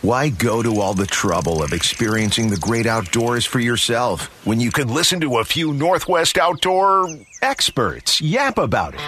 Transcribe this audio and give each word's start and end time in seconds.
Why 0.00 0.28
go 0.28 0.62
to 0.62 0.80
all 0.80 0.94
the 0.94 1.06
trouble 1.06 1.60
of 1.60 1.72
experiencing 1.72 2.50
the 2.50 2.56
great 2.56 2.86
outdoors 2.86 3.44
for 3.44 3.58
yourself 3.58 4.26
when 4.46 4.60
you 4.60 4.70
can 4.70 4.86
listen 4.86 5.20
to 5.22 5.38
a 5.38 5.44
few 5.44 5.72
Northwest 5.74 6.38
outdoor 6.38 7.08
experts 7.42 8.20
yap 8.20 8.58
about 8.58 8.94
it? 8.94 9.00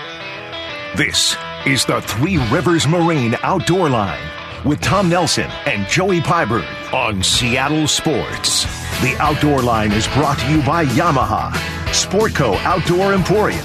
This 0.96 1.36
is 1.64 1.84
the 1.84 2.00
Three 2.02 2.38
Rivers 2.50 2.88
Marine 2.88 3.36
Outdoor 3.44 3.88
Line 3.88 4.20
with 4.64 4.80
Tom 4.80 5.08
Nelson 5.08 5.48
and 5.64 5.86
Joey 5.86 6.18
Pyburn 6.20 6.66
on 6.92 7.22
Seattle 7.22 7.86
Sports. 7.86 8.64
The 9.00 9.16
Outdoor 9.20 9.62
Line 9.62 9.92
is 9.92 10.08
brought 10.08 10.40
to 10.40 10.50
you 10.50 10.60
by 10.64 10.86
Yamaha, 10.86 11.52
Sportco 11.92 12.56
Outdoor 12.64 13.14
Emporium, 13.14 13.64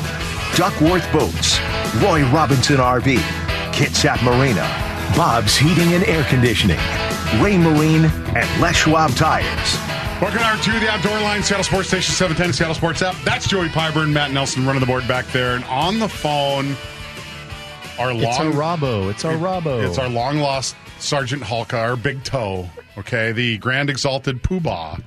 Duckworth 0.56 1.12
Boats, 1.12 1.60
Roy 2.04 2.24
Robinson 2.32 2.78
RV, 2.78 3.18
Kitsap 3.74 4.24
Marina, 4.24 4.62
Bob's 5.18 5.58
Heating 5.58 5.94
and 5.94 6.04
Air 6.06 6.24
Conditioning, 6.26 6.80
Ray 7.42 7.58
Marine, 7.58 8.06
and 8.06 8.62
Les 8.62 8.76
Schwab 8.76 9.12
Tires. 9.12 9.76
Welcome 10.22 10.40
hour 10.40 10.58
two, 10.58 10.80
the 10.80 10.90
Outdoor 10.90 11.20
Line, 11.22 11.44
Seattle 11.44 11.64
Sports 11.64 11.90
Station 11.90 12.14
710, 12.16 12.54
Seattle 12.54 12.76
Sports 12.76 13.02
app. 13.02 13.16
That's 13.26 13.48
Joey 13.48 13.68
Pyburn, 13.68 14.14
Matt 14.14 14.32
Nelson 14.32 14.66
running 14.66 14.80
the 14.80 14.86
board 14.86 15.08
back 15.08 15.26
there. 15.28 15.56
And 15.56 15.64
on 15.66 16.00
the 16.00 16.08
phone, 16.08 16.76
our 18.00 18.14
long. 18.14 18.24
It's 18.24 18.40
our 18.40 18.52
Robbo. 18.52 19.10
It's 19.10 19.26
our 19.26 19.34
Robbo. 19.34 19.86
It's 19.86 19.98
our 19.98 20.08
long 20.08 20.38
lost 20.38 20.76
Sergeant 21.00 21.44
Hulka, 21.44 21.74
our 21.74 21.98
big 21.98 22.24
toe, 22.24 22.70
okay? 22.98 23.34
The 23.34 23.58
grand 23.58 23.90
exalted 23.90 24.42
poobah. 24.42 25.02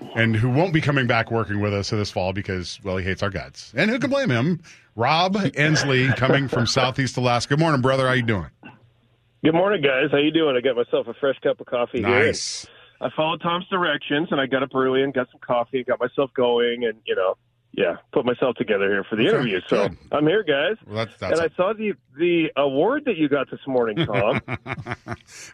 and 0.14 0.36
who 0.36 0.50
won't 0.50 0.72
be 0.72 0.80
coming 0.80 1.06
back 1.06 1.30
working 1.30 1.60
with 1.60 1.74
us 1.74 1.90
this 1.90 2.10
fall 2.10 2.32
because, 2.32 2.78
well, 2.84 2.96
he 2.96 3.04
hates 3.04 3.22
our 3.22 3.30
guts. 3.30 3.72
And 3.76 3.90
who 3.90 3.98
can 3.98 4.10
blame 4.10 4.30
him? 4.30 4.60
Rob 4.94 5.34
Endsley 5.34 6.14
coming 6.16 6.48
from 6.48 6.66
Southeast 6.66 7.16
Alaska. 7.16 7.54
Good 7.54 7.60
morning, 7.60 7.80
brother. 7.80 8.06
How 8.06 8.12
you 8.12 8.22
doing? 8.22 8.48
Good 9.44 9.54
morning, 9.54 9.82
guys. 9.82 10.04
How 10.12 10.18
you 10.18 10.30
doing? 10.30 10.56
I 10.56 10.60
got 10.60 10.76
myself 10.76 11.08
a 11.08 11.14
fresh 11.14 11.36
cup 11.40 11.58
of 11.58 11.66
coffee 11.66 11.98
Nice. 12.00 12.64
here. 12.64 13.08
I 13.08 13.10
followed 13.16 13.40
Tom's 13.42 13.66
directions, 13.66 14.28
and 14.30 14.40
I 14.40 14.46
got 14.46 14.62
up 14.62 14.72
early 14.72 15.02
and 15.02 15.12
got 15.12 15.26
some 15.32 15.40
coffee 15.44 15.78
and 15.78 15.86
got 15.86 15.98
myself 15.98 16.30
going, 16.34 16.84
and 16.84 17.00
you 17.04 17.16
know, 17.16 17.34
yeah, 17.72 17.96
put 18.12 18.24
myself 18.26 18.56
together 18.56 18.88
here 18.90 19.04
for 19.04 19.16
the 19.16 19.22
Okay, 19.28 19.36
interview. 19.36 19.60
So 19.68 19.88
good. 19.88 19.98
I'm 20.12 20.26
here, 20.26 20.42
guys. 20.42 20.76
Well, 20.86 20.96
that's, 21.06 21.16
that's 21.18 21.40
and 21.40 21.50
I 21.50 21.54
saw 21.56 21.72
the 21.72 21.94
the 22.18 22.50
award 22.56 23.06
that 23.06 23.16
you 23.16 23.28
got 23.28 23.50
this 23.50 23.60
morning, 23.66 23.96
Tom. 24.06 24.40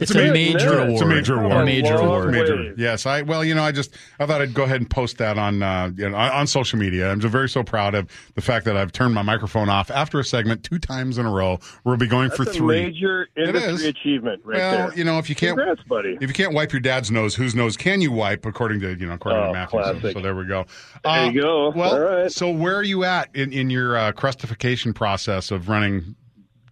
It's 0.00 0.12
a 0.14 0.20
a 0.22 0.26
ma- 0.26 0.32
major 0.32 0.78
award. 0.80 0.90
It's 0.90 1.00
a 1.02 1.06
major 1.06 1.34
award. 1.38 1.52
A 1.52 1.64
major 1.64 1.96
Long 1.98 2.06
award. 2.06 2.30
Major. 2.32 2.74
Yes, 2.76 3.06
I 3.06 3.22
well, 3.22 3.44
you 3.44 3.54
know, 3.54 3.62
I 3.62 3.70
just 3.72 3.94
I 4.18 4.26
thought 4.26 4.40
I'd 4.42 4.54
go 4.54 4.64
ahead 4.64 4.80
and 4.80 4.90
post 4.90 5.18
that 5.18 5.38
on 5.38 5.62
uh, 5.62 5.90
you 5.96 6.08
know, 6.10 6.16
on, 6.16 6.30
on 6.32 6.46
social 6.48 6.78
media. 6.78 7.10
I'm 7.10 7.20
just 7.20 7.30
very 7.30 7.48
so 7.48 7.62
proud 7.62 7.94
of 7.94 8.10
the 8.34 8.40
fact 8.40 8.64
that 8.64 8.76
I've 8.76 8.90
turned 8.92 9.14
my 9.14 9.22
microphone 9.22 9.68
off 9.68 9.90
after 9.90 10.18
a 10.18 10.24
segment 10.24 10.64
two 10.64 10.78
times 10.80 11.18
in 11.18 11.26
a 11.26 11.30
row. 11.30 11.58
We'll 11.84 11.96
be 11.96 12.08
going 12.08 12.30
for 12.30 12.44
That's 12.44 12.56
a 12.56 12.60
three. 12.60 12.86
major 12.86 13.28
It 13.36 13.54
is. 13.54 13.62
industry 13.64 13.88
achievement, 13.90 14.42
right 14.44 14.58
well, 14.58 14.88
there. 14.88 14.98
you 14.98 15.04
know, 15.04 15.18
if 15.18 15.28
you 15.28 15.36
can't 15.36 15.56
Congrats, 15.56 15.82
buddy. 15.88 16.16
if 16.20 16.28
you 16.28 16.34
can't 16.34 16.52
wipe 16.54 16.72
your 16.72 16.80
dad's 16.80 17.10
nose, 17.12 17.36
whose 17.36 17.54
nose 17.54 17.76
can 17.76 18.00
you 18.00 18.10
wipe? 18.10 18.44
According 18.44 18.80
to 18.80 18.94
you 18.96 19.06
know, 19.06 19.14
according 19.14 19.42
to 19.42 19.48
Oh, 19.48 19.52
Matthew. 19.52 20.00
So, 20.02 20.12
so 20.14 20.20
there 20.20 20.34
we 20.34 20.44
go. 20.46 20.66
There 21.04 21.30
you 21.30 21.40
go. 21.40 21.70
Well, 21.70 21.92
All 21.94 22.00
right. 22.08 22.32
so 22.32 22.50
where 22.50 22.76
are 22.76 22.82
you 22.82 23.04
at 23.04 23.34
in 23.34 23.52
in 23.52 23.70
your 23.70 23.96
uh, 23.96 24.12
crustification 24.12 24.92
process 24.92 25.50
of 25.50 25.68
running 25.68 26.14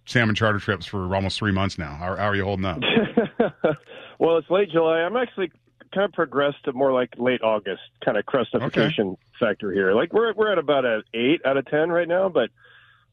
salmon 0.05 0.35
charter 0.35 0.59
trips 0.59 0.85
for 0.85 1.13
almost 1.15 1.37
three 1.37 1.51
months 1.51 1.77
now? 1.77 1.95
How, 1.95 2.15
how 2.15 2.27
are 2.27 2.35
you 2.35 2.43
holding 2.43 2.65
up? 2.65 2.79
well, 4.19 4.37
it's 4.37 4.49
late 4.49 4.71
July. 4.71 4.99
I'm 4.99 5.15
actually 5.15 5.51
kind 5.93 6.05
of 6.05 6.13
progressed 6.13 6.63
to 6.65 6.73
more 6.73 6.93
like 6.93 7.13
late 7.17 7.41
August 7.41 7.81
kind 8.03 8.17
of 8.17 8.25
crustification 8.25 9.17
factor 9.39 9.71
here. 9.71 9.93
Like 9.93 10.13
we're 10.13 10.33
we're 10.33 10.51
at 10.51 10.57
about 10.57 10.85
an 10.85 11.03
eight 11.13 11.41
out 11.45 11.57
of 11.57 11.65
ten 11.65 11.89
right 11.89 12.07
now, 12.07 12.29
but 12.29 12.49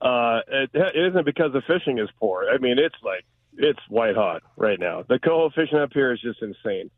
uh, 0.01 0.41
it, 0.49 0.71
it 0.75 1.11
isn't 1.11 1.25
because 1.25 1.53
the 1.53 1.63
fishing 1.67 1.99
is 1.99 2.09
poor. 2.19 2.47
I 2.53 2.59
mean, 2.59 2.79
it's 2.79 2.97
like 3.03 3.25
it's 3.57 3.81
white 3.89 4.17
hot 4.17 4.43
right 4.57 4.79
now. 4.79 5.05
The 5.09 5.19
coho 5.19 5.51
fishing 5.51 5.79
up 5.79 5.91
here 5.93 6.13
is 6.13 6.21
just 6.21 6.43
insane. 6.43 6.91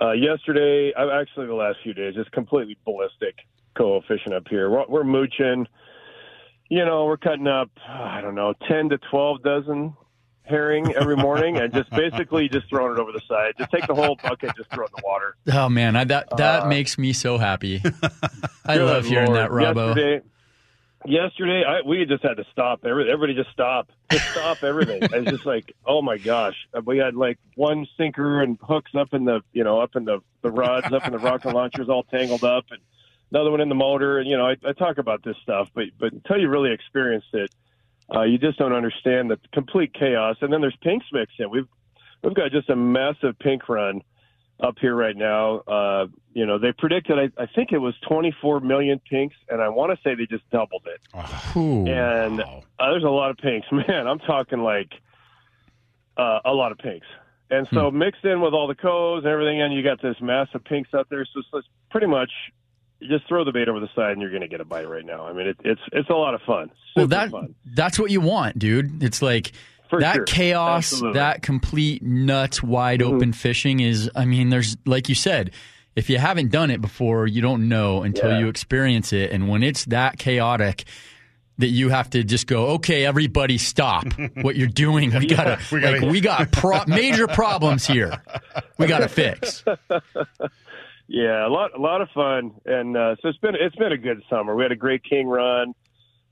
Uh, 0.00 0.12
yesterday, 0.12 0.92
uh, 0.92 1.08
actually 1.20 1.46
the 1.46 1.54
last 1.54 1.78
few 1.82 1.94
days, 1.94 2.14
just 2.14 2.30
completely 2.32 2.76
ballistic 2.84 3.36
coho 3.76 4.02
fishing 4.08 4.32
up 4.32 4.48
here. 4.48 4.70
We're, 4.70 4.86
we're 4.88 5.04
mooching. 5.04 5.66
You 6.68 6.84
know, 6.84 7.04
we're 7.04 7.16
cutting 7.16 7.46
up. 7.46 7.70
I 7.88 8.20
don't 8.20 8.34
know, 8.34 8.54
ten 8.68 8.88
to 8.88 8.98
twelve 9.10 9.42
dozen 9.42 9.94
herring 10.42 10.94
every 10.94 11.16
morning, 11.16 11.56
and 11.58 11.72
just 11.72 11.90
basically 11.96 12.48
just 12.48 12.68
throwing 12.68 12.92
it 12.96 12.98
over 13.00 13.12
the 13.12 13.20
side. 13.28 13.54
Just 13.58 13.70
take 13.70 13.86
the 13.86 13.94
whole 13.94 14.16
bucket, 14.22 14.54
just 14.56 14.70
throw 14.72 14.84
it 14.84 14.90
in 14.96 15.02
the 15.02 15.02
water. 15.06 15.36
Oh 15.52 15.68
man, 15.68 15.94
I, 15.96 16.04
that 16.04 16.28
that 16.36 16.62
Uh, 16.64 16.66
makes 16.68 16.98
me 16.98 17.12
so 17.12 17.38
happy. 17.38 17.80
I 18.64 18.76
Good 18.78 18.84
love 18.86 19.04
hearing 19.06 19.32
Lord. 19.32 19.38
that, 19.38 19.50
Robbo. 19.50 19.86
Yesterday, 19.94 20.20
yesterday 21.06 21.62
I, 21.64 21.86
we 21.86 22.04
just 22.04 22.22
had 22.22 22.36
to 22.38 22.44
stop. 22.52 22.80
Every, 22.84 23.10
everybody 23.10 23.34
just 23.34 23.50
stop. 23.52 23.88
Just 24.10 24.28
stop 24.30 24.62
everything. 24.64 25.02
it's 25.12 25.30
just 25.30 25.46
like, 25.46 25.72
oh 25.86 26.02
my 26.02 26.18
gosh. 26.18 26.56
We 26.84 26.98
had 26.98 27.14
like 27.14 27.38
one 27.54 27.86
sinker 27.96 28.42
and 28.42 28.58
hooks 28.60 28.92
up 28.98 29.14
in 29.14 29.24
the, 29.24 29.40
you 29.52 29.62
know, 29.64 29.80
up 29.80 29.94
in 29.96 30.04
the, 30.04 30.20
the 30.42 30.50
rods, 30.50 30.92
up 30.92 31.06
in 31.06 31.12
the 31.12 31.18
rocket 31.18 31.54
launchers 31.54 31.88
all 31.88 32.02
tangled 32.04 32.44
up 32.44 32.64
and 32.70 32.80
another 33.30 33.50
one 33.50 33.60
in 33.60 33.68
the 33.68 33.74
motor. 33.74 34.18
And, 34.18 34.28
you 34.28 34.36
know, 34.36 34.46
I, 34.46 34.56
I 34.64 34.72
talk 34.72 34.98
about 34.98 35.22
this 35.24 35.36
stuff, 35.42 35.68
but, 35.74 35.84
but 35.98 36.12
until 36.12 36.38
you 36.38 36.48
really 36.48 36.72
experienced 36.72 37.32
it, 37.32 37.50
uh, 38.14 38.22
you 38.22 38.38
just 38.38 38.58
don't 38.58 38.72
understand 38.72 39.30
the 39.30 39.38
complete 39.52 39.92
chaos. 39.92 40.36
And 40.40 40.52
then 40.52 40.60
there's 40.60 40.76
pinks 40.82 41.06
mixed 41.12 41.38
in. 41.40 41.50
We've, 41.50 41.68
we've 42.22 42.34
got 42.34 42.52
just 42.52 42.70
a 42.70 42.76
massive 42.76 43.38
pink 43.38 43.68
run 43.68 44.02
up 44.60 44.76
here 44.80 44.94
right 44.94 45.16
now. 45.16 45.58
Uh, 45.58 46.06
you 46.32 46.46
know, 46.46 46.58
they 46.58 46.72
predicted, 46.72 47.18
I, 47.18 47.42
I 47.42 47.46
think 47.46 47.72
it 47.72 47.78
was 47.78 47.94
24 48.08 48.60
million 48.60 49.00
pinks, 49.10 49.36
and 49.48 49.60
I 49.60 49.68
want 49.68 49.96
to 49.96 50.02
say 50.02 50.14
they 50.14 50.26
just 50.26 50.48
doubled 50.50 50.86
it. 50.86 51.00
Ooh. 51.56 51.86
And 51.86 52.38
wow. 52.38 52.62
uh, 52.78 52.90
there's 52.90 53.04
a 53.04 53.08
lot 53.08 53.30
of 53.30 53.38
pinks, 53.38 53.66
man. 53.72 54.06
I'm 54.06 54.20
talking 54.20 54.60
like 54.60 54.92
uh, 56.16 56.40
a 56.44 56.52
lot 56.52 56.72
of 56.72 56.78
pinks. 56.78 57.06
And 57.48 57.68
so 57.72 57.92
mixed 57.92 58.24
in 58.24 58.40
with 58.40 58.54
all 58.54 58.66
the 58.66 58.74
codes 58.74 59.24
and 59.24 59.32
everything, 59.32 59.62
and 59.62 59.72
you 59.72 59.82
got 59.82 60.02
this 60.02 60.16
massive 60.20 60.64
pinks 60.64 60.92
out 60.92 61.06
there. 61.10 61.24
So 61.24 61.40
it's, 61.40 61.48
it's 61.54 61.68
pretty 61.90 62.08
much 62.08 62.30
just 63.02 63.26
throw 63.28 63.44
the 63.44 63.52
bait 63.52 63.68
over 63.68 63.80
the 63.80 63.88
side, 63.94 64.12
and 64.12 64.20
you're 64.20 64.30
going 64.30 64.42
to 64.42 64.48
get 64.48 64.60
a 64.60 64.64
bite 64.64 64.88
right 64.88 65.04
now. 65.04 65.26
I 65.26 65.32
mean, 65.32 65.46
it, 65.48 65.56
it's 65.64 65.80
it's 65.92 66.08
a 66.10 66.14
lot 66.14 66.34
of 66.34 66.42
fun. 66.42 66.70
Well, 66.96 67.06
that 67.08 67.30
fun. 67.30 67.54
that's 67.74 67.98
what 67.98 68.10
you 68.10 68.20
want, 68.20 68.58
dude. 68.58 69.02
It's 69.02 69.20
like 69.22 69.52
For 69.90 70.00
that 70.00 70.14
sure. 70.16 70.24
chaos, 70.24 70.92
Absolutely. 70.92 71.18
that 71.18 71.42
complete 71.42 72.02
nuts 72.02 72.62
wide 72.62 73.00
Mm-hmm. 73.00 73.14
open 73.14 73.32
fishing 73.32 73.80
is. 73.80 74.10
I 74.16 74.24
mean, 74.24 74.48
there's 74.50 74.76
like 74.86 75.08
you 75.08 75.14
said, 75.14 75.50
if 75.94 76.08
you 76.10 76.18
haven't 76.18 76.50
done 76.50 76.70
it 76.70 76.80
before, 76.80 77.26
you 77.26 77.42
don't 77.42 77.68
know 77.68 78.02
until 78.02 78.30
Yeah. 78.30 78.38
you 78.40 78.48
experience 78.48 79.12
it. 79.12 79.30
And 79.30 79.48
when 79.48 79.62
it's 79.62 79.84
that 79.86 80.18
chaotic. 80.18 80.84
That 81.58 81.68
you 81.68 81.88
have 81.88 82.10
to 82.10 82.22
just 82.22 82.46
go, 82.46 82.66
okay, 82.72 83.06
everybody, 83.06 83.56
stop 83.56 84.04
what 84.42 84.56
you're 84.56 84.66
doing. 84.68 85.10
We 85.10 85.26
gotta, 85.26 85.58
We 85.72 85.80
gotta- 85.80 86.00
like, 86.00 86.10
we 86.10 86.20
got 86.20 86.52
pro- 86.52 86.84
major 86.86 87.26
problems 87.28 87.86
here. 87.86 88.22
We 88.76 88.86
gotta 88.86 89.08
fix. 89.08 89.64
Yeah, 91.08 91.46
a 91.46 91.50
lot, 91.50 91.70
a 91.76 91.80
lot 91.80 92.00
of 92.00 92.08
fun, 92.14 92.52
and 92.64 92.96
uh, 92.96 93.14
so 93.22 93.28
it's 93.28 93.38
been 93.38 93.54
it's 93.54 93.76
been 93.76 93.92
a 93.92 93.96
good 93.98 94.22
summer. 94.28 94.56
We 94.56 94.64
had 94.64 94.72
a 94.72 94.76
great 94.76 95.02
king 95.04 95.28
run. 95.28 95.72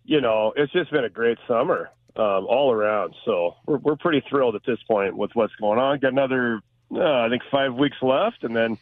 You 0.05 0.21
know, 0.21 0.53
it's 0.57 0.73
just 0.73 0.91
been 0.91 1.05
a 1.05 1.09
great 1.11 1.39
summer 1.47 1.91
um, 2.17 2.47
all 2.49 2.73
around. 2.73 3.15
So 3.25 3.55
we're 3.67 3.79
we're 3.79 3.97
pretty 3.97 4.23
thrilled 4.29 4.57
at 4.57 4.63
this 4.67 4.79
point 4.91 5.17
with 5.17 5.31
what's 5.35 5.55
going 5.61 5.79
on. 5.79 6.01
Got 6.01 6.13
another, 6.13 6.61
uh, 6.93 7.01
I 7.03 7.29
think, 7.31 7.43
five 7.53 7.75
weeks 7.75 7.97
left, 8.03 8.43
and 8.43 8.55
then 8.57 8.77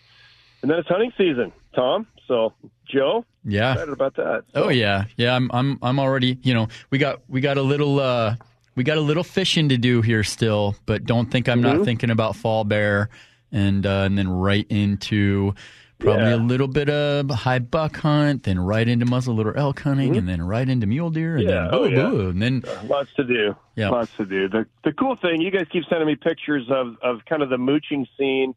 and 0.62 0.70
then 0.70 0.78
it's 0.78 0.88
hunting 0.88 1.12
season, 1.18 1.52
Tom. 1.74 2.06
So 2.26 2.54
Joe, 2.90 3.26
Yeah. 3.44 3.72
excited 3.72 3.92
about 3.92 4.16
that. 4.16 4.44
Oh 4.54 4.70
yeah, 4.70 5.04
yeah. 5.18 5.36
I'm 5.36 5.50
I'm 5.52 5.78
I'm 5.82 5.98
already. 6.00 6.38
You 6.42 6.54
know, 6.54 6.68
we 6.90 6.96
got 6.96 7.20
we 7.28 7.42
got 7.42 7.58
a 7.58 7.62
little 7.62 8.00
uh 8.00 8.36
we 8.76 8.82
got 8.84 8.96
a 8.96 9.02
little 9.02 9.24
fishing 9.24 9.68
to 9.68 9.76
do 9.76 10.00
here 10.00 10.24
still, 10.24 10.74
but 10.86 11.04
don't 11.04 11.30
think 11.30 11.50
I'm 11.50 11.60
Mm-hmm. 11.60 11.76
not 11.78 11.84
thinking 11.84 12.08
about 12.10 12.34
fall 12.36 12.64
bear, 12.64 13.10
and 13.52 13.84
uh, 13.84 14.04
and 14.06 14.16
then 14.16 14.30
right 14.30 14.66
into 14.70 15.54
probably 16.02 16.24
Yeah. 16.24 16.34
a 16.34 16.36
little 16.36 16.68
bit 16.68 16.88
of 16.90 17.30
high 17.30 17.58
buck 17.58 17.96
hunt, 17.96 18.42
then 18.44 18.58
right 18.58 18.86
into 18.86 19.06
muzzleloader 19.06 19.56
elk 19.56 19.80
hunting, 19.80 20.16
and 20.16 20.28
then 20.28 20.42
right 20.42 20.68
into 20.68 20.86
mule 20.86 21.10
deer, 21.10 21.36
and 21.36 21.46
Mm-hmm. 21.46 21.50
Yeah, 21.50 21.62
then 21.64 21.74
oh, 21.74 21.88
boo 21.88 21.90
yeah. 21.90 22.10
boo, 22.10 22.28
and 22.30 22.42
then 22.42 22.64
Lots 22.86 23.12
to 23.14 23.24
do. 23.24 23.56
Yeah. 23.76 23.88
Lots 23.90 24.12
to 24.16 24.26
do. 24.26 24.48
The 24.48 24.66
the 24.84 24.92
cool 24.92 25.16
thing, 25.16 25.40
you 25.40 25.50
guys 25.50 25.66
keep 25.72 25.84
sending 25.88 26.06
me 26.06 26.16
pictures 26.16 26.66
of, 26.70 26.96
of 27.02 27.24
kind 27.26 27.42
of 27.42 27.48
the 27.50 27.58
mooching 27.58 28.06
scene 28.18 28.54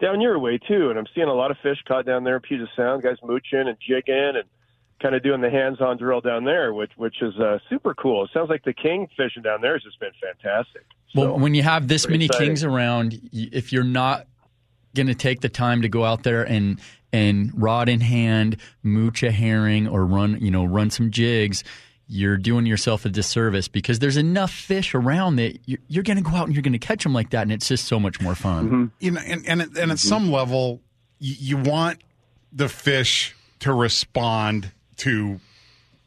down 0.00 0.20
your 0.20 0.38
way 0.38 0.58
too, 0.58 0.90
and 0.90 0.98
I'm 0.98 1.06
seeing 1.14 1.28
a 1.28 1.34
lot 1.34 1.50
of 1.50 1.56
fish 1.62 1.78
caught 1.86 2.06
down 2.06 2.24
there 2.24 2.36
in 2.36 2.42
Puget 2.42 2.68
Sound, 2.76 3.02
guys 3.02 3.16
mooching 3.22 3.68
and 3.68 3.76
jigging 3.86 4.14
and 4.36 4.44
kind 5.00 5.14
of 5.16 5.22
doing 5.24 5.40
the 5.40 5.50
hands-on 5.50 5.96
drill 5.96 6.20
down 6.20 6.44
there, 6.44 6.72
which 6.74 6.92
which 6.96 7.22
is 7.22 7.34
uh, 7.38 7.58
super 7.68 7.94
cool. 7.94 8.24
It 8.24 8.30
sounds 8.32 8.48
like 8.50 8.62
the 8.64 8.72
king 8.72 9.08
fishing 9.16 9.42
down 9.42 9.60
there 9.60 9.72
has 9.74 9.82
just 9.82 9.98
been 10.00 10.12
fantastic. 10.20 10.82
Well, 11.14 11.38
when 11.38 11.54
you 11.54 11.62
have 11.62 11.88
this 11.88 12.08
many 12.08 12.24
exciting. 12.26 12.48
kings 12.48 12.64
around, 12.64 13.20
if 13.32 13.72
you're 13.72 13.84
not 13.84 14.26
going 14.94 15.06
to 15.06 15.14
take 15.14 15.40
the 15.40 15.48
time 15.48 15.82
to 15.82 15.88
go 15.88 16.04
out 16.04 16.22
there 16.22 16.42
and 16.42 16.80
and 17.12 17.50
rod 17.54 17.88
in 17.88 18.00
hand, 18.00 18.56
mooch 18.82 19.22
a 19.22 19.30
herring 19.30 19.86
or 19.86 20.06
run, 20.06 20.38
you 20.40 20.50
know, 20.50 20.64
run 20.64 20.88
some 20.88 21.10
jigs, 21.10 21.62
you're 22.08 22.36
doing 22.36 22.66
yourself 22.66 23.04
a 23.04 23.08
disservice 23.08 23.68
because 23.68 23.98
there's 23.98 24.16
enough 24.16 24.50
fish 24.50 24.94
around 24.94 25.36
that 25.36 25.58
you're, 25.66 25.78
you're 25.88 26.02
going 26.02 26.16
to 26.16 26.22
go 26.22 26.30
out 26.30 26.46
and 26.46 26.54
you're 26.54 26.62
going 26.62 26.72
to 26.72 26.78
catch 26.78 27.02
them 27.02 27.12
like 27.12 27.30
that, 27.30 27.42
and 27.42 27.52
it's 27.52 27.68
just 27.68 27.86
so 27.86 28.00
much 28.00 28.20
more 28.20 28.34
fun. 28.34 28.66
Mm-hmm. 28.66 28.84
you 29.00 29.10
know, 29.12 29.20
and 29.26 29.46
and, 29.46 29.76
and 29.76 29.92
at 29.92 29.98
some 29.98 30.30
level, 30.30 30.80
you, 31.18 31.56
you 31.56 31.56
want 31.56 32.02
the 32.52 32.68
fish 32.68 33.34
to 33.60 33.72
respond 33.72 34.72
to 34.98 35.40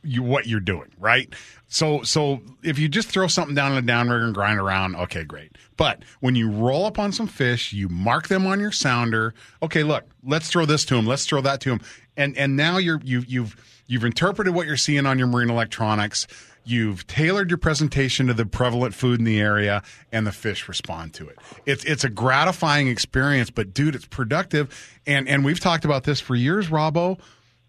you, 0.03 0.23
what 0.23 0.45
you're 0.45 0.59
doing, 0.59 0.91
right? 0.99 1.33
So, 1.75 2.03
so 2.03 2.39
if 2.63 2.79
you 2.79 2.87
just 2.87 3.09
throw 3.09 3.27
something 3.27 3.53
down 3.53 3.73
in 3.73 3.77
a 3.77 3.81
downrigger 3.81 4.23
and 4.23 4.33
grind 4.33 4.61
around, 4.61 4.95
okay, 4.95 5.25
great. 5.25 5.57
But 5.75 6.03
when 6.21 6.33
you 6.33 6.49
roll 6.49 6.85
up 6.85 6.97
on 6.97 7.11
some 7.11 7.27
fish, 7.27 7.73
you 7.73 7.89
mark 7.89 8.29
them 8.29 8.47
on 8.47 8.61
your 8.61 8.71
sounder. 8.71 9.33
Okay, 9.61 9.83
look, 9.83 10.05
let's 10.23 10.47
throw 10.47 10.65
this 10.65 10.85
to 10.85 10.95
them. 10.95 11.05
Let's 11.05 11.25
throw 11.25 11.41
that 11.41 11.59
to 11.59 11.71
them. 11.71 11.81
And 12.15 12.37
and 12.37 12.55
now 12.55 12.77
you're 12.77 13.01
you've 13.03 13.25
you've 13.25 13.81
you've 13.87 14.05
interpreted 14.05 14.55
what 14.55 14.67
you're 14.67 14.77
seeing 14.77 15.05
on 15.05 15.19
your 15.19 15.27
marine 15.27 15.49
electronics. 15.49 16.27
You've 16.63 17.05
tailored 17.07 17.49
your 17.49 17.57
presentation 17.57 18.27
to 18.27 18.33
the 18.33 18.45
prevalent 18.45 18.95
food 18.95 19.19
in 19.19 19.25
the 19.25 19.41
area, 19.41 19.83
and 20.13 20.25
the 20.25 20.31
fish 20.31 20.69
respond 20.69 21.13
to 21.15 21.27
it. 21.27 21.37
It's 21.65 21.83
it's 21.83 22.05
a 22.05 22.09
gratifying 22.09 22.87
experience, 22.87 23.49
but 23.49 23.73
dude, 23.73 23.95
it's 23.95 24.05
productive. 24.05 24.97
And 25.05 25.27
and 25.27 25.43
we've 25.43 25.59
talked 25.59 25.83
about 25.83 26.05
this 26.05 26.21
for 26.21 26.35
years, 26.35 26.69
Robbo. 26.69 27.19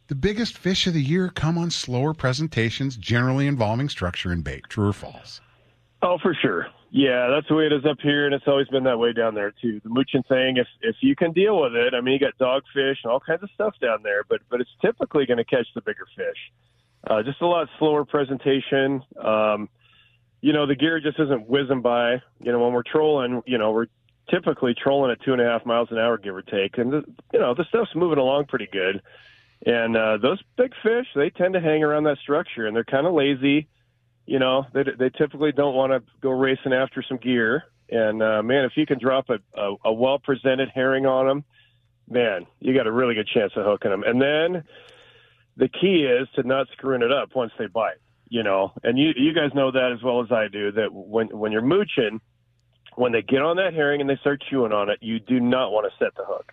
The 0.09 0.15
biggest 0.15 0.57
fish 0.57 0.87
of 0.87 0.95
the 0.95 1.03
year 1.03 1.29
come 1.29 1.59
on 1.59 1.71
slower 1.71 2.15
presentations, 2.15 2.97
generally 2.97 3.49
involving 3.49 3.89
structure 3.89 4.31
and 4.31 4.45
bait. 4.45 4.65
True 4.69 4.89
or 4.89 4.93
false? 4.93 5.41
Oh, 6.01 6.19
for 6.23 6.33
sure. 6.41 6.69
Yeah, 6.93 7.29
that's 7.29 7.49
the 7.49 7.55
way 7.57 7.67
it 7.67 7.73
is 7.73 7.85
up 7.85 7.99
here, 8.01 8.27
and 8.27 8.35
it's 8.35 8.47
always 8.47 8.69
been 8.69 8.85
that 8.85 8.99
way 8.99 9.13
down 9.13 9.35
there 9.35 9.53
too. 9.61 9.81
The 9.83 9.89
mooching 9.89 10.23
thing, 10.23 10.57
if 10.57 10.69
if 10.81 10.97
you 11.01 11.17
can 11.17 11.33
deal 11.33 11.61
with 11.61 11.75
it, 11.75 11.95
I 11.95 12.01
mean, 12.01 12.15
you 12.15 12.21
got 12.21 12.39
dogfish 12.39 12.97
and 13.03 13.11
all 13.11 13.19
kinds 13.19 13.43
of 13.43 13.51
stuff 13.55 13.75
down 13.81 14.03
there, 14.05 14.23
but 14.29 14.41
but 14.49 14.61
it's 14.61 14.71
typically 14.81 15.27
going 15.27 15.39
to 15.39 15.45
catch 15.45 15.67
the 15.75 15.81
bigger 15.81 16.07
fish. 16.17 16.39
Uh, 17.09 17.23
just 17.23 17.41
a 17.41 17.47
lot 17.47 17.69
slower 17.79 18.05
presentation. 18.05 19.03
Um, 19.23 19.69
you 20.41 20.53
know, 20.53 20.67
the 20.67 20.77
gear 20.77 21.01
just 21.01 21.19
isn't 21.19 21.49
whizzing 21.49 21.83
by. 21.83 22.23
You 22.41 22.53
know, 22.53 22.61
when 22.61 22.73
we're 22.73 22.85
trolling, 22.85 23.43
you 23.47 23.59
know, 23.59 23.73
we're 23.73 23.87
typically 24.31 24.75
trolling 24.75 25.11
at 25.11 25.21
two 25.23 25.33
and 25.33 25.43
a 25.43 25.45
half 25.45 25.67
miles 25.67 25.89
an 25.91 25.99
hour, 25.99 26.19
give 26.19 26.35
or 26.35 26.43
take, 26.43 26.79
and 26.79 26.93
the, 26.93 27.05
you 27.33 27.41
know 27.41 27.55
the 27.55 27.65
stuff's 27.69 27.95
moving 27.97 28.19
along 28.19 28.47
pretty 28.47 28.69
good. 28.71 29.03
And 29.65 29.97
uh, 29.97 30.19
those 30.19 30.41
big 30.57 30.73
fish, 30.83 31.07
they 31.15 31.31
tend 31.31 31.55
to 31.55 31.61
hang 31.61 31.83
around 31.83 32.05
that 32.05 32.19
structure, 32.19 32.67
and 32.67 32.77
they're 32.77 32.85
kind 32.85 33.07
of 33.07 33.15
lazy. 33.15 33.69
You 34.27 34.39
know, 34.39 34.67
they 34.75 34.83
they 34.99 35.11
typically 35.11 35.53
don't 35.53 35.75
want 35.75 35.93
to 35.93 36.03
go 36.21 36.31
racing 36.31 36.73
after 36.73 37.03
some 37.03 37.19
gear. 37.19 37.65
And 37.89 38.23
uh, 38.23 38.43
man, 38.43 38.65
if 38.65 38.73
you 38.77 38.85
can 38.85 38.99
drop 38.99 39.31
a, 39.31 39.39
a, 39.59 39.75
a 39.87 39.93
well 39.93 40.19
presented 40.19 40.69
herring 40.75 41.07
on 41.07 41.27
them, 41.27 41.45
man, 42.09 42.47
you 42.61 42.75
got 42.75 42.87
a 42.87 42.93
really 42.93 43.15
good 43.15 43.29
chance 43.29 43.53
of 43.57 43.65
hooking 43.65 43.91
them. 43.91 44.03
And 44.03 44.21
then 44.21 44.65
the 45.57 45.69
key 45.69 46.05
is 46.05 46.29
to 46.35 46.43
not 46.43 46.67
screwing 46.73 47.03
it 47.03 47.13
up 47.13 47.35
once 47.35 47.53
they 47.59 47.67
bite. 47.67 47.99
You 48.29 48.43
know, 48.43 48.73
and 48.83 48.99
you 48.99 49.13
you 49.17 49.33
guys 49.33 49.55
know 49.55 49.71
that 49.71 49.93
as 49.93 50.03
well 50.03 50.21
as 50.21 50.33
I 50.33 50.49
do 50.49 50.73
that 50.73 50.93
when 50.93 51.29
when 51.29 51.53
you're 51.53 51.63
mooching, 51.63 52.21
when 52.97 53.13
they 53.13 53.23
get 53.23 53.41
on 53.41 53.57
that 53.57 53.73
herring 53.73 54.01
and 54.01 54.11
they 54.11 54.17
start 54.17 54.43
chewing 54.51 54.73
on 54.73 54.91
it, 54.91 54.99
you 55.01 55.21
do 55.21 55.39
not 55.39 55.71
want 55.71 55.87
to 55.91 56.05
set 56.05 56.15
the 56.17 56.25
hook. 56.25 56.53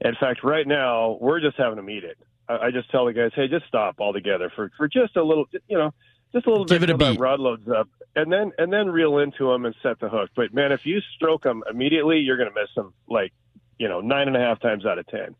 In 0.00 0.14
fact, 0.20 0.44
right 0.44 0.66
now 0.66 1.18
we're 1.20 1.40
just 1.40 1.56
having 1.56 1.74
them 1.74 1.90
eat 1.90 2.04
it. 2.04 2.18
I, 2.48 2.66
I 2.66 2.70
just 2.70 2.90
tell 2.90 3.06
the 3.06 3.12
guys, 3.12 3.30
hey, 3.34 3.48
just 3.48 3.66
stop 3.66 4.00
altogether 4.00 4.50
for 4.54 4.70
for 4.76 4.88
just 4.88 5.16
a 5.16 5.22
little, 5.22 5.46
you 5.68 5.78
know, 5.78 5.92
just 6.32 6.46
a 6.46 6.50
little 6.50 6.64
Give 6.64 6.80
bit 6.80 6.82
it 6.82 6.90
a 6.90 6.94
until 6.94 6.96
beat. 6.96 7.18
that 7.18 7.18
rod 7.18 7.40
loads 7.40 7.68
up, 7.68 7.88
and 8.16 8.32
then 8.32 8.52
and 8.58 8.72
then 8.72 8.88
reel 8.90 9.18
into 9.18 9.50
them 9.50 9.64
and 9.66 9.74
set 9.82 9.98
the 10.00 10.08
hook. 10.08 10.30
But 10.34 10.52
man, 10.54 10.72
if 10.72 10.86
you 10.86 11.00
stroke 11.16 11.42
them 11.42 11.62
immediately, 11.70 12.18
you're 12.18 12.36
going 12.36 12.52
to 12.52 12.60
miss 12.60 12.70
them 12.74 12.92
like 13.08 13.32
you 13.78 13.88
know 13.88 14.00
nine 14.00 14.28
and 14.28 14.36
a 14.36 14.40
half 14.40 14.60
times 14.60 14.84
out 14.86 14.98
of 14.98 15.06
ten. 15.06 15.34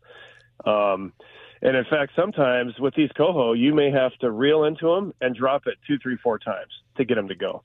Um, 0.65 1.13
and 1.61 1.75
in 1.75 1.83
fact, 1.85 2.13
sometimes 2.15 2.79
with 2.79 2.95
these 2.95 3.11
coho, 3.17 3.53
you 3.53 3.73
may 3.73 3.91
have 3.91 4.13
to 4.19 4.31
reel 4.31 4.63
into 4.63 4.87
them 4.95 5.13
and 5.19 5.35
drop 5.35 5.67
it 5.67 5.75
two, 5.85 5.97
three, 5.99 6.17
four 6.23 6.39
times 6.39 6.71
to 6.97 7.03
get 7.03 7.15
them 7.15 7.27
to 7.27 7.35
go. 7.35 7.63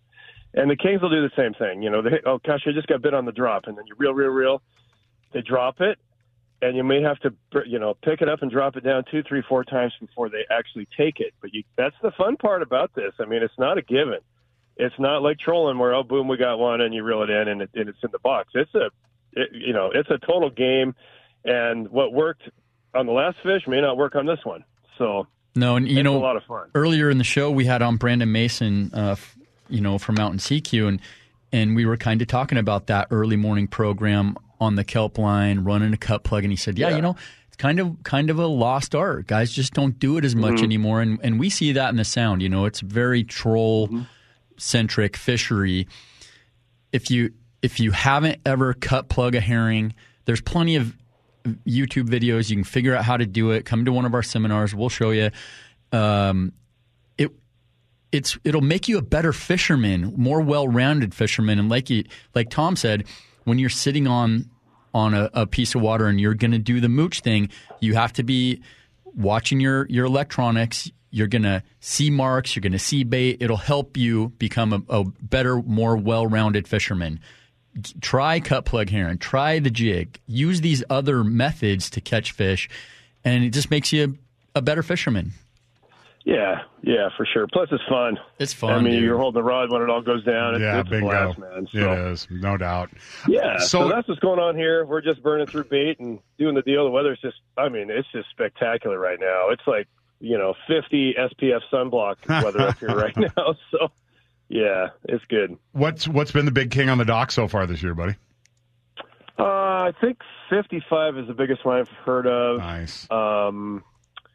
And 0.53 0.71
the 0.71 0.77
kings 0.77 1.01
will 1.01 1.11
do 1.11 1.23
the 1.23 1.31
same 1.37 1.55
thing. 1.55 1.83
You 1.83 1.91
know, 1.91 2.03
they, 2.03 2.21
oh 2.27 2.39
gosh, 2.45 2.63
I 2.67 2.73
just 2.73 2.87
got 2.89 3.03
bit 3.03 3.15
on 3.15 3.25
the 3.25 3.33
drop, 3.33 3.65
and 3.67 3.77
then 3.77 3.85
you 3.87 3.95
reel, 3.97 4.13
reel, 4.13 4.29
reel. 4.31 4.63
They 5.33 5.43
drop 5.43 5.81
it, 5.81 5.99
and 6.65 6.79
you 6.79 6.83
may 6.83 7.03
have 7.03 7.19
to, 7.21 7.35
you 7.67 7.79
know, 7.79 7.93
pick 8.03 8.23
it 8.23 8.29
up 8.29 8.41
and 8.41 8.51
drop 8.51 8.75
it 8.77 8.85
down 8.85 9.05
two, 9.11 9.23
three, 9.23 9.43
four 9.47 9.65
times 9.65 9.93
before 10.01 10.31
they 10.31 10.47
actually 10.51 10.89
take 10.97 11.21
it. 11.21 11.35
But 11.43 11.53
you, 11.53 11.63
that's 11.77 11.95
the 12.03 12.11
fun 12.13 12.39
part 12.39 12.63
about 12.63 12.95
this. 12.95 13.13
I 13.21 13.27
mean, 13.27 13.43
it's 13.43 13.59
not 13.59 13.77
a 13.77 13.83
given. 13.83 14.21
It's 14.79 14.99
not 14.99 15.23
like 15.23 15.39
trolling 15.39 15.79
where 15.79 15.95
oh 15.95 16.03
boom 16.03 16.27
we 16.27 16.39
got 16.39 16.59
one 16.59 16.81
and 16.81 16.95
you 16.95 17.05
reel 17.05 17.23
it 17.23 17.29
in 17.29 17.49
and, 17.49 17.63
it, 17.63 17.71
and 17.75 17.91
it's 17.91 18.03
in 18.03 18.11
the 18.13 18.19
box. 18.19 18.49
It's 18.55 18.75
a, 18.75 18.87
it, 19.35 19.51
you 19.53 19.75
know, 19.75 19.91
it's 19.95 20.09
a 20.09 20.17
total 20.19 20.49
game, 20.49 20.95
and 21.45 21.89
what 21.91 22.15
worked 22.15 22.49
on 22.95 23.05
the 23.05 23.13
last 23.13 23.37
fish 23.43 23.69
may 23.69 23.83
not 23.83 23.99
work 23.99 24.15
on 24.17 24.25
this 24.25 24.41
one. 24.43 24.65
So 24.97 25.27
No, 25.55 25.77
and 25.77 25.87
you 25.87 26.03
know, 26.03 26.17
a 26.17 26.19
lot 26.19 26.37
of 26.37 26.45
fun. 26.45 26.71
earlier 26.75 27.11
in 27.11 27.19
the 27.19 27.25
show 27.25 27.51
we 27.51 27.67
had 27.67 27.83
on 27.83 27.99
Brandon 27.99 28.33
Mason, 28.33 28.91
uh, 28.95 29.17
you 29.69 29.83
know, 29.83 29.99
from 29.99 30.15
Mountain 30.15 30.39
CQ, 30.39 30.89
and 30.89 31.01
and 31.53 31.77
we 31.77 31.85
were 31.85 31.99
kind 31.99 32.23
of 32.23 32.27
talking 32.27 32.57
about 32.57 32.87
that 32.87 33.09
early 33.11 33.37
morning 33.37 33.69
program 33.69 34.39
on 34.65 34.75
the 34.75 34.83
kelp 34.85 35.17
line, 35.19 35.61
running 35.61 35.93
a 35.93 35.97
cut 35.97 36.25
plug, 36.25 36.43
and 36.43 36.53
he 36.53 36.57
said, 36.57 36.77
yeah, 36.79 36.89
Yeah. 36.91 36.97
you 36.97 37.03
know. 37.03 37.17
It's 37.47 37.57
kind 37.63 37.79
of 37.79 38.03
kind 38.03 38.31
of 38.31 38.41
a 38.41 38.47
lost 38.49 38.97
art. 38.97 39.29
Guys 39.29 39.53
just 39.53 39.75
don't 39.75 39.97
do 40.01 40.17
it 40.19 40.25
as 40.25 40.35
much 40.35 40.55
Mm-hmm. 40.55 40.65
anymore, 40.65 41.01
and 41.03 41.21
and 41.23 41.39
we 41.39 41.51
see 41.51 41.71
that 41.71 41.91
in 41.91 41.97
the 41.97 42.05
sound. 42.05 42.43
You 42.43 42.49
know, 42.49 42.65
it's 42.65 42.81
very 42.81 43.23
troll 43.23 43.89
centric 44.57 45.17
fishery. 45.17 45.87
If 46.93 47.13
you 47.13 47.33
if 47.63 47.79
you 47.79 47.93
haven't 47.93 48.41
ever 48.45 48.75
cut 48.75 49.09
plug 49.09 49.37
a 49.37 49.41
herring, 49.41 49.95
there's 50.25 50.41
plenty 50.41 50.75
of 50.75 50.97
YouTube 51.65 52.09
videos. 52.09 52.51
You 52.51 52.57
can 52.57 52.65
figure 52.65 52.95
out 52.97 53.05
how 53.05 53.17
to 53.17 53.25
do 53.27 53.53
it. 53.53 53.65
Come 53.65 53.85
to 53.85 53.93
one 53.93 54.05
of 54.05 54.15
our 54.15 54.23
seminars. 54.25 54.75
We'll 54.75 54.89
show 54.89 55.13
you. 55.13 55.31
Um, 55.93 56.55
it 57.19 57.31
it's 58.11 58.37
it'll 58.43 58.63
make 58.63 58.89
you 58.89 58.99
a 58.99 59.03
better 59.03 59.33
fisherman, 59.33 60.13
more 60.17 60.41
well-rounded 60.41 61.15
fisherman. 61.15 61.61
And 61.61 61.69
like 61.69 61.89
you, 61.89 62.03
like 62.35 62.51
Tom 62.51 62.75
said, 62.75 63.05
when 63.45 63.61
you're 63.61 63.71
sitting 63.71 64.09
on 64.09 64.51
on 64.95 65.13
a, 65.13 65.29
a 65.35 65.47
piece 65.47 65.75
of 65.75 65.83
water 65.83 66.07
and 66.07 66.21
you're 66.21 66.35
going 66.35 66.53
to 66.53 66.59
do 66.59 66.81
the 66.81 66.89
mooch 66.89 67.21
thing, 67.21 67.51
you 67.81 67.95
have 67.95 68.13
to 68.15 68.23
be 68.23 68.63
watching 69.15 69.61
your 69.61 69.87
your 69.89 70.07
electronics. 70.07 70.91
You're 71.11 71.29
going 71.29 71.43
to 71.43 71.63
see 71.81 72.11
marks. 72.11 72.57
You're 72.57 72.63
going 72.63 72.73
to 72.73 72.79
see 72.79 73.05
bait. 73.05 73.37
It'll 73.41 73.57
help 73.57 73.97
you 73.97 74.31
become 74.39 74.73
a, 74.73 74.83
a 74.89 75.05
better, 75.05 75.63
more 75.63 75.97
well-rounded 75.97 76.67
fisherman 76.67 77.21
try 78.01 78.41
cut 78.41 78.65
plug 78.65 78.91
herring, 78.91 79.19
try 79.19 79.59
the 79.59 79.71
jig, 79.71 80.21
use 80.27 80.61
these 80.61 80.85
other 80.91 81.25
methods 81.25 81.91
to 81.91 82.01
catch 82.01 82.33
fish, 82.33 82.69
and 83.25 83.45
it 83.45 83.51
just 83.51 83.71
makes 83.71 83.93
you 83.93 84.19
a 84.55 84.63
better 84.63 84.83
fisherman. 84.83 85.33
Yeah, 86.25 86.63
yeah, 86.83 87.11
for 87.19 87.27
sure. 87.27 87.47
Plus, 87.53 87.69
it's 87.71 87.83
fun. 87.87 88.19
It's 88.39 88.55
fun. 88.55 88.73
I 88.73 88.81
mean, 88.81 88.95
dude. 88.95 89.03
you're 89.03 89.19
holding 89.19 89.39
the 89.39 89.45
rod 89.45 89.71
when 89.71 89.83
it 89.83 89.91
all 89.91 90.01
goes 90.01 90.25
down. 90.25 90.55
It's, 90.55 90.63
yeah, 90.63 90.81
it's 90.81 90.89
a 90.89 90.91
bingo. 90.91 91.07
blast, 91.11 91.39
man. 91.39 91.69
So, 91.71 91.93
It 91.93 91.99
is, 92.13 92.27
no 92.31 92.57
doubt. 92.57 92.91
Yeah, 93.29 93.59
so, 93.59 93.67
So- 93.83 93.89
that's 93.91 94.09
what's 94.09 94.21
going 94.21 94.39
on 94.41 94.57
here. 94.57 94.87
We're 94.87 95.03
just 95.03 95.23
burning 95.23 95.47
through 95.47 95.65
bait 95.65 96.01
and 96.01 96.19
doing 96.39 96.55
the 96.55 96.63
deal. 96.63 96.85
The 96.85 96.91
weather's 96.91 97.21
just, 97.21 97.37
I 97.59 97.69
mean, 97.69 97.91
it's 97.91 98.09
just 98.11 98.31
spectacular 98.31 98.99
right 98.99 99.21
now. 99.21 99.51
It's 99.51 99.67
like, 99.67 99.87
you 100.21 100.39
know, 100.39 100.55
50 100.67 101.15
SPF 101.19 101.61
sunblock 101.71 102.17
weather 102.43 102.61
up 102.69 102.79
here 102.79 102.89
right 102.97 103.15
now. 103.37 103.55
So, 103.71 103.89
yeah, 104.49 104.89
it's 105.05 105.25
good. 105.27 105.59
What's 105.73 106.09
what's 106.09 106.33
been 106.33 106.47
the 106.47 106.53
big 106.53 106.71
king 106.71 106.89
on 106.89 106.97
the 106.97 107.05
dock 107.05 107.33
so 107.33 107.49
far 107.49 107.67
this 107.67 107.83
year, 107.83 107.95
buddy? 107.95 108.15
Uh, 109.39 109.43
I 109.43 109.93
think 110.01 110.21
55 110.49 111.19
is 111.19 111.27
the 111.27 111.35
biggest 111.35 111.65
one 111.67 111.81
I've 111.81 111.89
heard 111.89 112.27
of. 112.27 112.59
Nice. 112.61 113.11
Um, 113.11 113.83
a 113.85 113.94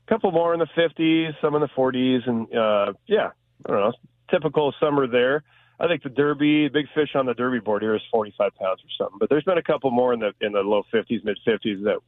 couple 0.09 0.31
more 0.31 0.53
in 0.53 0.59
the 0.59 0.67
50s, 0.77 1.39
some 1.41 1.55
in 1.55 1.61
the 1.61 1.67
40s, 1.67 2.27
and 2.27 2.53
uh, 2.55 2.93
yeah, 3.07 3.29
I 3.65 3.71
don't 3.71 3.79
know, 3.79 3.93
typical 4.29 4.73
summer 4.79 5.07
there. 5.07 5.43
I 5.79 5.87
think 5.87 6.03
the 6.03 6.09
Derby, 6.09 6.67
big 6.67 6.87
fish 6.93 7.15
on 7.15 7.25
the 7.25 7.33
Derby 7.33 7.59
board 7.59 7.81
here 7.81 7.95
is 7.95 8.01
45 8.11 8.53
pounds 8.55 8.81
or 8.81 8.89
something. 8.97 9.17
But 9.17 9.29
there's 9.29 9.45
been 9.45 9.57
a 9.57 9.63
couple 9.63 9.91
more 9.91 10.13
in 10.13 10.19
the 10.19 10.33
in 10.41 10.51
the 10.51 10.59
low 10.59 10.83
50s, 10.93 11.23
mid 11.23 11.37
50s 11.47 11.83
that, 11.83 11.99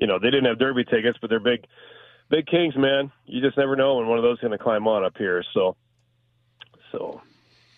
you 0.00 0.06
know, 0.06 0.18
they 0.18 0.30
didn't 0.30 0.46
have 0.46 0.58
Derby 0.58 0.84
tickets, 0.84 1.18
but 1.20 1.28
they're 1.28 1.40
big, 1.40 1.66
big 2.30 2.46
kings, 2.46 2.74
man. 2.76 3.12
You 3.26 3.42
just 3.42 3.58
never 3.58 3.76
know 3.76 3.96
when 3.96 4.06
one 4.06 4.18
of 4.18 4.24
those 4.24 4.38
is 4.38 4.40
going 4.40 4.56
to 4.56 4.62
climb 4.62 4.86
on 4.86 5.04
up 5.04 5.18
here. 5.18 5.44
So, 5.52 5.76
so 6.90 7.20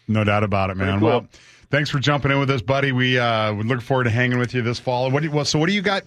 No 0.06 0.22
doubt 0.22 0.44
about 0.44 0.70
it, 0.70 0.76
man. 0.76 1.00
Cool. 1.00 1.08
Well, 1.08 1.26
thanks 1.70 1.90
for 1.90 1.98
jumping 1.98 2.30
in 2.30 2.38
with 2.38 2.50
us, 2.50 2.62
buddy. 2.62 2.92
We 2.92 3.18
uh, 3.18 3.52
we 3.54 3.64
look 3.64 3.80
forward 3.80 4.04
to 4.04 4.10
hanging 4.10 4.38
with 4.38 4.54
you 4.54 4.62
this 4.62 4.78
fall. 4.78 5.10
What 5.10 5.22
do 5.22 5.28
you, 5.28 5.34
well, 5.34 5.44
so 5.44 5.58
what 5.58 5.66
do 5.66 5.72
you 5.72 5.82
got? 5.82 6.04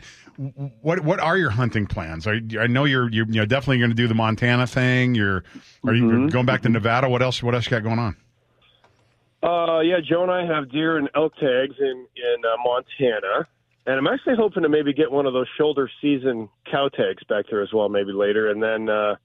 What 0.81 1.01
what 1.01 1.19
are 1.19 1.37
your 1.37 1.51
hunting 1.51 1.85
plans? 1.85 2.25
Are, 2.27 2.39
I 2.59 2.67
know 2.67 2.85
you're 2.85 3.09
you're 3.11 3.27
you 3.27 3.41
know, 3.41 3.45
definitely 3.45 3.77
going 3.79 3.91
to 3.91 3.95
do 3.95 4.07
the 4.07 4.15
Montana 4.15 4.67
thing. 4.67 5.15
You're 5.15 5.43
are 5.85 5.93
you 5.93 6.03
Mm-hmm. 6.03 6.27
going 6.27 6.45
back 6.45 6.61
to 6.63 6.69
Nevada? 6.69 7.09
What 7.09 7.21
else? 7.21 7.43
What 7.43 7.53
else 7.55 7.65
you 7.65 7.71
got 7.71 7.83
going 7.83 7.99
on? 7.99 8.15
Uh, 9.43 9.81
yeah, 9.81 9.97
Joe 10.07 10.23
and 10.23 10.31
I 10.31 10.45
have 10.45 10.71
deer 10.71 10.97
and 10.97 11.09
elk 11.15 11.33
tags 11.35 11.75
in 11.79 12.07
in 12.15 12.45
uh, 12.45 12.57
Montana, 12.63 13.47
and 13.85 13.95
I'm 13.97 14.07
actually 14.07 14.35
hoping 14.37 14.63
to 14.63 14.69
maybe 14.69 14.93
get 14.93 15.11
one 15.11 15.25
of 15.25 15.33
those 15.33 15.47
shoulder 15.57 15.89
season 16.01 16.49
cow 16.71 16.89
tags 16.89 17.23
back 17.27 17.45
there 17.51 17.61
as 17.61 17.69
well, 17.73 17.89
maybe 17.89 18.13
later, 18.13 18.49
and 18.49 18.63
then 18.63 18.87
uh, 18.89 19.15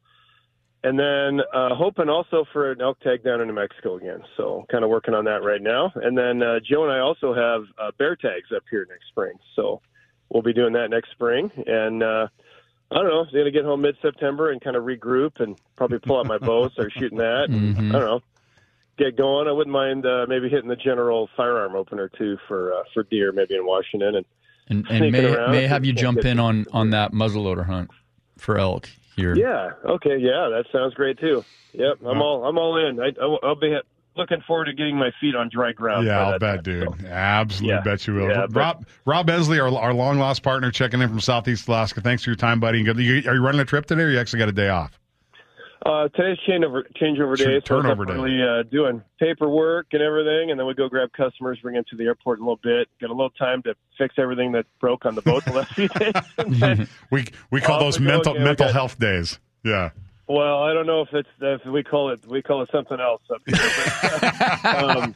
and 0.82 0.98
then 0.98 1.40
uh, 1.54 1.74
hoping 1.74 2.08
also 2.08 2.44
for 2.52 2.72
an 2.72 2.80
elk 2.80 2.98
tag 3.00 3.22
down 3.22 3.40
in 3.40 3.46
New 3.46 3.54
Mexico 3.54 3.96
again. 3.96 4.22
So 4.36 4.64
kind 4.70 4.82
of 4.82 4.90
working 4.90 5.14
on 5.14 5.24
that 5.26 5.42
right 5.44 5.62
now, 5.62 5.92
and 5.94 6.18
then 6.18 6.42
uh, 6.42 6.58
Joe 6.68 6.82
and 6.82 6.92
I 6.92 6.98
also 6.98 7.32
have 7.32 7.62
uh, 7.78 7.92
bear 7.96 8.16
tags 8.16 8.48
up 8.54 8.64
here 8.70 8.86
next 8.90 9.06
spring, 9.08 9.34
so 9.54 9.80
we'll 10.30 10.42
be 10.42 10.52
doing 10.52 10.72
that 10.74 10.90
next 10.90 11.10
spring, 11.12 11.50
and. 11.66 12.02
uh 12.02 12.28
I 12.90 12.94
don't 12.94 13.08
know. 13.08 13.20
I'm 13.20 13.30
going 13.30 13.44
to 13.44 13.50
get 13.50 13.66
home 13.66 13.82
mid 13.82 13.98
September 14.00 14.50
and 14.50 14.62
kind 14.62 14.74
of 14.74 14.82
regroup 14.84 15.40
and 15.40 15.58
probably 15.76 15.98
pull 15.98 16.18
out 16.20 16.26
my 16.26 16.38
bow, 16.38 16.70
start 16.70 16.90
shooting 16.98 17.18
that. 17.18 17.48
And, 17.50 17.76
Mhm. 17.76 17.88
I 17.90 17.92
don't 17.92 18.06
know 18.06 18.20
get 18.96 19.14
going. 19.14 19.46
I 19.46 19.52
wouldn't 19.52 19.72
mind 19.72 20.06
uh, 20.06 20.24
maybe 20.26 20.48
hitting 20.48 20.70
the 20.70 20.76
general 20.76 21.28
firearm 21.36 21.74
opener 21.76 22.08
too 22.08 22.38
for 22.48 22.72
uh, 22.72 22.84
for 22.94 23.02
deer, 23.02 23.30
maybe 23.30 23.56
in 23.56 23.66
Washington. 23.66 24.14
And 24.16 24.26
and, 24.70 24.86
and 24.90 25.12
may 25.12 25.24
around 25.26 25.52
may 25.52 25.66
have 25.66 25.84
you 25.84 25.92
jump 25.92 26.24
in 26.24 26.38
on 26.40 26.64
on 26.72 26.88
that 26.90 27.12
muzzleloader 27.12 27.66
hunt 27.66 27.90
for 28.38 28.58
elk. 28.58 28.88
here. 29.16 29.36
Yeah. 29.36 29.70
Okay. 29.84 30.16
Yeah, 30.16 30.48
that 30.50 30.64
sounds 30.72 30.94
great 30.94 31.18
too. 31.18 31.44
Yep. 31.74 31.98
I'm 32.06 32.22
all 32.22 32.46
I'm 32.46 32.56
all 32.56 32.78
in. 32.88 32.98
I, 33.00 33.12
I'll, 33.20 33.38
I'll 33.42 33.54
be 33.54 33.76
looking 34.18 34.42
forward 34.46 34.66
to 34.66 34.72
getting 34.74 34.96
my 34.98 35.10
feet 35.20 35.34
on 35.34 35.48
dry 35.50 35.72
ground. 35.72 36.06
Yeah, 36.06 36.26
I'll 36.26 36.38
bet, 36.38 36.56
time, 36.56 36.62
dude. 36.64 37.00
so. 37.00 37.06
Absolutely 37.06 37.74
Yeah. 37.76 37.80
bet 37.82 38.06
you 38.06 38.14
will. 38.14 38.28
Yeah, 38.28 38.46
but- 38.50 38.54
Rob 38.54 38.86
Rob 39.06 39.26
Endsley, 39.28 39.58
our, 39.62 39.74
our 39.80 39.94
long 39.94 40.18
lost 40.18 40.42
partner, 40.42 40.70
checking 40.70 41.00
in 41.00 41.08
from 41.08 41.20
Southeast 41.20 41.66
Alaska. 41.68 42.00
Thanks 42.02 42.24
for 42.24 42.30
your 42.30 42.36
time, 42.36 42.60
buddy. 42.60 42.80
You- 42.82 42.92
you- 42.94 43.30
Are 43.30 43.34
you 43.34 43.40
running 43.42 43.60
a 43.60 43.64
trip 43.64 43.86
today, 43.86 44.02
or 44.02 44.10
you 44.10 44.18
actually 44.18 44.40
got 44.40 44.48
a 44.48 44.52
day 44.52 44.68
off? 44.68 44.98
Uh, 45.86 46.08
today's 46.08 46.36
changeover 46.46 46.82
changeover 47.00 47.36
day, 47.36 47.44
so 47.44 47.60
turnover 47.60 48.04
day. 48.04 48.12
uh, 48.42 48.64
doing 48.64 49.00
paperwork 49.20 49.86
and 49.92 50.02
everything, 50.02 50.50
and 50.50 50.58
then 50.58 50.66
we 50.66 50.74
go 50.74 50.88
grab 50.88 51.08
customers, 51.16 51.56
bring 51.62 51.76
them 51.76 51.84
to 51.88 51.96
the 51.96 52.02
airport 52.02 52.38
in 52.38 52.42
a 52.42 52.46
little 52.46 52.58
bit, 52.62 52.88
get 53.00 53.10
a 53.10 53.12
little 53.12 53.30
time 53.30 53.62
to 53.62 53.74
fix 53.96 54.16
everything 54.18 54.50
that 54.52 54.66
broke 54.80 55.06
on 55.06 55.14
the 55.14 55.22
boat 55.22 55.44
the 55.44 55.52
last 55.52 55.72
few 55.74 55.88
days. 55.88 56.88
We 57.12 57.26
we 57.52 57.60
call 57.60 57.78
those 57.78 58.00
mental. 58.00 58.34
Mental 58.34 58.66
got- 58.66 58.72
health 58.74 58.98
days. 58.98 59.38
Yeah. 59.64 59.90
Well, 60.28 60.62
I 60.62 60.74
don't 60.74 60.86
know 60.86 61.00
if 61.00 61.08
it's 61.12 61.28
if 61.40 61.64
we 61.64 61.82
call 61.82 62.10
it 62.10 62.20
we 62.26 62.42
call 62.42 62.62
it 62.62 62.68
something 62.70 62.98
else 63.00 63.22
up 63.34 63.40
here. 63.46 63.56
But, 64.62 64.96
um, 64.96 65.14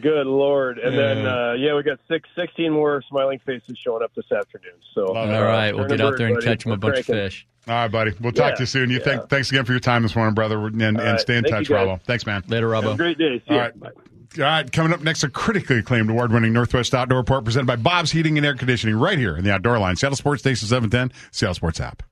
good 0.00 0.26
lord! 0.26 0.78
And 0.78 0.96
then 0.96 1.26
uh, 1.26 1.52
yeah, 1.58 1.74
we 1.74 1.82
got 1.82 1.98
six, 2.08 2.28
16 2.36 2.72
more 2.72 3.02
smiling 3.08 3.38
faces 3.44 3.76
showing 3.78 4.02
up 4.02 4.12
this 4.14 4.30
afternoon. 4.32 4.72
So 4.94 5.12
Love 5.12 5.28
it. 5.28 5.34
All 5.34 5.42
right, 5.42 5.74
we'll 5.76 5.88
get 5.88 6.00
out 6.00 6.16
there 6.16 6.26
and 6.28 6.36
buddy. 6.36 6.46
catch 6.46 6.64
him 6.64 6.72
a 6.72 6.74
We're 6.74 6.78
bunch 6.78 6.98
of 7.00 7.04
fish. 7.06 7.46
All 7.66 7.74
right, 7.74 7.88
buddy. 7.92 8.12
We'll 8.18 8.32
talk 8.32 8.52
Yeah, 8.52 8.54
to 8.56 8.62
you 8.62 8.66
soon. 8.66 8.88
You 8.90 8.96
yeah. 8.98 9.04
think, 9.04 9.28
thanks 9.28 9.50
again 9.50 9.66
for 9.66 9.72
your 9.72 9.80
time 9.80 10.02
this 10.02 10.16
morning, 10.16 10.34
brother, 10.34 10.58
and, 10.68 10.80
and 10.80 10.98
right. 10.98 11.20
stay 11.20 11.36
in 11.36 11.44
Thank 11.44 11.54
touch, 11.54 11.68
you, 11.68 11.74
guys. 11.76 11.86
Robbo. 11.86 12.02
Thanks, 12.02 12.24
man. 12.24 12.42
Later, 12.48 12.74
Have 12.74 12.84
Robbo. 12.84 12.96
great 12.96 13.18
day. 13.18 13.42
See 13.46 13.50
All 13.50 13.56
ya. 13.56 13.62
right. 13.64 13.78
Bye. 13.80 13.90
All 14.38 14.42
right, 14.44 14.72
coming 14.72 14.92
up 14.94 15.02
next, 15.02 15.22
a 15.24 15.28
critically 15.28 15.78
acclaimed 15.78 16.08
award-winning 16.10 16.52
Northwest 16.52 16.94
Outdoor 16.94 17.18
Report 17.18 17.44
presented 17.44 17.66
by 17.66 17.76
Bob's 17.76 18.10
Heating 18.10 18.38
and 18.38 18.46
Air 18.46 18.54
Conditioning 18.54 18.96
right 18.96 19.18
here 19.18 19.36
in 19.36 19.44
the 19.44 19.52
Outdoor 19.52 19.78
Line. 19.78 19.96
Seattle 19.96 20.16
Sports 20.16 20.40
Station 20.42 20.66
710, 20.68 21.12
Seattle 21.30 21.54
Sports 21.54 21.80
app. 21.80 22.02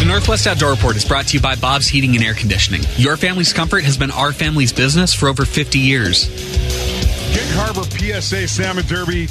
The 0.00 0.06
Northwest 0.06 0.46
Outdoor 0.46 0.70
Report 0.70 0.96
is 0.96 1.04
brought 1.04 1.26
to 1.26 1.36
you 1.36 1.42
by 1.42 1.56
Bob's 1.56 1.86
Heating 1.86 2.16
and 2.16 2.24
Air 2.24 2.32
Conditioning. 2.32 2.80
Your 2.96 3.18
family's 3.18 3.52
comfort 3.52 3.84
has 3.84 3.98
been 3.98 4.10
our 4.10 4.32
family's 4.32 4.72
business 4.72 5.12
for 5.12 5.28
over 5.28 5.44
50 5.44 5.78
years. 5.78 6.26
Gig 7.34 7.46
Harbor 7.50 7.82
PSA 7.82 8.48
Salmon 8.48 8.86
Derby, 8.86 9.28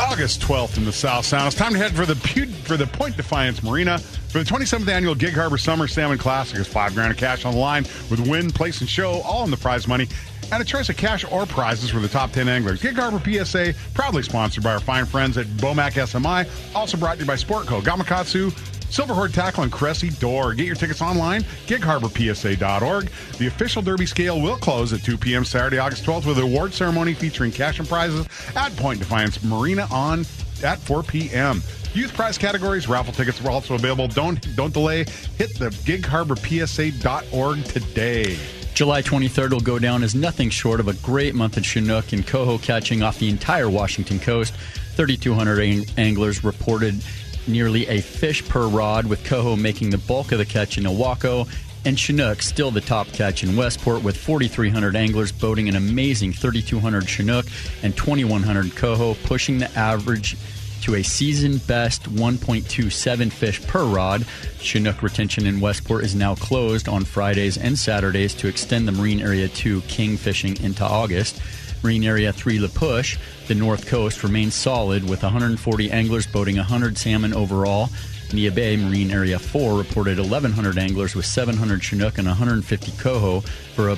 August 0.00 0.40
12th 0.40 0.76
in 0.76 0.84
the 0.84 0.92
South 0.92 1.24
Sound. 1.24 1.46
It's 1.46 1.54
time 1.54 1.72
to 1.72 1.78
head 1.78 1.94
for 1.94 2.04
the 2.04 2.16
for 2.64 2.76
the 2.76 2.88
Point 2.88 3.16
Defiance 3.16 3.62
Marina 3.62 4.00
for 4.00 4.40
the 4.40 4.44
27th 4.44 4.88
annual 4.88 5.14
Gig 5.14 5.34
Harbor 5.34 5.56
Summer 5.56 5.86
Salmon 5.86 6.18
Classic. 6.18 6.56
There's 6.56 6.66
five 6.66 6.96
grand 6.96 7.12
of 7.12 7.16
cash 7.16 7.44
on 7.44 7.52
the 7.52 7.60
line 7.60 7.84
with 8.10 8.18
win, 8.28 8.50
place, 8.50 8.80
and 8.80 8.90
show, 8.90 9.20
all 9.20 9.44
in 9.44 9.52
the 9.52 9.56
prize 9.56 9.86
money. 9.86 10.08
And 10.50 10.60
a 10.60 10.64
choice 10.64 10.88
of 10.88 10.96
cash 10.96 11.24
or 11.30 11.46
prizes 11.46 11.90
for 11.90 12.00
the 12.00 12.08
top 12.08 12.32
10 12.32 12.48
anglers. 12.48 12.82
Gig 12.82 12.96
Harbor 12.96 13.20
PSA, 13.20 13.72
proudly 13.94 14.24
sponsored 14.24 14.64
by 14.64 14.72
our 14.72 14.80
fine 14.80 15.06
friends 15.06 15.38
at 15.38 15.46
Bomac 15.46 15.92
SMI. 15.92 16.48
Also 16.74 16.96
brought 16.96 17.14
to 17.14 17.20
you 17.20 17.26
by 17.26 17.36
Sportco, 17.36 17.80
Gamakatsu, 17.82 18.52
Silverhorn 18.90 19.32
Tackle, 19.32 19.64
and 19.64 19.72
Cressy 19.72 20.10
Door. 20.10 20.54
Get 20.54 20.66
your 20.66 20.74
tickets 20.74 21.02
online, 21.02 21.42
gigharborpsa.org. 21.66 23.10
The 23.38 23.46
official 23.46 23.82
Derby 23.82 24.06
scale 24.06 24.40
will 24.40 24.56
close 24.56 24.92
at 24.92 25.02
2 25.02 25.18
p.m. 25.18 25.44
Saturday, 25.44 25.78
August 25.78 26.04
12th 26.04 26.26
with 26.26 26.38
an 26.38 26.44
award 26.44 26.72
ceremony 26.72 27.14
featuring 27.14 27.52
cash 27.52 27.78
and 27.78 27.88
prizes 27.88 28.26
at 28.56 28.74
Point 28.76 28.98
Defiance 28.98 29.42
Marina 29.44 29.86
on 29.90 30.24
at 30.64 30.78
4 30.78 31.02
p.m. 31.02 31.62
Youth 31.94 32.12
prize 32.14 32.36
categories, 32.38 32.88
raffle 32.88 33.12
tickets 33.12 33.42
are 33.44 33.50
also 33.50 33.74
available. 33.74 34.08
Don't 34.08 34.54
don't 34.56 34.72
delay. 34.72 35.04
Hit 35.36 35.58
the 35.58 35.70
gigharborpsa.org 35.70 37.64
today. 37.64 38.38
July 38.74 39.02
23rd 39.02 39.50
will 39.50 39.60
go 39.60 39.78
down 39.78 40.04
as 40.04 40.14
nothing 40.14 40.50
short 40.50 40.78
of 40.78 40.86
a 40.86 40.92
great 40.94 41.34
month 41.34 41.56
in 41.56 41.64
Chinook 41.64 42.12
and 42.12 42.24
coho 42.24 42.58
catching 42.58 43.02
off 43.02 43.18
the 43.18 43.28
entire 43.28 43.68
Washington 43.68 44.20
coast. 44.20 44.54
3,200 44.94 45.58
ang- 45.60 45.86
anglers 45.96 46.44
reported 46.44 47.02
nearly 47.48 47.86
a 47.88 48.00
fish 48.00 48.46
per 48.48 48.66
rod, 48.68 49.06
with 49.06 49.24
coho 49.24 49.56
making 49.56 49.90
the 49.90 49.98
bulk 49.98 50.32
of 50.32 50.38
the 50.38 50.44
catch 50.44 50.78
in 50.78 50.84
Ilwaco. 50.84 51.48
And 51.84 51.98
Chinook 51.98 52.42
still 52.42 52.70
the 52.70 52.80
top 52.80 53.06
catch 53.08 53.42
in 53.42 53.56
Westport, 53.56 54.02
with 54.02 54.16
4,300 54.16 54.94
anglers 54.96 55.32
boating 55.32 55.68
an 55.68 55.76
amazing 55.76 56.32
3,200 56.32 57.08
Chinook 57.08 57.46
and 57.82 57.96
2,100 57.96 58.76
coho, 58.76 59.14
pushing 59.24 59.58
the 59.58 59.70
average 59.78 60.36
to 60.82 60.96
a 60.96 61.02
season 61.02 61.58
best 61.58 62.04
1.27 62.04 63.32
fish 63.32 63.66
per 63.66 63.84
rod. 63.84 64.24
Chinook 64.60 65.02
retention 65.02 65.46
in 65.46 65.60
Westport 65.60 66.04
is 66.04 66.14
now 66.14 66.34
closed 66.34 66.88
on 66.88 67.04
Fridays 67.04 67.58
and 67.58 67.78
Saturdays 67.78 68.34
to 68.34 68.48
extend 68.48 68.86
the 68.86 68.92
Marine 68.92 69.20
Area 69.20 69.48
2 69.48 69.82
king 69.82 70.16
fishing 70.16 70.56
into 70.62 70.84
August. 70.84 71.40
Marine 71.82 72.04
Area 72.04 72.32
3 72.32 72.58
La 72.58 72.68
Push, 72.68 73.18
the 73.46 73.54
north 73.54 73.86
coast, 73.86 74.22
remains 74.22 74.54
solid 74.54 75.08
with 75.08 75.22
140 75.22 75.90
anglers 75.90 76.26
boating 76.26 76.56
100 76.56 76.98
salmon 76.98 77.32
overall. 77.34 77.88
Neah 78.28 78.54
Bay 78.54 78.76
Marine 78.76 79.10
Area 79.10 79.38
4 79.38 79.76
reported 79.78 80.18
1,100 80.18 80.78
anglers 80.78 81.14
with 81.14 81.24
700 81.24 81.82
Chinook 81.82 82.18
and 82.18 82.26
150 82.26 82.92
coho 82.92 83.40
for 83.40 83.90
a 83.90 83.96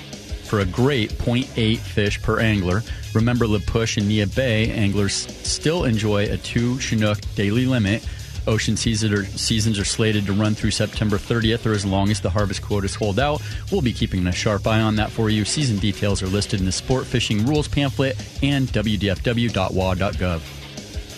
for 0.51 0.61
a 0.61 0.65
great 0.65 1.13
0.8 1.13 1.79
fish 1.79 2.21
per 2.21 2.41
angler. 2.41 2.83
Remember, 3.15 3.47
La 3.47 3.61
Push 3.65 3.99
and 3.99 4.11
Neah 4.11 4.35
Bay 4.35 4.73
anglers 4.73 5.15
still 5.15 5.85
enjoy 5.85 6.25
a 6.25 6.37
two 6.39 6.79
Chinook 6.81 7.19
daily 7.37 7.67
limit. 7.67 8.05
Ocean 8.47 8.75
are, 8.75 9.25
seasons 9.25 9.79
are 9.79 9.85
slated 9.85 10.27
to 10.27 10.33
run 10.33 10.55
through 10.55 10.71
September 10.71 11.19
30th 11.19 11.67
or 11.67 11.73
as 11.73 11.85
long 11.85 12.11
as 12.11 12.21
the 12.21 12.31
harvest 12.31 12.63
quotas 12.63 12.95
hold 12.95 13.19
out. 13.19 13.43
We'll 13.71 13.83
be 13.83 13.93
keeping 13.93 14.27
a 14.27 14.33
sharp 14.33 14.67
eye 14.67 14.81
on 14.81 14.97
that 14.97 15.11
for 15.11 15.31
you. 15.31 15.45
Season 15.45 15.79
details 15.79 16.23
are 16.23 16.27
listed 16.27 16.61
in 16.61 16.67
the 16.67 16.73
Sport 16.73 17.07
Fishing 17.07 17.47
Rules 17.47 17.69
pamphlet 17.69 18.17
and 18.43 18.69
wdfw.wa.gov. 18.69 20.41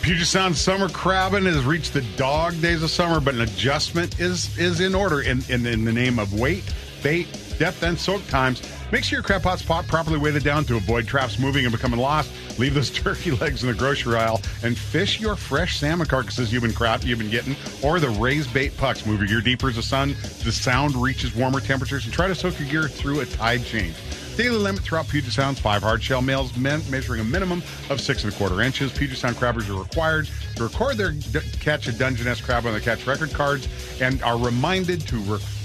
Puget 0.03 0.27
Sound 0.27 0.57
summer 0.57 0.89
crabbing 0.89 1.45
has 1.45 1.65
reached 1.65 1.93
the 1.93 2.03
dog 2.17 2.61
days 2.61 2.83
of 2.83 2.91
summer, 2.91 3.21
but 3.21 3.35
an 3.35 3.43
adjustment 3.43 4.19
is 4.19 4.59
is 4.59 4.81
in 4.81 4.97
order 4.97 5.21
in, 5.21 5.45
in, 5.49 5.65
in 5.65 5.85
the 5.85 5.93
name 5.93 6.19
of 6.19 6.35
weight, 6.35 6.65
bait, 7.05 7.29
depth, 7.59 7.85
and 7.85 7.97
soak 7.97 8.27
times. 8.27 8.63
Make 8.93 9.05
sure 9.05 9.17
your 9.17 9.23
crab 9.23 9.43
pot's 9.43 9.63
pot 9.63 9.87
properly 9.87 10.19
weighted 10.19 10.45
down 10.45 10.67
to 10.67 10.77
avoid 10.77 11.07
traps 11.07 11.39
moving 11.39 11.65
and 11.65 11.73
becoming 11.73 11.99
lost. 11.99 12.31
Leave 12.59 12.75
those 12.75 12.91
turkey 12.91 13.31
legs 13.31 13.63
in 13.63 13.71
the 13.71 13.75
grocery 13.75 14.17
aisle 14.17 14.43
and 14.63 14.77
fish 14.77 15.19
your 15.19 15.35
fresh 15.35 15.79
salmon 15.79 16.07
carcasses 16.07 16.53
you've 16.53 16.63
been 16.63 16.75
crap 16.75 17.03
you've 17.03 17.19
been 17.19 17.31
getting, 17.31 17.57
or 17.83 17.99
the 18.01 18.11
raised 18.11 18.53
bait 18.53 18.77
pucks. 18.77 19.07
Move 19.07 19.21
your 19.21 19.29
gear 19.29 19.41
deeper 19.41 19.71
as 19.71 19.77
the 19.77 19.83
sun, 19.83 20.15
the 20.45 20.53
sound 20.53 20.95
reaches 20.95 21.35
warmer 21.35 21.61
temperatures, 21.61 22.05
and 22.05 22.13
try 22.13 22.29
to 22.29 22.35
soak 22.35 22.59
your 22.61 22.69
gear 22.69 22.87
through 22.87 23.21
a 23.21 23.25
tide 23.25 23.65
change. 23.65 23.95
Daily 24.37 24.57
limit 24.59 24.83
throughout 24.83 25.09
Puget 25.09 25.33
Sound's 25.33 25.59
five 25.59 25.83
hard 25.83 26.03
shell 26.03 26.21
males, 26.21 26.55
men 26.59 26.83
measuring 26.91 27.23
a 27.23 27.25
minimum 27.25 27.63
of 27.89 27.99
six 27.99 28.25
and 28.25 28.33
a 28.33 28.37
quarter 28.37 28.61
inches. 28.61 28.93
Puget 28.93 29.17
Sound 29.17 29.37
crabbers 29.37 29.71
are 29.71 29.79
required 29.79 30.29
to 30.57 30.65
record 30.65 30.99
their 30.99 31.13
d- 31.13 31.41
catch 31.61 31.89
a 31.89 31.93
Dungeness 31.93 32.43
crab 32.43 32.67
on 32.67 32.73
their 32.73 32.81
catch 32.81 33.07
record 33.07 33.33
cards 33.33 33.69
and 34.03 34.23
are 34.23 34.39
reminded 34.39 35.01
to 35.09 35.17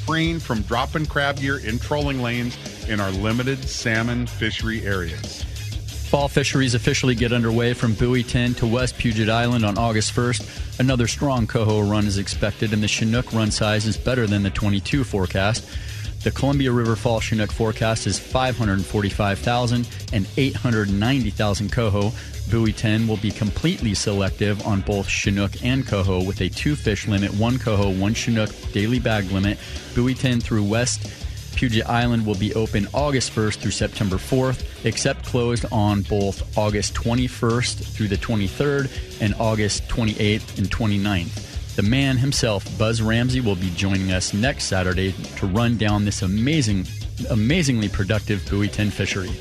refrain 0.08 0.40
from 0.40 0.62
dropping 0.62 1.06
crab 1.06 1.36
gear 1.38 1.58
in 1.58 1.78
trolling 1.78 2.22
lanes 2.22 2.58
in 2.88 3.02
our 3.02 3.12
limited 3.12 3.62
salmon 3.68 4.26
fishery 4.26 4.82
areas. 4.86 5.44
Fall 6.10 6.30
fisheries 6.30 6.74
officially 6.74 7.14
get 7.14 7.34
underway 7.34 7.74
from 7.74 7.94
Buoy 7.94 8.24
10 8.24 8.54
to 8.56 8.68
West 8.68 8.98
Puget 8.98 9.28
Island 9.28 9.66
on 9.66 9.78
August 9.78 10.16
1st. 10.16 10.80
Another 10.80 11.08
strong 11.08 11.46
coho 11.46 11.82
run 11.82 12.06
is 12.06 12.18
expected, 12.18 12.72
and 12.72 12.82
the 12.82 12.88
Chinook 12.88 13.34
run 13.34 13.52
size 13.52 13.86
is 13.86 13.98
better 13.98 14.26
than 14.26 14.44
the 14.44 14.50
22 14.50 15.04
forecast. 15.04 15.68
The 16.24 16.32
Columbia 16.32 16.72
River 16.72 16.96
Fall 16.96 17.20
Chinook 17.20 17.52
forecast 17.52 18.08
is 18.08 18.18
545,000 18.18 19.90
and 20.14 20.26
890,000 20.38 21.70
coho. 21.70 22.14
Buoy 22.50 22.72
10 22.72 23.08
will 23.08 23.18
be 23.18 23.32
completely 23.32 23.94
selective 23.94 24.66
on 24.66 24.82
both 24.82 25.08
Chinook 25.08 25.64
and 25.64 25.86
coho 25.86 26.24
with 26.24 26.42
a 26.42 26.50
two 26.50 26.76
fish 26.76 27.08
limit, 27.08 27.34
one 27.34 27.60
coho, 27.60 27.90
one 27.92 28.14
Chinook 28.14 28.50
daily 28.72 29.00
bag 29.00 29.30
limit. 29.32 29.58
Buoy 29.96 30.14
10 30.14 30.40
through 30.40 30.64
West 30.64 31.12
Puget 31.58 31.90
Island 31.90 32.24
will 32.24 32.36
be 32.36 32.54
open 32.54 32.88
August 32.94 33.34
1st 33.34 33.56
through 33.58 33.72
September 33.72 34.18
4th, 34.18 34.86
except 34.86 35.26
closed 35.26 35.66
on 35.72 36.04
both 36.04 36.56
August 36.56 36.94
21st 36.94 37.84
through 37.84 38.08
the 38.08 38.16
23rd 38.16 39.22
and 39.22 39.34
August 39.40 39.88
28th 39.88 40.60
and 40.60 40.70
29th. 40.70 41.76
The 41.76 41.82
man 41.82 42.18
himself, 42.18 42.66
Buzz 42.78 43.02
Ramsey, 43.02 43.42
will 43.42 43.56
be 43.56 43.72
joining 43.72 44.12
us 44.12 44.36
next 44.36 44.66
Saturday 44.66 45.14
to 45.38 45.48
run 45.48 45.78
down 45.78 46.06
this 46.06 46.22
amazing, 46.22 46.86
amazingly 47.32 47.90
productive 47.90 48.48
Buoy 48.48 48.68
10 48.68 48.92
fishery. 48.92 49.32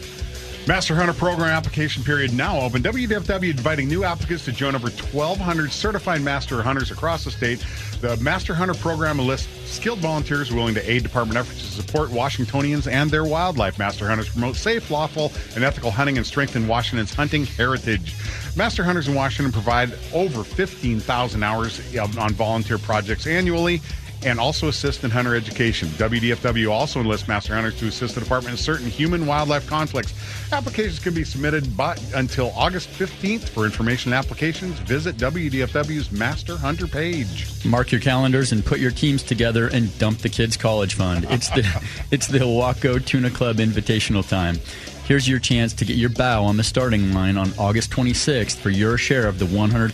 Master 0.66 0.96
Hunter 0.96 1.12
Program 1.12 1.48
application 1.48 2.02
period 2.02 2.34
now 2.34 2.58
open. 2.58 2.82
WDFW 2.82 3.50
inviting 3.50 3.86
new 3.86 4.02
applicants 4.02 4.44
to 4.46 4.52
join 4.52 4.74
over 4.74 4.90
1,200 4.90 5.70
certified 5.70 6.22
Master 6.22 6.60
Hunters 6.60 6.90
across 6.90 7.22
the 7.22 7.30
state. 7.30 7.64
The 8.00 8.16
Master 8.16 8.52
Hunter 8.52 8.74
Program 8.74 9.16
lists 9.20 9.48
skilled 9.70 10.00
volunteers 10.00 10.52
willing 10.52 10.74
to 10.74 10.90
aid 10.90 11.04
department 11.04 11.38
efforts 11.38 11.60
to 11.60 11.82
support 11.82 12.10
Washingtonians 12.10 12.88
and 12.88 13.08
their 13.08 13.22
wildlife. 13.22 13.78
Master 13.78 14.08
Hunters 14.08 14.28
promote 14.28 14.56
safe, 14.56 14.90
lawful, 14.90 15.30
and 15.54 15.62
ethical 15.62 15.92
hunting 15.92 16.16
and 16.16 16.26
strengthen 16.26 16.66
Washington's 16.66 17.14
hunting 17.14 17.46
heritage. 17.46 18.16
Master 18.56 18.82
Hunters 18.82 19.06
in 19.06 19.14
Washington 19.14 19.52
provide 19.52 19.96
over 20.12 20.42
15,000 20.42 21.42
hours 21.44 21.96
um, 21.96 22.18
on 22.18 22.32
volunteer 22.32 22.78
projects 22.78 23.28
annually 23.28 23.80
and 24.26 24.40
also 24.40 24.68
assist 24.68 25.04
in 25.04 25.10
hunter 25.10 25.34
education. 25.34 25.88
WDFW 25.90 26.70
also 26.70 27.00
enlists 27.00 27.28
master 27.28 27.54
hunters 27.54 27.78
to 27.78 27.86
assist 27.86 28.16
the 28.16 28.20
department 28.20 28.52
in 28.52 28.58
certain 28.58 28.88
human 28.88 29.24
wildlife 29.24 29.66
conflicts. 29.68 30.12
Applications 30.52 30.98
can 30.98 31.14
be 31.14 31.24
submitted 31.24 31.76
by, 31.76 31.96
until 32.14 32.52
August 32.56 32.90
15th. 32.90 33.48
For 33.48 33.64
information 33.64 34.12
and 34.12 34.18
applications, 34.18 34.78
visit 34.80 35.16
WDFW's 35.16 36.10
Master 36.10 36.56
Hunter 36.56 36.86
page. 36.86 37.64
Mark 37.64 37.92
your 37.92 38.00
calendars 38.00 38.52
and 38.52 38.64
put 38.64 38.80
your 38.80 38.90
teams 38.90 39.22
together 39.22 39.68
and 39.68 39.96
dump 39.98 40.18
the 40.18 40.28
kids' 40.28 40.56
college 40.56 40.94
fund. 40.94 41.26
It's 41.30 41.48
the 41.50 41.64
it's 42.10 42.26
the 42.26 42.38
Ilwaco 42.38 43.04
Tuna 43.04 43.30
Club 43.30 43.56
Invitational 43.56 44.28
time. 44.28 44.58
Here's 45.06 45.28
your 45.28 45.38
chance 45.38 45.72
to 45.74 45.84
get 45.84 45.96
your 45.96 46.10
bow 46.10 46.42
on 46.42 46.56
the 46.56 46.64
starting 46.64 47.12
line 47.12 47.36
on 47.36 47.52
August 47.58 47.92
26th 47.92 48.56
for 48.56 48.70
your 48.70 48.98
share 48.98 49.28
of 49.28 49.38
the 49.38 49.44
$100,000 49.44 49.92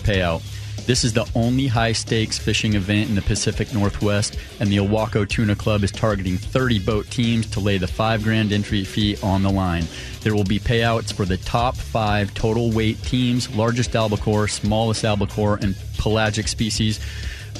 payout. 0.00 0.42
This 0.86 1.04
is 1.04 1.12
the 1.12 1.28
only 1.36 1.68
high 1.68 1.92
stakes 1.92 2.38
fishing 2.38 2.74
event 2.74 3.08
in 3.08 3.14
the 3.14 3.22
Pacific 3.22 3.72
Northwest, 3.72 4.36
and 4.58 4.68
the 4.68 4.78
Ilwaco 4.78 5.28
Tuna 5.28 5.54
Club 5.54 5.84
is 5.84 5.92
targeting 5.92 6.36
30 6.36 6.80
boat 6.80 7.08
teams 7.08 7.46
to 7.50 7.60
lay 7.60 7.78
the 7.78 7.86
five 7.86 8.24
grand 8.24 8.52
entry 8.52 8.82
fee 8.82 9.16
on 9.22 9.44
the 9.44 9.50
line. 9.50 9.86
There 10.22 10.34
will 10.34 10.44
be 10.44 10.58
payouts 10.58 11.12
for 11.12 11.24
the 11.24 11.36
top 11.36 11.76
five 11.76 12.34
total 12.34 12.72
weight 12.72 13.00
teams, 13.02 13.48
largest 13.54 13.94
albacore, 13.94 14.48
smallest 14.48 15.04
albacore, 15.04 15.58
and 15.62 15.76
pelagic 15.98 16.48
species. 16.48 16.98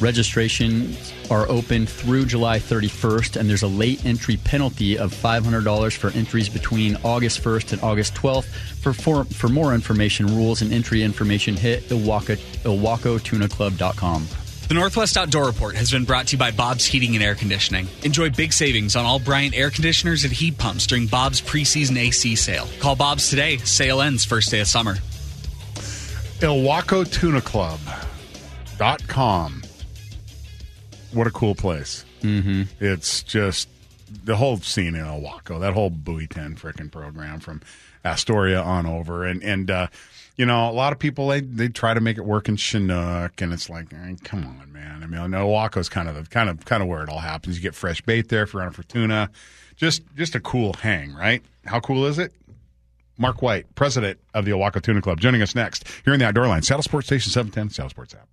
Registrations 0.02 1.12
are 1.30 1.48
open 1.48 1.86
through 1.86 2.26
July 2.26 2.58
31st, 2.58 3.36
and 3.36 3.48
there's 3.48 3.62
a 3.62 3.68
late 3.68 4.04
entry 4.04 4.36
penalty 4.36 4.98
of 4.98 5.14
$500 5.14 5.96
for 5.96 6.10
entries 6.10 6.48
between 6.48 6.96
August 7.04 7.40
1st 7.40 7.74
and 7.74 7.82
August 7.82 8.12
12th. 8.16 8.46
For, 8.82 8.92
for, 8.92 9.22
for 9.24 9.48
more 9.48 9.72
information, 9.72 10.26
rules, 10.26 10.60
and 10.60 10.72
entry 10.72 11.04
information, 11.04 11.56
hit 11.56 11.84
Ilwaco, 11.84 12.36
ilwacotunaclub.com. 12.64 14.26
The 14.66 14.74
Northwest 14.74 15.16
Outdoor 15.16 15.46
Report 15.46 15.76
has 15.76 15.92
been 15.92 16.04
brought 16.04 16.26
to 16.28 16.32
you 16.32 16.38
by 16.38 16.50
Bob's 16.50 16.84
Heating 16.84 17.14
and 17.14 17.22
Air 17.22 17.36
Conditioning. 17.36 17.86
Enjoy 18.02 18.28
big 18.28 18.52
savings 18.52 18.96
on 18.96 19.04
all 19.04 19.20
Bryant 19.20 19.54
air 19.54 19.70
conditioners 19.70 20.24
and 20.24 20.32
heat 20.32 20.58
pumps 20.58 20.84
during 20.88 21.06
Bob's 21.06 21.40
preseason 21.40 21.96
AC 21.96 22.34
sale. 22.34 22.66
Call 22.80 22.96
Bob's 22.96 23.30
today. 23.30 23.58
Sale 23.58 24.00
ends 24.02 24.24
first 24.24 24.50
day 24.50 24.58
of 24.58 24.66
summer. 24.66 24.96
Ilwaco 26.40 27.08
Tuna 27.08 27.40
Club.com. 27.40 27.80
What 31.12 31.26
a 31.26 31.30
cool 31.30 31.54
place. 31.54 32.04
Mm-hmm. 32.22 32.62
It's 32.80 33.22
just 33.22 33.68
the 34.24 34.36
whole 34.36 34.58
scene 34.58 34.94
in 34.94 35.04
Ilwaco, 35.04 35.60
that 35.60 35.74
whole 35.74 35.90
Buoy 35.90 36.26
10 36.26 36.56
frickin' 36.56 36.90
program 36.90 37.40
from 37.40 37.60
Astoria 38.04 38.60
on 38.60 38.86
over. 38.86 39.24
And, 39.24 39.42
and, 39.42 39.70
uh, 39.70 39.86
you 40.36 40.46
know, 40.46 40.68
a 40.68 40.72
lot 40.72 40.92
of 40.92 40.98
people 40.98 41.28
they, 41.28 41.40
they 41.40 41.68
try 41.68 41.94
to 41.94 42.00
make 42.00 42.16
it 42.16 42.24
work 42.24 42.48
in 42.48 42.56
Chinook, 42.56 43.40
and 43.40 43.52
it's 43.52 43.68
like, 43.68 43.92
eh, 43.92 44.14
come 44.24 44.44
on, 44.44 44.72
man. 44.72 45.02
I 45.02 45.06
mean, 45.06 45.20
Ilwaco's 45.20 45.88
kind 45.88 46.08
of 46.08 46.14
the 46.14 46.28
kind 46.28 46.48
of 46.48 46.64
kind 46.64 46.82
of 46.82 46.88
where 46.88 47.02
it 47.02 47.08
all 47.08 47.18
happens. 47.18 47.56
You 47.56 47.62
get 47.62 47.74
fresh 47.74 48.00
bait 48.00 48.28
there 48.28 48.42
if 48.44 48.52
you're 48.52 48.60
running 48.60 48.74
for 48.74 48.82
tuna. 48.82 49.30
Just 49.76 50.02
just 50.16 50.34
a 50.34 50.40
cool 50.40 50.72
hang, 50.72 51.14
right? 51.14 51.42
How 51.66 51.80
cool 51.80 52.06
is 52.06 52.18
it? 52.18 52.32
Mark 53.18 53.42
White, 53.42 53.72
president 53.74 54.18
of 54.34 54.44
the 54.46 54.52
Ilwaco 54.52 54.80
Tuna 54.80 55.02
Club, 55.02 55.20
joining 55.20 55.42
us 55.42 55.54
next 55.54 55.86
here 56.04 56.14
in 56.14 56.18
the 56.18 56.26
Outdoor 56.26 56.48
Line, 56.48 56.62
Seattle 56.62 56.82
Sports 56.82 57.06
Station 57.06 57.30
710, 57.30 57.70
Seattle 57.70 57.90
Sports 57.90 58.14
app. 58.14 58.26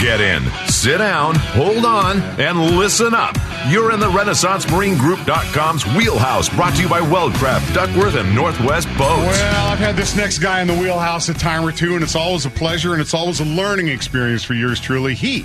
Get 0.00 0.18
in, 0.22 0.42
sit 0.66 0.96
down, 0.96 1.34
hold 1.34 1.84
on, 1.84 2.20
and 2.40 2.58
listen 2.78 3.12
up. 3.14 3.36
You're 3.68 3.92
in 3.92 4.00
the 4.00 4.06
RenaissanceMarineGroup.com's 4.06 5.84
wheelhouse, 5.94 6.48
brought 6.48 6.74
to 6.76 6.82
you 6.82 6.88
by 6.88 7.00
Weldcraft, 7.00 7.74
Duckworth, 7.74 8.14
and 8.14 8.34
Northwest 8.34 8.88
Boats. 8.96 9.00
Well, 9.26 9.66
I've 9.70 9.78
had 9.78 9.96
this 9.96 10.16
next 10.16 10.38
guy 10.38 10.62
in 10.62 10.68
the 10.68 10.74
wheelhouse 10.74 11.28
a 11.28 11.34
time 11.34 11.66
or 11.66 11.70
two, 11.70 11.96
and 11.96 12.02
it's 12.02 12.16
always 12.16 12.46
a 12.46 12.50
pleasure 12.50 12.92
and 12.94 13.02
it's 13.02 13.12
always 13.12 13.40
a 13.40 13.44
learning 13.44 13.88
experience 13.88 14.42
for 14.42 14.54
yours 14.54 14.80
truly. 14.80 15.14
He 15.14 15.44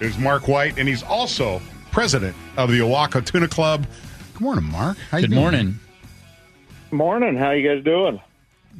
is 0.00 0.18
Mark 0.18 0.48
White, 0.48 0.78
and 0.78 0.88
he's 0.88 1.04
also 1.04 1.62
president 1.92 2.34
of 2.56 2.70
the 2.72 2.80
Ilwaco 2.80 3.24
Tuna 3.24 3.46
Club. 3.46 3.86
Good 4.32 4.42
morning, 4.42 4.64
Mark. 4.64 4.96
How 5.12 5.18
you 5.18 5.28
Good 5.28 5.30
doing? 5.30 5.40
morning. 5.40 5.78
Morning. 6.90 7.36
How 7.36 7.52
you 7.52 7.68
guys 7.72 7.84
doing? 7.84 8.20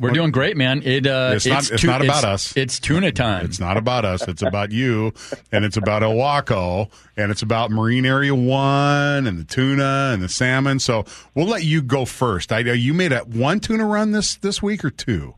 We're 0.02 0.10
doing 0.10 0.30
great, 0.32 0.56
man. 0.56 0.82
It 0.84 1.06
uh, 1.06 1.32
It's 1.34 1.46
not- 1.46 1.70
it's 1.70 1.84
not 1.84 2.02
about 2.04 2.24
us. 2.24 2.52
It's 2.56 2.78
tuna 2.80 3.12
time. 3.12 3.44
It's 3.46 3.60
not 3.60 3.76
about 3.76 4.04
us. 4.04 4.26
It's 4.28 4.42
about 4.42 4.72
you, 4.72 5.12
and 5.50 5.64
it's 5.64 5.76
about 5.76 6.02
Ilwaco, 6.02 6.90
and 7.16 7.30
it's 7.30 7.42
about 7.42 7.70
Marine 7.70 8.04
Area 8.04 8.34
One, 8.34 9.26
and 9.26 9.38
the 9.38 9.44
tuna, 9.44 10.10
and 10.12 10.22
the 10.22 10.28
salmon. 10.28 10.78
So 10.80 11.04
we'll 11.34 11.46
let 11.46 11.64
you 11.64 11.82
go 11.82 12.04
first. 12.04 12.52
I 12.52 12.58
you 12.60 12.92
made 12.94 13.12
a 13.12 13.20
one 13.20 13.60
tuna 13.60 13.86
run 13.86 14.12
this 14.12 14.36
this 14.36 14.62
week 14.62 14.84
or 14.84 14.90
two. 14.90 15.34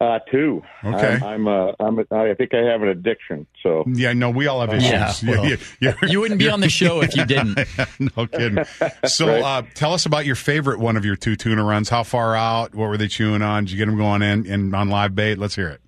Uh, 0.00 0.20
two. 0.30 0.62
Okay. 0.84 1.14
I'm. 1.16 1.24
I'm, 1.24 1.48
uh, 1.48 1.72
I'm. 1.80 1.98
I 2.12 2.32
think 2.34 2.54
I 2.54 2.58
have 2.58 2.82
an 2.82 2.88
addiction. 2.88 3.48
So 3.64 3.82
Yeah, 3.88 4.12
no, 4.12 4.30
we 4.30 4.46
all 4.46 4.60
have 4.60 4.72
issues. 4.72 5.22
Yeah, 5.24 5.36
well, 5.40 5.44
you're- 5.80 5.96
you 6.08 6.20
wouldn't 6.20 6.38
be 6.38 6.48
on 6.48 6.60
the 6.60 6.68
show 6.68 7.02
if 7.02 7.16
you 7.16 7.24
didn't. 7.26 7.58
no 8.16 8.26
kidding. 8.28 8.64
So, 9.06 9.26
Right. 9.26 9.42
uh, 9.42 9.62
tell 9.74 9.92
us 9.94 10.06
about 10.06 10.24
your 10.24 10.36
favorite 10.36 10.78
one 10.78 10.96
of 10.96 11.04
your 11.04 11.16
two 11.16 11.34
tuna 11.34 11.64
runs. 11.64 11.88
How 11.88 12.04
far 12.04 12.36
out? 12.36 12.76
What 12.76 12.88
were 12.90 12.96
they 12.96 13.08
chewing 13.08 13.42
on? 13.42 13.64
Did 13.64 13.72
you 13.72 13.78
get 13.78 13.86
them 13.86 13.96
going 13.96 14.22
in, 14.22 14.46
in 14.46 14.72
on 14.74 14.88
live 14.88 15.16
bait? 15.16 15.36
Let's 15.36 15.56
hear 15.56 15.68
it. 15.68 15.80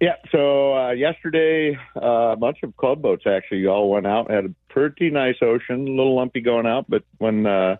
yeah. 0.00 0.14
So 0.32 0.74
uh, 0.74 0.90
yesterday, 0.92 1.76
uh, 1.96 2.30
a 2.32 2.36
bunch 2.36 2.58
of 2.62 2.74
club 2.78 3.02
boats 3.02 3.24
actually 3.26 3.66
all 3.66 3.90
went 3.90 4.06
out. 4.06 4.30
Had 4.30 4.46
a 4.46 4.54
pretty 4.70 5.10
nice 5.10 5.36
ocean. 5.42 5.86
A 5.86 5.90
little 5.90 6.16
lumpy 6.16 6.40
going 6.40 6.66
out, 6.66 6.86
but 6.88 7.02
when 7.18 7.44
uh, 7.46 7.76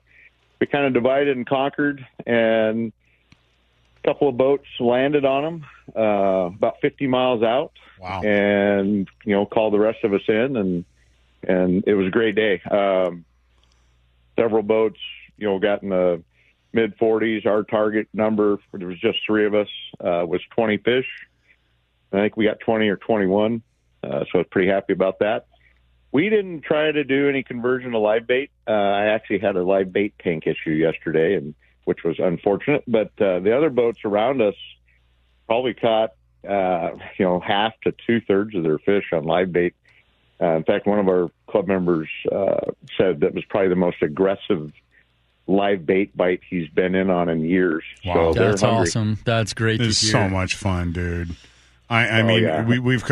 we 0.60 0.66
kind 0.66 0.84
of 0.84 0.92
divided 0.92 1.36
and 1.38 1.46
conquered, 1.48 2.04
and 2.26 2.88
a 2.88 2.92
couple 4.04 4.28
of 4.28 4.36
boats 4.36 4.66
landed 4.80 5.24
on 5.24 5.42
them 5.42 5.66
uh, 5.96 6.46
about 6.46 6.76
50 6.80 7.06
miles 7.06 7.42
out. 7.42 7.72
Wow. 8.00 8.22
and 8.22 9.08
you 9.24 9.34
know 9.34 9.44
called 9.44 9.72
the 9.72 9.78
rest 9.80 10.04
of 10.04 10.14
us 10.14 10.20
in 10.28 10.56
and 10.56 10.84
and 11.42 11.82
it 11.84 11.94
was 11.94 12.06
a 12.06 12.10
great 12.10 12.36
day. 12.36 12.60
Um 12.62 13.24
several 14.38 14.62
boats 14.62 15.00
you 15.36 15.48
know 15.48 15.58
got 15.58 15.82
in 15.82 15.88
the 15.88 16.22
mid 16.72 16.96
40s 16.98 17.44
our 17.44 17.64
target 17.64 18.06
number 18.12 18.58
there 18.72 18.86
was 18.86 19.00
just 19.00 19.18
three 19.26 19.46
of 19.46 19.54
us 19.54 19.66
uh 20.00 20.24
was 20.24 20.40
20 20.54 20.76
fish. 20.78 21.06
I 22.12 22.20
think 22.20 22.36
we 22.36 22.44
got 22.44 22.60
20 22.60 22.88
or 22.88 22.96
21 22.96 23.62
uh, 24.04 24.08
so 24.08 24.26
i 24.34 24.38
was 24.38 24.46
pretty 24.50 24.68
happy 24.68 24.92
about 24.92 25.18
that. 25.18 25.46
We 26.12 26.30
didn't 26.30 26.62
try 26.62 26.92
to 26.92 27.02
do 27.04 27.28
any 27.28 27.42
conversion 27.42 27.90
to 27.90 27.98
live 27.98 28.28
bait. 28.28 28.50
Uh, 28.66 28.70
i 28.70 29.06
actually 29.06 29.40
had 29.40 29.56
a 29.56 29.64
live 29.64 29.92
bait 29.92 30.14
tank 30.22 30.46
issue 30.46 30.70
yesterday 30.70 31.34
and 31.34 31.54
which 31.88 32.04
was 32.04 32.16
unfortunate 32.18 32.84
but 32.86 33.10
uh, 33.20 33.40
the 33.40 33.56
other 33.56 33.70
boats 33.70 34.00
around 34.04 34.40
us 34.42 34.54
probably 35.46 35.72
caught 35.74 36.10
uh, 36.48 36.90
you 37.18 37.24
know, 37.24 37.40
half 37.40 37.72
to 37.82 37.92
two 38.06 38.20
thirds 38.20 38.54
of 38.54 38.62
their 38.62 38.78
fish 38.78 39.06
on 39.12 39.24
live 39.24 39.52
bait. 39.52 39.74
Uh, 40.40 40.54
in 40.54 40.62
fact, 40.62 40.86
one 40.86 41.00
of 41.00 41.08
our 41.08 41.28
club 41.48 41.66
members 41.66 42.08
uh, 42.30 42.60
said 42.96 43.20
that 43.20 43.34
was 43.34 43.44
probably 43.46 43.68
the 43.68 43.74
most 43.74 44.00
aggressive 44.02 44.72
live 45.48 45.84
bait 45.84 46.16
bite 46.16 46.40
he's 46.48 46.68
been 46.68 46.94
in 46.94 47.10
on 47.10 47.28
in 47.28 47.40
years. 47.40 47.82
Wow. 48.04 48.32
So 48.32 48.44
That's 48.44 48.60
hungry. 48.62 48.82
awesome. 48.82 49.18
That's 49.24 49.52
great 49.52 49.80
It's 49.80 50.00
to 50.00 50.06
so 50.06 50.28
much 50.28 50.54
fun, 50.54 50.92
dude. 50.92 51.34
I, 51.90 52.06
I 52.06 52.20
Oh, 52.20 52.26
mean, 52.26 52.42
yeah. 52.44 52.64
we, 52.64 52.78
we've 52.78 53.02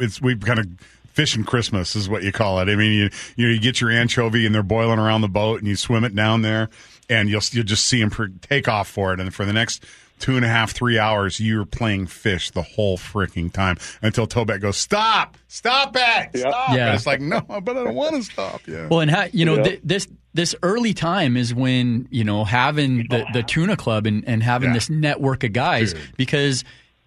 it's 0.00 0.20
we've 0.20 0.40
kind 0.40 0.58
of 0.58 0.66
fishing 1.14 1.44
Christmas 1.44 1.96
is 1.96 2.08
what 2.10 2.24
you 2.24 2.30
call 2.32 2.58
it. 2.60 2.68
I 2.68 2.74
mean, 2.74 2.92
you 2.92 3.10
you, 3.36 3.46
know, 3.46 3.54
you 3.54 3.60
get 3.60 3.80
your 3.80 3.90
anchovy 3.90 4.44
and 4.44 4.54
they're 4.54 4.62
boiling 4.62 4.98
around 4.98 5.22
the 5.22 5.28
boat, 5.28 5.60
and 5.60 5.68
you 5.68 5.76
swim 5.76 6.04
it 6.04 6.14
down 6.14 6.42
there, 6.42 6.68
and 7.08 7.28
you'll 7.28 7.42
you'll 7.52 7.64
just 7.64 7.84
see 7.86 8.02
them 8.02 8.38
take 8.42 8.68
off 8.68 8.88
for 8.88 9.12
it, 9.12 9.20
and 9.20 9.32
for 9.34 9.44
the 9.44 9.52
next. 9.52 9.84
Two 10.20 10.36
and 10.36 10.44
a 10.44 10.48
half, 10.48 10.70
three 10.70 10.96
hours, 10.96 11.40
you're 11.40 11.64
playing 11.66 12.06
fish 12.06 12.52
the 12.52 12.62
whole 12.62 12.96
freaking 12.96 13.52
time 13.52 13.76
until 14.00 14.28
Tobet 14.28 14.60
goes, 14.60 14.76
Stop! 14.76 15.36
Stop 15.48 15.96
it! 15.96 16.30
Yeah. 16.34 16.40
Stop! 16.50 16.68
Yeah. 16.76 16.86
And 16.86 16.94
it's 16.94 17.04
like, 17.04 17.20
No, 17.20 17.40
but 17.40 17.76
I 17.76 17.82
don't 17.82 17.96
want 17.96 18.14
to 18.14 18.22
stop. 18.22 18.60
Yeah. 18.66 18.86
Well, 18.88 19.00
and 19.00 19.10
ha- 19.10 19.26
you 19.32 19.44
know 19.44 19.56
Yeah. 19.56 19.62
th- 19.64 19.80
this 19.82 20.06
this 20.32 20.54
early 20.62 20.94
time 20.94 21.36
is 21.36 21.52
when 21.52 22.06
you 22.12 22.22
know 22.22 22.44
having 22.44 23.08
the, 23.10 23.26
the 23.32 23.42
tuna 23.42 23.76
club 23.76 24.06
and, 24.06 24.22
and 24.26 24.40
having 24.40 24.68
Yeah. 24.70 24.74
this 24.74 24.88
network 24.88 25.42
of 25.42 25.52
guys 25.52 25.94
Dude. 25.94 26.02
because 26.16 26.62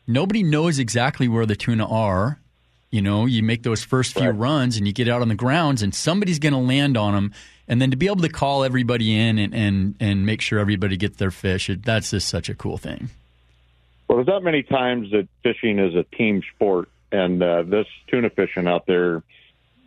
nobody 0.05 0.43
knows 0.43 0.77
exactly 0.77 1.29
where 1.29 1.45
the 1.45 1.55
tuna 1.55 1.87
are. 1.89 2.39
You 2.91 3.01
know, 3.01 3.25
you 3.25 3.41
make 3.41 3.63
those 3.63 3.83
first 3.85 4.13
few 4.15 4.23
Right. 4.29 4.37
runs 4.37 4.75
and 4.75 4.85
you 4.85 4.91
get 4.91 5.07
out 5.07 5.21
on 5.21 5.29
the 5.29 5.35
grounds, 5.35 5.81
and 5.81 5.95
somebody's 5.95 6.39
going 6.39 6.53
to 6.53 6.59
land 6.59 6.97
on 6.97 7.13
them. 7.13 7.33
And 7.67 7.81
then 7.81 7.91
to 7.91 7.97
be 7.97 8.07
able 8.07 8.21
to 8.21 8.29
call 8.29 8.63
everybody 8.63 9.17
in 9.17 9.37
and, 9.37 9.53
and, 9.53 9.95
and 9.99 10.25
make 10.25 10.41
sure 10.41 10.59
everybody 10.59 10.95
gets 10.95 11.17
their 11.17 11.31
fish, 11.31 11.69
it, 11.69 11.83
that's 11.83 12.11
just 12.11 12.27
such 12.27 12.49
a 12.49 12.55
cool 12.55 12.77
thing. 12.77 13.09
Well, 14.07 14.17
there's 14.17 14.27
not 14.27 14.43
many 14.43 14.63
times 14.63 15.11
that 15.11 15.27
fishing 15.43 15.79
is 15.79 15.93
a 15.95 16.03
team 16.15 16.41
sport, 16.55 16.87
and 17.11 17.43
uh, 17.43 17.63
this 17.63 17.87
tuna 18.07 18.29
fishing 18.29 18.67
out 18.67 18.85
there, 18.85 19.21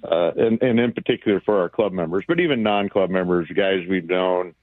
uh, 0.04 0.32
and, 0.36 0.62
and 0.62 0.78
in 0.78 0.92
particular 0.92 1.40
for 1.40 1.60
our 1.60 1.70
club 1.70 1.92
members, 1.92 2.24
but 2.28 2.38
even 2.38 2.62
non-club 2.62 3.08
members, 3.08 3.48
guys 3.48 3.86
we've 3.88 4.08
known, 4.08 4.54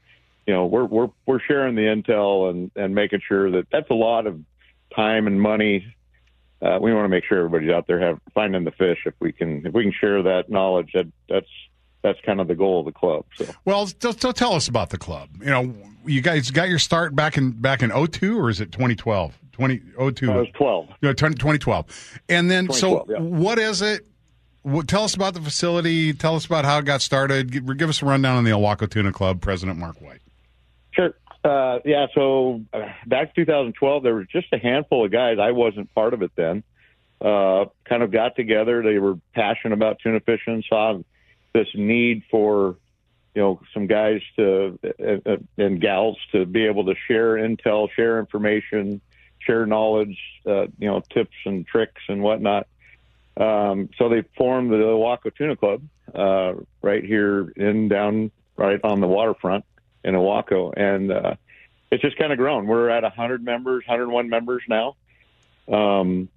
you 0.45 0.53
know, 0.53 0.65
we're 0.65 0.85
we're 0.85 1.09
we're 1.25 1.39
sharing 1.39 1.75
the 1.75 1.81
intel 1.81 2.49
and 2.49 2.71
and 2.75 2.95
making 2.95 3.21
sure 3.27 3.51
that 3.51 3.67
that's 3.71 3.89
a 3.89 3.95
lot 3.95 4.27
of 4.27 4.39
time 4.95 5.27
and 5.27 5.41
money. 5.41 5.93
Uh, 6.61 6.79
we 6.81 6.93
want 6.93 7.03
to 7.03 7.09
make 7.09 7.25
sure 7.25 7.39
everybody's 7.39 7.69
out 7.69 7.85
there 7.85 7.99
have 7.99 8.19
finding 8.33 8.63
the 8.63 8.71
fish. 8.71 8.99
If 9.05 9.13
we 9.19 9.31
can, 9.31 9.65
if 9.65 9.73
we 9.73 9.83
can 9.83 9.91
share 9.91 10.23
that 10.23 10.49
knowledge, 10.49 10.91
that 10.93 11.07
that's 11.27 11.49
that's 12.01 12.19
kind 12.21 12.39
of 12.39 12.47
the 12.47 12.55
goal 12.55 12.79
of 12.79 12.85
the 12.85 12.91
club. 12.91 13.25
So. 13.35 13.45
Well, 13.65 13.87
so, 13.99 14.11
so 14.11 14.31
tell 14.31 14.53
us 14.53 14.67
about 14.67 14.89
the 14.89 14.97
club. 14.97 15.29
You 15.39 15.47
know, 15.47 15.75
you 16.05 16.21
guys 16.21 16.51
got 16.51 16.69
your 16.69 16.79
start 16.79 17.15
back 17.15 17.37
in 17.37 17.51
back 17.51 17.81
in 17.81 17.89
02 17.89 18.39
or 18.39 18.49
is 18.49 18.61
it 18.61 18.71
2012? 18.71 19.37
2002. 19.53 20.31
I 20.31 20.35
was 20.35 20.47
12. 20.53 20.89
You 21.01 21.09
know, 21.09 21.13
20- 21.13 21.17
2012. 21.31 22.19
And 22.29 22.49
then, 22.49 22.71
so 22.71 23.05
yeah. 23.09 23.19
what 23.19 23.57
is 23.57 23.81
it? 23.81 24.05
well, 24.67 24.83
tell 24.83 25.03
us 25.03 25.15
about 25.15 25.33
the 25.33 25.41
facility. 25.41 26.13
Tell 26.13 26.35
us 26.35 26.45
about 26.45 26.65
how 26.65 26.79
it 26.79 26.85
got 26.85 27.01
started. 27.01 27.51
Give, 27.51 27.77
give 27.77 27.89
us 27.89 28.01
a 28.01 28.05
rundown 28.05 28.35
on 28.35 28.43
the 28.43 28.51
Ilwaco 28.51 28.89
Tuna 28.89 29.13
Club, 29.13 29.39
President 29.39 29.79
Mark 29.79 30.01
White. 30.01 30.19
Sure. 30.91 31.13
Uh, 31.43 31.79
yeah, 31.85 32.07
so 32.13 32.61
uh, 32.73 32.81
back 33.05 33.33
2012, 33.33 34.03
there 34.03 34.15
was 34.15 34.27
just 34.27 34.47
a 34.51 34.57
handful 34.57 35.05
of 35.05 35.11
guys. 35.11 35.37
I 35.39 35.51
wasn't 35.51 35.93
part 35.95 36.13
of 36.13 36.21
it 36.21 36.31
then. 36.35 36.63
Uh, 37.21 37.65
kind 37.85 38.03
of 38.03 38.11
got 38.11 38.35
together. 38.35 38.83
They 38.83 38.99
were 38.99 39.17
passionate 39.33 39.73
about 39.73 39.99
tuna 40.03 40.19
fishing, 40.19 40.61
saw 40.67 40.99
this 41.57 41.67
need 41.75 42.23
for, 42.29 42.77
you 43.33 43.41
know, 43.41 43.61
some 43.73 43.87
guys 43.87 44.21
to 44.35 44.79
uh, 44.83 45.29
uh, 45.31 45.37
and 45.57 45.81
gals 45.81 46.17
to 46.31 46.45
be 46.45 46.65
able 46.65 46.85
to 46.85 46.95
share 47.07 47.35
intel, 47.35 47.89
share 47.91 48.19
information, 48.19 49.01
share 49.39 49.65
knowledge, 49.65 50.17
uh, 50.45 50.67
you 50.77 50.87
know, 50.87 51.01
tips 51.13 51.35
and 51.45 51.65
tricks 51.65 52.01
and 52.07 52.21
whatnot. 52.21 52.67
Um, 53.35 53.89
so 53.97 54.09
they 54.09 54.23
formed 54.35 54.71
the 54.71 54.77
Ilwaco 54.77 55.35
Tuna 55.35 55.55
Club 55.55 55.83
uh, 56.13 56.53
right 56.81 57.03
here 57.03 57.49
in 57.55 57.87
down 57.87 58.31
right 58.55 58.79
on 58.83 58.99
the 58.99 59.07
waterfront 59.07 59.65
in 60.03 60.15
Ilwaco, 60.15 60.73
and 60.75 61.11
uh, 61.11 61.35
it's 61.91 62.01
just 62.01 62.17
kind 62.17 62.31
of 62.31 62.37
grown. 62.37 62.65
We're 62.65 62.89
at 62.89 63.03
100 63.03 63.43
members, 63.43 63.83
101 63.87 64.29
members 64.29 64.63
now, 64.67 64.95
um, 65.67 66.29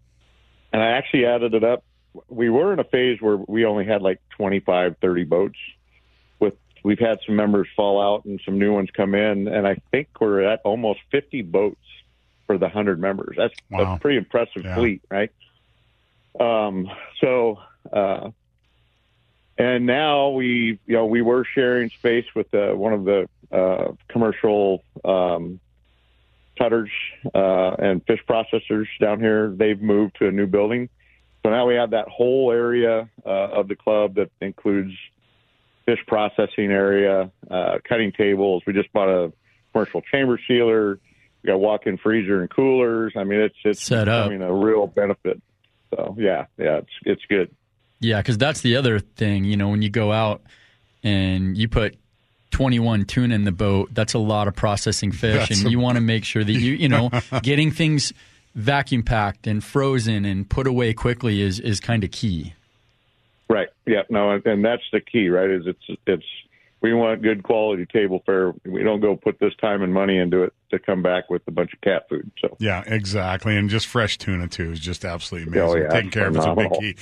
and 0.72 0.82
I 0.82 0.90
actually 0.90 1.26
added 1.26 1.54
it 1.54 1.64
up. 1.64 1.84
We 2.28 2.50
were 2.50 2.72
in 2.72 2.78
a 2.78 2.84
phase 2.84 3.20
where 3.20 3.36
we 3.36 3.64
only 3.64 3.84
had 3.84 4.02
like 4.02 4.20
25, 4.36 4.96
30 5.00 5.24
boats. 5.24 5.58
With 6.38 6.54
we've 6.82 6.98
had 6.98 7.18
some 7.26 7.36
members 7.36 7.68
fall 7.76 8.00
out 8.00 8.24
and 8.24 8.40
some 8.44 8.58
new 8.58 8.72
ones 8.72 8.88
come 8.92 9.14
in, 9.14 9.48
and 9.48 9.66
I 9.66 9.76
think 9.90 10.08
we're 10.20 10.42
at 10.42 10.60
almost 10.64 11.00
50 11.12 11.42
boats 11.42 11.80
for 12.46 12.58
the 12.58 12.66
100 12.66 12.98
members. 13.00 13.36
That's 13.36 13.54
Wow. 13.70 13.94
a 13.94 13.98
pretty 13.98 14.18
impressive 14.18 14.64
Yeah. 14.64 14.74
fleet, 14.74 15.02
right? 15.10 15.30
Um, 16.38 16.90
so, 17.20 17.58
uh, 17.92 18.30
and 19.58 19.84
now 19.86 20.30
we, 20.30 20.78
you 20.86 20.94
know, 20.96 21.06
we 21.06 21.22
were 21.22 21.44
sharing 21.44 21.90
space 21.90 22.24
with 22.34 22.52
uh, 22.54 22.72
one 22.72 22.92
of 22.92 23.04
the 23.04 23.28
uh, 23.52 23.92
commercial 24.08 24.82
um, 25.04 25.60
cutters 26.58 26.90
uh, 27.34 27.74
and 27.78 28.04
fish 28.06 28.20
processors 28.28 28.86
down 29.00 29.20
here. 29.20 29.50
They've 29.54 29.80
moved 29.80 30.16
to 30.18 30.28
a 30.28 30.32
new 30.32 30.46
building, 30.46 30.88
so 31.42 31.50
now 31.50 31.66
we 31.66 31.74
have 31.74 31.90
that 31.90 32.08
whole 32.08 32.50
area 32.52 33.08
uh, 33.24 33.28
of 33.28 33.68
the 33.68 33.76
club 33.76 34.14
that 34.16 34.30
includes 34.40 34.92
fish 35.86 35.98
processing 36.06 36.70
area, 36.70 37.30
uh, 37.50 37.78
cutting 37.88 38.12
tables. 38.12 38.62
We 38.66 38.72
just 38.72 38.92
bought 38.92 39.08
a 39.08 39.32
commercial 39.72 40.02
chamber 40.02 40.38
sealer. 40.46 40.98
We 41.42 41.46
got 41.48 41.58
walk-in 41.60 41.96
freezer 41.98 42.40
and 42.42 42.50
coolers. 42.50 43.14
I 43.16 43.24
mean, 43.24 43.40
it's 43.40 43.56
it's 43.64 43.82
Set 43.82 44.08
up. 44.08 44.28
becoming 44.28 44.46
a 44.46 44.52
real 44.54 44.86
benefit. 44.86 45.40
So 45.94 46.14
yeah, 46.18 46.46
yeah, 46.58 46.78
it's 46.78 46.90
it's 47.04 47.22
good. 47.28 47.50
Yeah, 48.00 48.18
because 48.20 48.38
that's 48.38 48.60
the 48.60 48.76
other 48.76 48.98
thing. 48.98 49.44
You 49.44 49.56
know, 49.56 49.68
when 49.70 49.82
you 49.82 49.90
go 49.90 50.12
out 50.12 50.42
and 51.02 51.56
you 51.56 51.68
put 51.68 51.96
21 52.50 53.04
tuna 53.06 53.34
in 53.34 53.44
the 53.44 53.52
boat, 53.52 53.88
that's 53.92 54.14
a 54.14 54.18
lot 54.18 54.48
of 54.48 54.54
processing 54.54 55.12
fish, 55.12 55.48
That's 55.48 55.58
and 55.60 55.68
a- 55.68 55.70
you 55.70 55.78
want 55.80 55.96
to 55.96 56.00
make 56.00 56.24
sure 56.24 56.42
that 56.44 56.52
you, 56.52 56.72
you 56.72 56.88
know, 56.88 57.10
getting 57.42 57.70
things 57.70 58.12
vacuum 58.54 59.02
packed 59.02 59.46
and 59.46 59.62
frozen 59.62 60.24
and 60.24 60.48
put 60.48 60.66
away 60.66 60.92
quickly 60.92 61.40
is 61.40 61.60
is 61.60 61.80
kind 61.80 62.04
of 62.04 62.10
key. 62.10 62.54
Right. 63.48 63.68
Yeah. 63.86 64.02
No, 64.10 64.30
and- 64.32 64.46
and 64.46 64.64
that's 64.64 64.82
the 64.92 65.00
key, 65.00 65.28
right? 65.28 65.50
Is 65.50 65.66
it's 65.66 66.00
it's 66.06 66.24
we 66.82 66.94
want 66.94 67.20
good 67.20 67.42
quality 67.42 67.84
table 67.84 68.22
fare. 68.24 68.54
We 68.64 68.82
don't 68.82 69.00
go 69.00 69.14
put 69.16 69.38
this 69.38 69.54
time 69.56 69.82
and 69.82 69.92
money 69.92 70.16
into 70.16 70.44
it 70.44 70.54
to 70.70 70.78
come 70.78 71.02
back 71.02 71.28
with 71.28 71.42
a 71.46 71.50
bunch 71.50 71.74
of 71.74 71.80
cat 71.82 72.08
food. 72.08 72.30
So 72.40 72.56
Yeah, 72.58 72.82
exactly. 72.86 73.56
And 73.56 73.68
just 73.68 73.86
fresh 73.86 74.16
tuna 74.18 74.48
too 74.48 74.72
is 74.72 74.80
just 74.80 75.04
absolutely 75.04 75.60
Oh, 75.60 75.72
amazing. 75.72 75.82
yeah, 75.82 75.88
Taking 75.90 76.10
care 76.10 76.28
of 76.28 76.36
it's 76.36 76.46
a 76.46 76.54
big 76.54 76.72
key. 76.72 76.96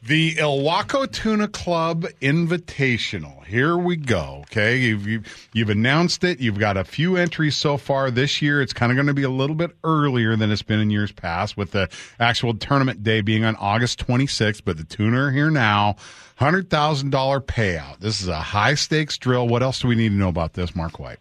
The 0.00 0.36
Ilwaco 0.36 1.10
Tuna 1.10 1.48
Club 1.48 2.06
Invitational. 2.22 3.44
Here 3.44 3.76
we 3.76 3.96
go. 3.96 4.42
Okay, 4.42 4.76
you've, 4.78 5.08
you've 5.08 5.48
you've 5.52 5.70
announced 5.70 6.22
it. 6.22 6.38
You've 6.38 6.60
got 6.60 6.76
a 6.76 6.84
few 6.84 7.16
entries 7.16 7.56
so 7.56 7.76
far 7.76 8.08
this 8.12 8.40
year. 8.40 8.62
It's 8.62 8.72
kind 8.72 8.92
of 8.92 8.96
going 8.96 9.08
to 9.08 9.14
be 9.14 9.24
a 9.24 9.30
little 9.30 9.56
bit 9.56 9.72
earlier 9.82 10.36
than 10.36 10.52
it's 10.52 10.62
been 10.62 10.78
in 10.78 10.90
years 10.90 11.10
past, 11.10 11.56
with 11.56 11.72
the 11.72 11.88
actual 12.20 12.54
tournament 12.54 13.02
day 13.02 13.22
being 13.22 13.44
on 13.44 13.56
August 13.56 14.06
26th. 14.06 14.62
But 14.64 14.76
the 14.76 14.84
tuna 14.84 15.32
here 15.32 15.50
now. 15.50 15.96
Hundred 16.36 16.70
thousand 16.70 17.10
dollar 17.10 17.40
payout. 17.40 17.98
This 17.98 18.20
is 18.20 18.28
a 18.28 18.38
high 18.38 18.74
stakes 18.74 19.18
drill. 19.18 19.48
What 19.48 19.64
else 19.64 19.80
do 19.80 19.88
we 19.88 19.96
need 19.96 20.10
to 20.10 20.14
know 20.14 20.28
about 20.28 20.52
this, 20.52 20.76
Mark 20.76 21.00
White? 21.00 21.18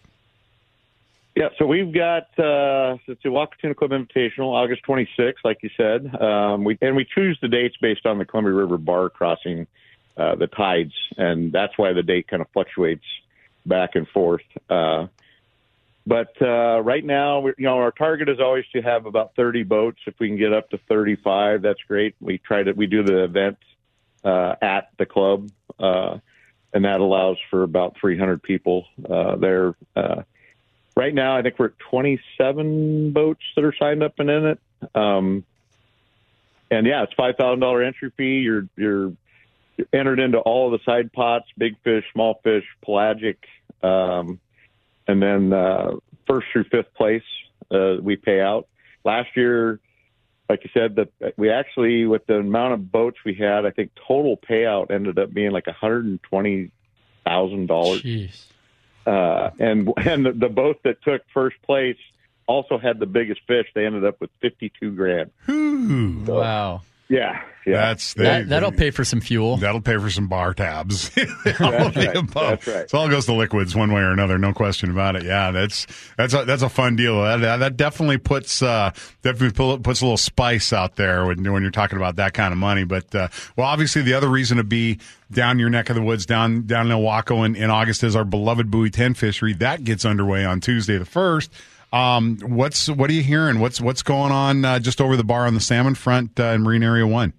Yeah, 1.38 1.50
so 1.60 1.68
we've 1.68 1.94
got 1.94 2.24
uh, 2.40 2.98
it's 3.06 3.22
the 3.22 3.30
Ilwaco 3.30 3.52
Tuna 3.62 3.76
Club 3.76 3.92
Invitational, 3.92 4.54
August 4.54 4.82
26th, 4.88 5.36
like 5.44 5.60
you 5.62 5.70
said. 5.78 6.20
Um, 6.20 6.64
we 6.64 6.80
and 6.82 6.96
we 6.96 7.06
choose 7.06 7.38
the 7.44 7.48
dates 7.48 7.76
based 7.80 8.08
on 8.08 8.18
the 8.18 8.26
Columbia 8.26 8.56
River 8.56 8.80
bar 8.80 9.12
crossing 9.12 9.68
uh, 10.18 10.34
the 10.34 10.48
tides, 10.48 10.96
and 11.16 11.52
that's 11.52 11.78
why 11.78 11.94
the 11.94 12.02
date 12.02 12.28
kind 12.28 12.42
of 12.42 12.48
fluctuates 12.54 13.06
back 13.68 13.92
and 13.94 14.08
forth. 14.08 14.42
Uh, 14.68 15.10
but 16.08 16.34
uh, 16.42 16.82
right 16.82 17.06
now, 17.06 17.46
you 17.46 17.54
know, 17.60 17.78
our 17.78 17.92
target 17.92 18.30
is 18.30 18.40
always 18.40 18.66
to 18.74 18.82
have 18.82 19.06
about 19.06 19.36
30 19.36 19.62
boats. 19.62 20.00
If 20.08 20.16
we 20.20 20.30
can 20.30 20.40
get 20.40 20.54
up 20.54 20.72
to 20.72 20.80
35, 20.90 21.62
that's 21.62 21.84
great. 21.88 22.16
We 22.20 22.40
try 22.40 22.64
to 22.64 22.72
we 22.72 22.88
do 22.88 23.04
the 23.04 23.26
event 23.26 23.60
uh, 24.24 24.56
at 24.60 24.90
the 24.98 25.06
club, 25.06 25.52
uh, 25.80 26.18
and 26.74 26.84
that 26.84 27.00
allows 27.00 27.38
for 27.52 27.62
about 27.62 27.96
300 28.02 28.42
people 28.42 28.88
uh, 29.08 29.36
there. 29.36 29.76
Uh, 29.96 30.24
right 30.98 31.14
now, 31.14 31.38
I 31.38 31.44
think 31.44 31.60
we're 31.60 31.68
at 31.68 31.80
27 31.92 33.12
boats 33.14 33.42
that 33.56 33.64
are 33.64 33.74
signed 33.80 34.04
up 34.04 34.16
and 34.18 34.30
in 34.30 34.46
it. 34.48 34.60
Um, 34.96 35.46
and 36.70 36.86
yeah, 36.86 37.04
it's 37.04 37.14
five 37.14 37.36
thousand 37.38 37.62
dollar 37.62 37.82
entry 37.82 38.12
fee. 38.18 38.40
You're 38.40 38.68
you're 38.76 39.14
entered 39.94 40.20
into 40.20 40.40
all 40.40 40.70
the 40.70 40.80
side 40.86 41.14
pots, 41.14 41.46
big 41.58 41.76
fish, 41.84 42.04
small 42.12 42.42
fish, 42.44 42.66
pelagic, 42.84 43.38
um, 43.82 44.40
and 45.08 45.22
then 45.22 45.54
uh, 45.54 45.92
first 46.28 46.48
through 46.52 46.66
fifth 46.66 46.94
place 46.94 47.24
uh, 47.72 47.96
we 48.02 48.18
pay 48.18 48.42
out. 48.42 48.68
Last 49.06 49.30
year, 49.38 49.80
like 50.50 50.66
you 50.66 50.70
said, 50.74 50.98
that 50.98 51.38
we 51.38 51.50
actually 51.50 52.06
with 52.06 52.26
the 52.28 52.36
amount 52.36 52.74
of 52.74 52.92
boats 52.92 53.18
we 53.24 53.34
had, 53.34 53.66
I 53.66 53.72
think 53.72 53.92
total 54.08 54.36
payout 54.38 54.92
ended 54.92 55.18
up 55.18 55.34
being 55.34 55.52
like 55.52 55.68
one 55.68 55.76
hundred 55.76 56.06
and 56.06 56.22
twenty 56.24 56.72
thousand 57.26 57.68
dollars. 57.68 58.04
Jeez. 59.08 59.48
Uh, 59.48 59.52
and 59.60 59.90
and 59.98 60.26
the, 60.26 60.32
the 60.34 60.50
boat 60.50 60.82
that 60.84 61.02
took 61.04 61.22
first 61.34 61.56
place 61.64 61.98
also 62.48 62.78
had 62.78 63.00
the 63.00 63.06
biggest 63.06 63.42
fish. 63.48 63.68
They 63.74 63.86
ended 63.86 64.06
up 64.06 64.20
with 64.22 64.30
fifty 64.42 64.72
two 64.80 64.92
grand. 64.92 65.32
Ooh, 65.50 66.24
Wow. 66.28 66.82
Yeah, 67.10 67.42
yeah. 67.66 67.74
that's 67.88 68.14
they, 68.16 68.24
That, 68.24 68.50
that'll 68.50 68.72
pay 68.74 68.92
for 68.92 69.06
some 69.06 69.22
fuel. 69.22 69.56
That'll 69.58 69.80
pay 69.80 69.98
for 69.98 70.10
some 70.10 70.28
bar 70.28 70.54
tabs. 70.54 71.10
All 71.18 71.72
That's 71.72 71.96
right. 71.96 72.16
above. 72.18 72.66
That's 72.66 72.68
right. 72.68 72.90
So 72.90 72.98
all 72.98 73.08
goes 73.08 73.26
to 73.28 73.34
liquids 73.34 73.76
one 73.76 73.94
way 73.94 74.02
or 74.02 74.12
another, 74.12 74.38
no 74.38 74.52
question 74.54 74.92
about 74.92 75.16
it. 75.16 75.24
Yeah, 75.24 75.52
that's 75.52 75.88
that's 76.18 76.34
a, 76.34 76.44
that's 76.44 76.64
a 76.64 76.70
fun 76.70 76.98
deal. 76.98 77.22
That, 77.24 77.38
that, 77.38 77.58
that 77.58 77.78
definitely 77.78 78.18
puts 78.18 78.62
uh, 78.62 78.92
definitely 79.22 79.78
puts 79.80 80.02
a 80.02 80.06
little 80.06 80.18
spice 80.18 80.74
out 80.74 80.98
there 80.98 81.26
when 81.26 81.50
when 81.52 81.62
you're 81.62 81.72
talking 81.72 81.98
about 81.98 82.18
that 82.18 82.34
kind 82.34 82.52
of 82.52 82.58
money. 82.58 82.84
But 82.84 83.14
uh, 83.16 83.30
well, 83.56 83.68
obviously 83.68 84.02
the 84.02 84.14
other 84.16 84.28
reason 84.30 84.58
to 84.58 84.64
be 84.66 85.00
down 85.32 85.60
your 85.60 85.70
neck 85.70 85.90
of 85.90 85.96
the 85.96 86.02
woods, 86.02 86.26
down 86.26 86.64
down 86.68 86.92
in 86.92 86.98
Ilwaco 86.98 87.46
in, 87.46 87.56
in 87.56 87.70
August 87.70 88.04
is 88.04 88.16
our 88.18 88.26
beloved 88.26 88.70
Buoy 88.70 88.90
Ten 88.90 89.14
fishery 89.14 89.54
that 89.54 89.86
gets 89.86 90.04
underway 90.04 90.44
on 90.44 90.60
Tuesday 90.60 90.98
the 90.98 91.06
first. 91.06 91.52
Um, 91.94 92.38
what's 92.42 92.90
what 92.90 93.10
are 93.10 93.14
you 93.14 93.24
hearing? 93.24 93.60
What's 93.60 93.80
what's 93.80 94.04
going 94.04 94.32
on 94.32 94.66
uh, 94.66 94.80
just 94.80 95.00
over 95.00 95.16
the 95.16 95.24
bar 95.24 95.48
on 95.48 95.54
the 95.54 95.60
salmon 95.62 95.96
front 95.96 96.38
uh, 96.40 96.44
in 96.48 96.62
Marine 96.64 96.84
Area 96.84 97.08
One? 97.08 97.34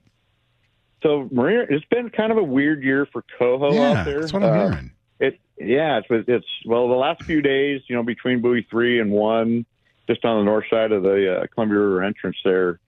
So 1.02 1.28
Maria, 1.30 1.66
it's 1.68 1.84
been 1.87 2.11
kind 2.11 2.32
of 2.32 2.38
a 2.38 2.42
weird 2.42 2.82
year 2.82 3.06
for 3.12 3.22
coho 3.38 3.72
Yeah, 3.74 4.00
out 4.00 4.04
there. 4.06 4.20
that's 4.20 4.32
what 4.32 4.42
I'm 4.42 4.58
Uh, 4.58 4.68
hearing. 4.70 4.90
It 5.20 5.40
yeah, 5.58 5.98
it's 5.98 6.28
it's 6.28 6.46
well 6.64 6.88
the 6.88 6.94
last 6.94 7.22
few 7.24 7.42
days, 7.42 7.82
you 7.88 7.96
know, 7.96 8.02
between 8.02 8.40
buoy 8.40 8.66
three 8.70 9.00
and 9.00 9.11
one, 9.11 9.66
just 10.08 10.24
on 10.24 10.38
the 10.38 10.44
north 10.44 10.64
side 10.70 10.92
of 10.92 11.02
the 11.02 11.40
uh, 11.42 11.46
Columbia 11.54 11.78
River 11.80 12.02
entrance 12.04 12.37
there, 12.44 12.80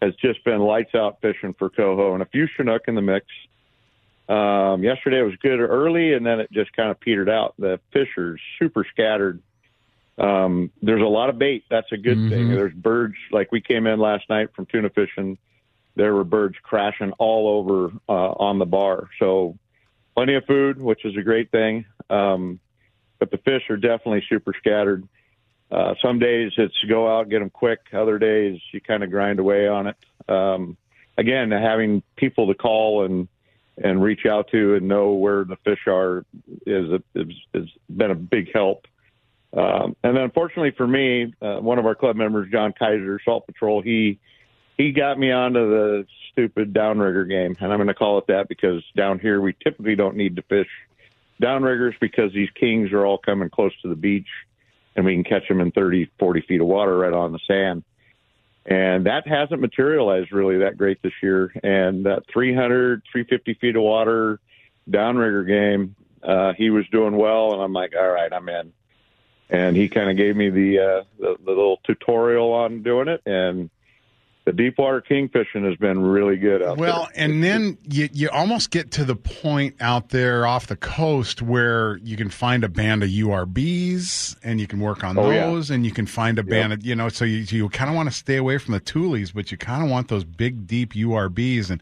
has 0.00 0.14
just 0.16 0.42
been 0.44 0.60
lights 0.60 0.94
out 0.94 1.18
fishing 1.20 1.54
for 1.58 1.68
coho 1.68 2.14
and 2.14 2.22
a 2.22 2.26
few 2.26 2.48
chinook 2.56 2.82
in 2.88 2.94
the 2.94 3.02
mix. 3.02 3.26
Um, 4.28 4.82
yesterday 4.82 5.18
it 5.18 5.24
was 5.24 5.34
good 5.42 5.60
early, 5.60 6.14
and 6.14 6.24
then 6.24 6.40
it 6.40 6.50
just 6.52 6.72
kind 6.72 6.90
of 6.90 6.98
petered 7.00 7.28
out. 7.28 7.54
The 7.58 7.78
fish 7.92 8.08
are 8.16 8.38
super 8.58 8.86
scattered. 8.90 9.42
Um, 10.18 10.70
there's 10.82 11.02
a 11.02 11.06
lot 11.06 11.30
of 11.30 11.38
bait. 11.38 11.64
That's 11.70 11.90
a 11.92 11.96
good 11.96 12.28
thing. 12.28 12.48
Mhm. 12.48 12.54
There's 12.54 12.74
birds. 12.74 13.16
Like 13.30 13.50
we 13.50 13.60
came 13.60 13.86
in 13.86 13.98
last 13.98 14.28
night 14.28 14.54
from 14.54 14.66
tuna 14.66 14.90
fishing, 14.90 15.38
there 15.96 16.14
were 16.14 16.24
birds 16.24 16.56
crashing 16.62 17.12
all 17.12 17.48
over 17.58 17.92
uh, 18.08 18.32
on 18.32 18.58
the 18.58 18.66
bar. 18.66 19.08
So 19.18 19.58
plenty 20.14 20.34
of 20.34 20.44
food, 20.44 20.80
which 20.80 21.04
is 21.04 21.16
a 21.16 21.22
great 21.22 21.50
thing. 21.50 21.86
Um, 22.10 22.60
but 23.18 23.30
the 23.30 23.38
fish 23.38 23.68
are 23.70 23.76
definitely 23.76 24.24
super 24.28 24.52
scattered. 24.58 25.06
Uh, 25.70 25.94
some 26.02 26.18
days 26.18 26.52
it's 26.58 26.76
go 26.88 27.08
out 27.08 27.30
get 27.30 27.38
them 27.38 27.50
quick. 27.50 27.80
Other 27.92 28.18
days 28.18 28.60
you 28.72 28.80
kind 28.80 29.02
of 29.02 29.10
grind 29.10 29.38
away 29.38 29.66
on 29.68 29.86
it. 29.86 29.96
Um, 30.28 30.76
again, 31.16 31.50
having 31.50 32.02
people 32.16 32.48
to 32.48 32.54
call 32.54 33.04
and 33.04 33.28
and 33.82 34.02
reach 34.02 34.26
out 34.26 34.48
to 34.48 34.74
and 34.74 34.86
know 34.86 35.12
where 35.12 35.44
the 35.44 35.56
fish 35.64 35.86
are 35.86 36.26
is 36.66 36.90
a, 36.90 37.02
is, 37.14 37.32
has 37.54 37.64
been 37.88 38.10
a 38.10 38.14
big 38.14 38.52
help. 38.52 38.86
Um, 39.56 39.96
and 40.02 40.16
unfortunately 40.16 40.72
for 40.76 40.86
me, 40.86 41.34
uh, 41.42 41.56
one 41.56 41.78
of 41.78 41.86
our 41.86 41.94
club 41.94 42.16
members, 42.16 42.50
John 42.50 42.72
Kaiser, 42.72 43.20
Salt 43.24 43.46
Patrol, 43.46 43.82
he 43.82 44.18
he 44.76 44.82
he 44.82 44.92
got 44.92 45.18
me 45.18 45.30
onto 45.30 45.68
the 45.68 46.06
stupid 46.32 46.72
downrigger 46.72 47.28
game, 47.28 47.56
and 47.60 47.72
I'm 47.72 47.78
going 47.78 47.88
to 47.88 47.94
call 47.94 48.18
it 48.18 48.26
that 48.28 48.48
because 48.48 48.82
down 48.96 49.18
here 49.18 49.40
we 49.40 49.54
typically 49.62 49.94
don't 49.94 50.16
need 50.16 50.36
to 50.36 50.42
fish 50.42 50.68
downriggers 51.40 51.94
because 52.00 52.32
these 52.32 52.48
kings 52.58 52.92
are 52.92 53.04
all 53.04 53.18
coming 53.18 53.50
close 53.50 53.72
to 53.82 53.88
the 53.88 53.94
beach, 53.94 54.28
and 54.96 55.04
we 55.04 55.14
can 55.14 55.24
catch 55.24 55.46
them 55.48 55.60
in 55.60 55.70
30, 55.72 56.10
40 56.18 56.40
feet 56.42 56.60
of 56.60 56.66
water 56.66 56.96
right 56.96 57.12
on 57.12 57.32
the 57.32 57.38
sand. 57.46 57.84
And 58.64 59.06
that 59.06 59.26
hasn't 59.26 59.60
materialized 59.60 60.32
really 60.32 60.58
that 60.58 60.78
great 60.78 61.02
this 61.02 61.12
year. 61.22 61.52
And 61.64 62.06
that 62.06 62.22
300, 62.32 63.02
350 63.10 63.54
feet 63.54 63.76
of 63.76 63.82
water 63.82 64.38
downrigger 64.88 65.46
game, 65.46 65.96
uh, 66.22 66.52
he 66.56 66.70
was 66.70 66.86
doing 66.88 67.16
well, 67.16 67.52
and 67.52 67.62
I'm 67.62 67.72
like, 67.72 67.92
all 67.98 68.08
right, 68.08 68.32
I'm 68.32 68.48
in. 68.48 68.72
And 69.52 69.76
he 69.76 69.88
kind 69.88 70.10
of 70.10 70.16
gave 70.16 70.34
me 70.34 70.48
the, 70.48 70.78
uh, 70.78 71.02
the 71.18 71.36
the 71.44 71.50
little 71.50 71.78
tutorial 71.84 72.52
on 72.54 72.82
doing 72.82 73.08
it, 73.08 73.20
and 73.26 73.68
the 74.44 74.52
deep 74.52 74.76
water 74.78 75.00
kingfishing 75.00 75.64
has 75.64 75.76
been 75.76 76.00
really 76.00 76.36
good 76.36 76.62
out 76.62 76.76
Well, 76.76 76.92
there. 76.92 77.00
Well, 77.02 77.08
and 77.14 77.44
then 77.44 77.78
you, 77.88 78.08
you 78.12 78.28
almost 78.30 78.70
get 78.70 78.90
to 78.92 79.04
the 79.04 79.14
point 79.14 79.76
out 79.80 80.08
there 80.08 80.46
off 80.46 80.66
the 80.66 80.74
coast 80.76 81.40
where 81.42 81.98
you 81.98 82.16
can 82.16 82.28
find 82.28 82.64
a 82.64 82.68
band 82.68 83.04
of 83.04 83.08
URBs 83.10 84.36
and 84.42 84.60
you 84.60 84.66
can 84.66 84.80
work 84.80 85.04
on 85.04 85.16
Oh, 85.18 85.30
yeah. 85.30 85.46
those, 85.46 85.70
and 85.70 85.84
you 85.84 85.92
can 85.92 86.06
find 86.06 86.38
a 86.38 86.42
band 86.42 86.72
of, 86.72 86.84
you 86.84 86.94
know, 86.96 87.08
so 87.08 87.24
you, 87.24 87.44
you 87.48 87.68
kind 87.68 87.88
of 87.90 87.94
want 87.96 88.08
to 88.10 88.14
stay 88.14 88.36
away 88.36 88.58
from 88.58 88.72
the 88.74 88.80
Tules, 88.80 89.30
but 89.32 89.52
you 89.52 89.58
kind 89.58 89.84
of 89.84 89.90
want 89.90 90.08
those 90.08 90.24
big, 90.24 90.66
deep 90.66 90.92
URBs. 90.94 91.70
And, 91.70 91.80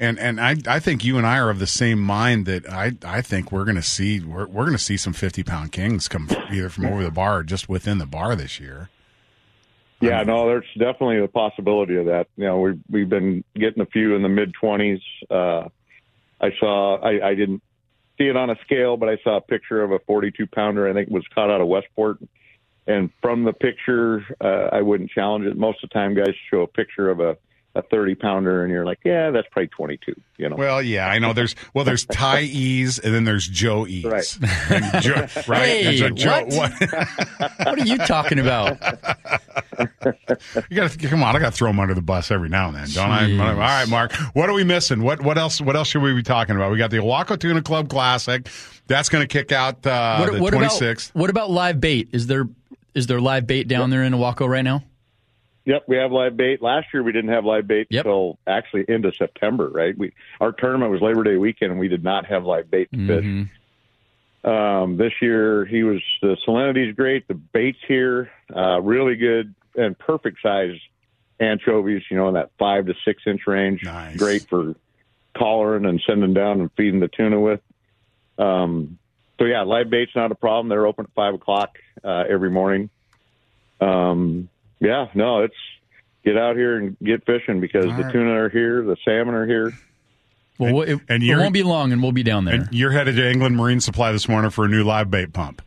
and, 0.00 0.18
and 0.18 0.40
I, 0.40 0.56
I 0.66 0.80
think 0.80 1.04
you 1.04 1.16
and 1.16 1.26
I 1.26 1.38
are 1.38 1.50
of 1.50 1.58
the 1.60 1.66
same 1.66 2.00
mind 2.00 2.46
that 2.46 2.68
I, 2.68 2.92
I 3.04 3.20
think 3.22 3.52
we're 3.52 3.64
going 3.64 3.76
to 3.76 3.82
see, 3.82 4.18
we're, 4.20 4.46
we're 4.46 4.64
going 4.64 4.76
to 4.76 4.82
see 4.82 4.96
some 4.96 5.12
50 5.12 5.42
pound 5.44 5.72
kings 5.72 6.08
come 6.08 6.28
either 6.50 6.70
from 6.70 6.86
over 6.86 7.04
the 7.04 7.10
bar 7.12 7.38
or 7.38 7.42
just 7.44 7.68
within 7.68 7.98
the 7.98 8.06
bar 8.06 8.34
this 8.34 8.58
year. 8.58 8.88
Yeah, 10.00 10.22
no, 10.22 10.46
there's 10.46 10.64
definitely 10.78 11.18
a 11.18 11.28
possibility 11.28 11.96
of 11.96 12.06
that. 12.06 12.28
You 12.36 12.44
know, 12.44 12.60
we've 12.60 12.80
we've 12.90 13.08
been 13.08 13.44
getting 13.54 13.82
a 13.82 13.86
few 13.86 14.16
in 14.16 14.22
the 14.22 14.28
mid 14.28 14.54
twenties. 14.54 15.00
Uh, 15.30 15.68
I 16.40 16.50
saw, 16.58 16.96
I, 17.00 17.28
I 17.28 17.34
didn't 17.34 17.62
see 18.18 18.24
it 18.24 18.36
on 18.36 18.50
a 18.50 18.56
scale, 18.64 18.96
but 18.96 19.08
I 19.08 19.18
saw 19.22 19.36
a 19.36 19.40
picture 19.40 19.82
of 19.82 19.92
a 19.92 19.98
42 20.00 20.46
pounder. 20.46 20.88
I 20.88 20.94
think 20.94 21.10
was 21.10 21.24
caught 21.34 21.50
out 21.50 21.60
of 21.60 21.68
Westport. 21.68 22.18
And 22.86 23.10
from 23.20 23.44
the 23.44 23.52
picture, 23.52 24.24
uh, 24.40 24.68
I 24.72 24.80
wouldn't 24.80 25.10
challenge 25.10 25.46
it. 25.46 25.56
Most 25.56 25.84
of 25.84 25.90
the 25.90 25.94
time, 25.94 26.14
guys 26.14 26.34
show 26.50 26.62
a 26.62 26.66
picture 26.66 27.10
of 27.10 27.20
a 27.20 27.36
a 27.74 27.82
30 27.82 28.16
pounder, 28.16 28.64
and 28.64 28.72
you're 28.72 28.84
like, 28.84 28.98
yeah, 29.04 29.30
that's 29.30 29.46
probably 29.52 29.68
22. 29.68 30.14
You 30.38 30.48
know, 30.48 30.56
Well, 30.56 30.82
yeah, 30.82 31.06
I 31.08 31.18
know. 31.20 31.32
There's 31.32 31.54
well, 31.72 31.84
there's 31.84 32.04
Ty 32.10 32.40
E's 32.42 32.98
and 32.98 33.14
then 33.14 33.24
there's 33.24 33.46
Joe 33.46 33.86
E's. 33.86 34.04
Right. 34.04 34.38
And 34.70 35.02
Joe, 35.02 35.26
right. 35.46 35.58
Hey, 35.68 35.86
And 35.88 35.98
so 35.98 36.08
Joe, 36.10 36.44
what? 36.48 36.72
What 37.64 37.78
are 37.78 37.84
you 37.86 37.98
talking 37.98 38.38
about? 38.38 38.78
you 40.70 40.76
got 40.76 40.90
to 40.90 41.08
come 41.08 41.22
on. 41.22 41.36
I 41.36 41.38
got 41.38 41.52
to 41.52 41.56
throw 41.56 41.70
him 41.70 41.78
under 41.80 41.94
the 41.94 42.02
bus 42.02 42.30
every 42.30 42.48
now 42.48 42.68
and 42.68 42.76
then, 42.76 42.88
don't 42.92 43.10
I? 43.10 43.30
All 43.50 43.54
right, 43.56 43.88
Mark. 43.88 44.12
What 44.34 44.48
are 44.48 44.52
we 44.54 44.64
missing? 44.64 45.02
What 45.02 45.22
what 45.22 45.38
else? 45.38 45.60
What 45.60 45.76
else 45.76 45.88
should 45.88 46.02
we 46.02 46.14
be 46.14 46.22
talking 46.22 46.56
about? 46.56 46.72
We 46.72 46.78
got 46.78 46.90
the 46.90 46.98
Ilwaco 46.98 47.38
Tuna 47.38 47.62
Club 47.62 47.88
Classic. 47.88 48.48
That's 48.86 49.08
going 49.08 49.22
to 49.22 49.28
kick 49.28 49.52
out 49.52 49.86
uh, 49.86 50.18
What, 50.18 50.32
the 50.32 50.42
what 50.42 50.54
about 50.54 50.72
26th. 50.72 51.14
what 51.14 51.30
about 51.30 51.50
live 51.50 51.80
bait? 51.80 52.08
Is 52.12 52.26
there 52.26 52.48
is 52.94 53.06
there 53.06 53.20
live 53.20 53.46
bait 53.46 53.68
down 53.68 53.90
there 53.90 54.02
in 54.02 54.12
Ilwaco 54.12 54.48
right 54.48 54.62
now? 54.62 54.82
Yep, 55.70 55.84
we 55.86 55.98
have 55.98 56.10
live 56.10 56.36
bait. 56.36 56.60
Last 56.60 56.88
year 56.92 57.04
we 57.04 57.12
didn't 57.12 57.30
have 57.30 57.44
live 57.44 57.68
bait 57.68 57.86
Yep. 57.90 58.04
until 58.04 58.38
actually 58.44 58.86
into 58.88 59.12
September, 59.16 59.68
right? 59.68 59.96
We 59.96 60.12
our 60.40 60.50
tournament 60.50 60.90
was 60.90 61.00
Labor 61.00 61.22
Day 61.22 61.36
weekend 61.36 61.70
and 61.70 61.78
we 61.78 61.86
did 61.86 62.02
not 62.02 62.26
have 62.26 62.44
live 62.44 62.68
bait 62.68 62.88
to 62.92 63.06
fish. 63.06 63.48
Um, 64.42 64.96
this 64.96 65.12
year 65.22 65.64
he 65.64 65.84
was 65.84 66.02
the 66.22 66.36
salinity's 66.44 66.96
great, 66.96 67.28
the 67.28 67.34
bait's 67.34 67.78
here, 67.86 68.32
uh, 68.52 68.80
really 68.80 69.14
good 69.14 69.54
and 69.76 69.96
perfect 69.96 70.38
size 70.42 70.74
anchovies, 71.38 72.02
you 72.10 72.16
know, 72.16 72.26
in 72.26 72.34
that 72.34 72.50
five 72.58 72.86
to 72.86 72.94
six 73.04 73.22
inch 73.24 73.46
range. 73.46 73.84
Nice. 73.84 74.16
Great 74.16 74.48
for 74.48 74.74
collaring 75.36 75.84
and 75.84 76.02
sending 76.04 76.34
down 76.34 76.60
and 76.60 76.72
feeding 76.72 76.98
the 76.98 77.06
tuna 77.06 77.38
with. 77.38 77.60
Um, 78.38 78.98
so 79.38 79.44
yeah, 79.44 79.62
live 79.62 79.88
bait's 79.88 80.16
not 80.16 80.32
a 80.32 80.34
problem. 80.34 80.68
They're 80.68 80.86
open 80.86 81.04
at 81.04 81.12
five 81.12 81.34
o'clock 81.34 81.78
uh, 82.02 82.24
every 82.28 82.50
morning. 82.50 82.90
Um, 83.80 84.48
yeah, 84.80 85.06
no, 85.14 85.42
it's 85.42 85.54
get 86.24 86.36
out 86.36 86.56
here 86.56 86.76
and 86.76 86.96
get 87.02 87.24
fishing 87.24 87.60
because 87.60 87.86
All 87.86 87.96
the 87.96 88.02
right. 88.04 88.12
tuna 88.12 88.30
are 88.32 88.48
here, 88.48 88.82
the 88.82 88.96
salmon 89.04 89.34
are 89.34 89.46
here. 89.46 89.72
Well, 90.58 90.82
it, 90.82 91.00
and 91.08 91.22
it 91.22 91.36
won't 91.36 91.54
be 91.54 91.62
long, 91.62 91.90
and 91.92 92.02
we'll 92.02 92.12
be 92.12 92.22
down 92.22 92.44
there. 92.44 92.54
And 92.54 92.68
you're 92.70 92.90
headed 92.90 93.16
to 93.16 93.22
Englund 93.22 93.54
Marine 93.54 93.80
Supply 93.80 94.12
this 94.12 94.28
morning 94.28 94.50
for 94.50 94.66
a 94.66 94.68
new 94.68 94.84
live 94.84 95.10
bait 95.10 95.32
pump. 95.32 95.62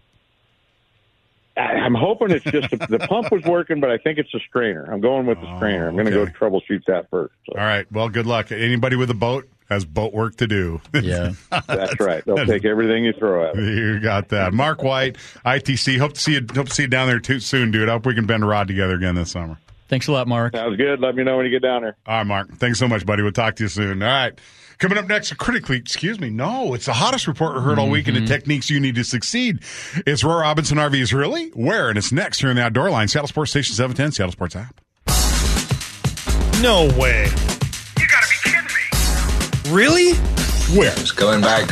I, 1.58 1.62
I'm 1.62 1.95
hoping 1.95 2.30
it's 2.32 2.45
just 2.45 2.69
the 2.69 2.99
pump 3.10 3.32
was 3.32 3.43
working, 3.43 3.80
but 3.80 3.89
I 3.89 3.97
think 3.97 4.19
it's 4.19 4.34
a 4.36 4.39
strainer. 4.47 4.88
I'm 4.91 5.02
going 5.02 5.26
with 5.26 5.39
the 5.41 5.47
oh, 5.47 5.58
strainer. 5.58 5.88
I'm 5.88 5.95
going 5.95 6.06
to 6.08 6.15
Oh, 6.19 6.21
okay. 6.21 6.32
go 6.32 6.38
troubleshoot 6.49 6.86
that 6.86 7.10
first. 7.10 7.34
So 7.49 7.58
All 7.60 7.65
right. 7.65 7.91
Well, 7.91 8.10
good 8.10 8.26
luck. 8.28 8.52
Anybody 8.52 8.95
with 8.95 9.10
a 9.10 9.15
boat 9.15 9.47
has 9.74 9.86
boat 9.86 10.14
work 10.14 10.38
to 10.38 10.48
do. 10.48 10.82
yeah. 10.94 11.34
that's 11.68 12.00
right. 12.00 12.24
They'll 12.26 12.46
take 12.46 12.66
everything 12.66 13.06
you 13.06 13.14
throw 13.14 13.50
at 13.50 13.56
them. 13.56 13.66
You 13.66 14.00
got 14.00 14.30
that, 14.30 14.54
Mark 14.54 14.84
White, 14.84 15.18
ITC. 15.46 16.00
Hope 16.00 16.14
to 16.14 16.20
see 16.20 16.34
you. 16.34 16.46
Hope 16.54 16.70
to 16.70 16.74
see 16.74 16.84
you 16.84 16.88
down 16.88 17.08
there 17.08 17.20
too 17.20 17.40
soon, 17.40 17.72
dude. 17.72 17.90
I 17.90 17.94
hope 17.94 18.06
we 18.06 18.16
can 18.16 18.26
bend 18.26 18.44
a 18.44 18.48
rod 18.48 18.68
together 18.68 18.96
again 18.96 19.16
this 19.16 19.32
summer. 19.32 19.58
Thanks 19.90 20.08
a 20.08 20.12
lot, 20.12 20.28
Mark. 20.28 20.56
Sounds 20.56 20.78
good. 20.78 21.00
Let 21.00 21.16
me 21.16 21.24
know 21.24 21.38
when 21.38 21.46
you 21.46 21.52
get 21.52 21.62
down 21.62 21.84
there. 21.84 21.96
All 22.08 22.18
right, 22.18 22.24
Mark. 22.26 22.54
Thanks 22.56 22.80
so 22.80 22.88
much, 22.88 23.06
buddy. 23.06 23.22
We'll 23.22 23.32
talk 23.32 23.56
to 23.58 23.64
you 23.64 23.70
soon. 23.70 24.02
All 24.02 24.10
right. 24.10 24.40
Coming 24.80 24.98
up 24.98 25.08
next, 25.08 25.38
critically, 25.38 25.78
excuse 25.78 26.20
me, 26.20 26.30
no, 26.30 26.74
it's 26.74 26.88
the 26.88 26.94
hottest 26.94 27.28
report 27.28 27.56
we 27.56 27.62
heard 27.62 27.80
all 27.80 27.90
week 27.90 28.08
and 28.08 28.18
the 28.18 28.22
mm-hmm. 28.22 28.28
techniques 28.28 28.70
you 28.70 28.80
need 28.80 28.96
to 28.96 29.04
succeed. 29.04 29.60
It's 30.08 30.24
Roy 30.24 30.42
Robinson 30.42 30.78
RVs, 30.78 31.14
really? 31.14 31.50
Where? 31.50 31.90
And 31.90 31.98
it's 31.98 32.12
next 32.12 32.40
here 32.40 32.50
in 32.50 32.56
the 32.56 32.64
Outdoor 32.64 32.90
Line, 32.90 33.08
Seattle 33.08 33.28
Sports 33.28 33.52
Station 33.52 33.76
710, 33.76 34.12
Seattle 34.14 34.32
Sports 34.32 34.56
app. 34.56 34.82
No 36.62 36.88
way. 37.00 37.30
Really? 39.69 40.13
Where? 40.76 40.93
Just 40.95 41.15
coming 41.15 41.41
back 41.41 41.67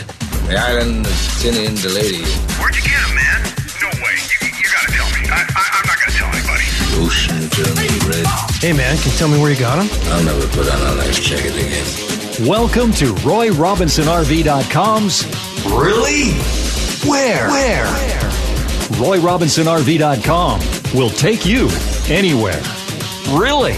the 0.47 0.55
island 0.57 1.05
of 1.05 1.11
Tinian 1.43 1.75
the 1.83 1.89
lady. 1.89 2.23
Where'd 2.59 2.75
you 2.75 2.81
get 2.81 2.95
him, 3.03 3.15
man? 3.15 3.43
No 3.81 3.89
way. 3.99 4.15
You, 4.15 4.47
you 4.47 4.63
gotta 4.71 4.91
tell 4.91 5.09
me. 5.11 5.27
I, 5.27 5.43
I, 5.43 5.63
I'm 5.75 5.85
not 5.85 5.97
gonna 5.99 6.15
tell 6.15 6.31
anybody. 6.31 6.63
Ocean 7.03 7.49
turned 7.51 7.75
red. 8.07 8.25
Hey, 8.63 8.71
man, 8.73 8.95
can 8.97 9.11
you 9.11 9.17
tell 9.17 9.27
me 9.27 9.39
where 9.39 9.51
you 9.51 9.59
got 9.59 9.83
him? 9.83 9.89
I'll 10.13 10.23
never 10.23 10.47
put 10.55 10.71
on 10.71 10.79
a 10.81 10.95
life 10.95 11.21
jacket 11.21 11.53
again. 11.55 11.85
Welcome 12.47 12.93
to 12.93 13.13
RoyRobinsonRV.com's 13.27 15.25
Really? 15.65 16.31
Where? 17.07 17.49
Where? 17.49 17.85
RoyRobinsonRV.com 18.99 20.61
will 20.97 21.09
take 21.09 21.45
you 21.45 21.69
anywhere. 22.07 22.61
Really? 23.29 23.75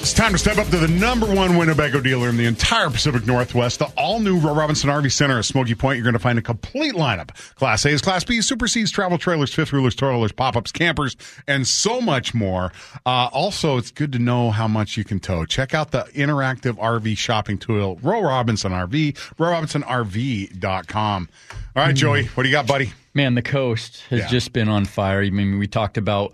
It's 0.00 0.14
time 0.14 0.32
to 0.32 0.38
step 0.38 0.56
up 0.56 0.66
to 0.68 0.78
the 0.78 0.88
number 0.88 1.26
one 1.26 1.58
Winnebago 1.58 2.00
dealer 2.00 2.30
in 2.30 2.38
the 2.38 2.46
entire 2.46 2.88
Pacific 2.88 3.26
Northwest, 3.26 3.80
the 3.80 3.84
all 3.98 4.18
new 4.18 4.38
Robinson 4.38 4.88
RV 4.88 5.12
Center 5.12 5.38
at 5.38 5.44
Smoky 5.44 5.74
Point. 5.74 5.98
You're 5.98 6.04
going 6.04 6.14
to 6.14 6.18
find 6.18 6.38
a 6.38 6.42
complete 6.42 6.94
lineup 6.94 7.34
Class 7.56 7.84
A's, 7.84 8.00
Class 8.00 8.24
B's, 8.24 8.48
Super 8.48 8.66
C's, 8.66 8.90
travel 8.90 9.18
trailers, 9.18 9.52
fifth 9.52 9.72
wheelers, 9.72 9.94
toilers, 9.94 10.32
pop 10.32 10.56
ups, 10.56 10.72
campers, 10.72 11.16
and 11.46 11.68
so 11.68 12.00
much 12.00 12.32
more. 12.32 12.72
Uh, 13.04 13.28
also, 13.30 13.76
it's 13.76 13.90
good 13.90 14.10
to 14.12 14.18
know 14.18 14.50
how 14.50 14.66
much 14.66 14.96
you 14.96 15.04
can 15.04 15.20
tow. 15.20 15.44
Check 15.44 15.74
out 15.74 15.90
the 15.90 16.04
interactive 16.14 16.78
RV 16.78 17.18
shopping 17.18 17.58
tool, 17.58 17.98
Roy 18.02 18.22
Robinson 18.22 18.72
RV, 18.72 19.12
RoyRobinsonRV.com. 19.36 21.28
All 21.76 21.82
right, 21.84 21.94
Joey, 21.94 22.24
what 22.24 22.44
do 22.44 22.48
you 22.48 22.54
got, 22.54 22.66
buddy? 22.66 22.94
Man, 23.12 23.34
the 23.34 23.42
coast 23.42 24.02
has 24.08 24.20
Yeah. 24.20 24.28
just 24.28 24.54
been 24.54 24.70
on 24.70 24.86
fire. 24.86 25.20
I 25.20 25.28
mean, 25.28 25.58
we 25.58 25.66
talked 25.66 25.98
about 25.98 26.32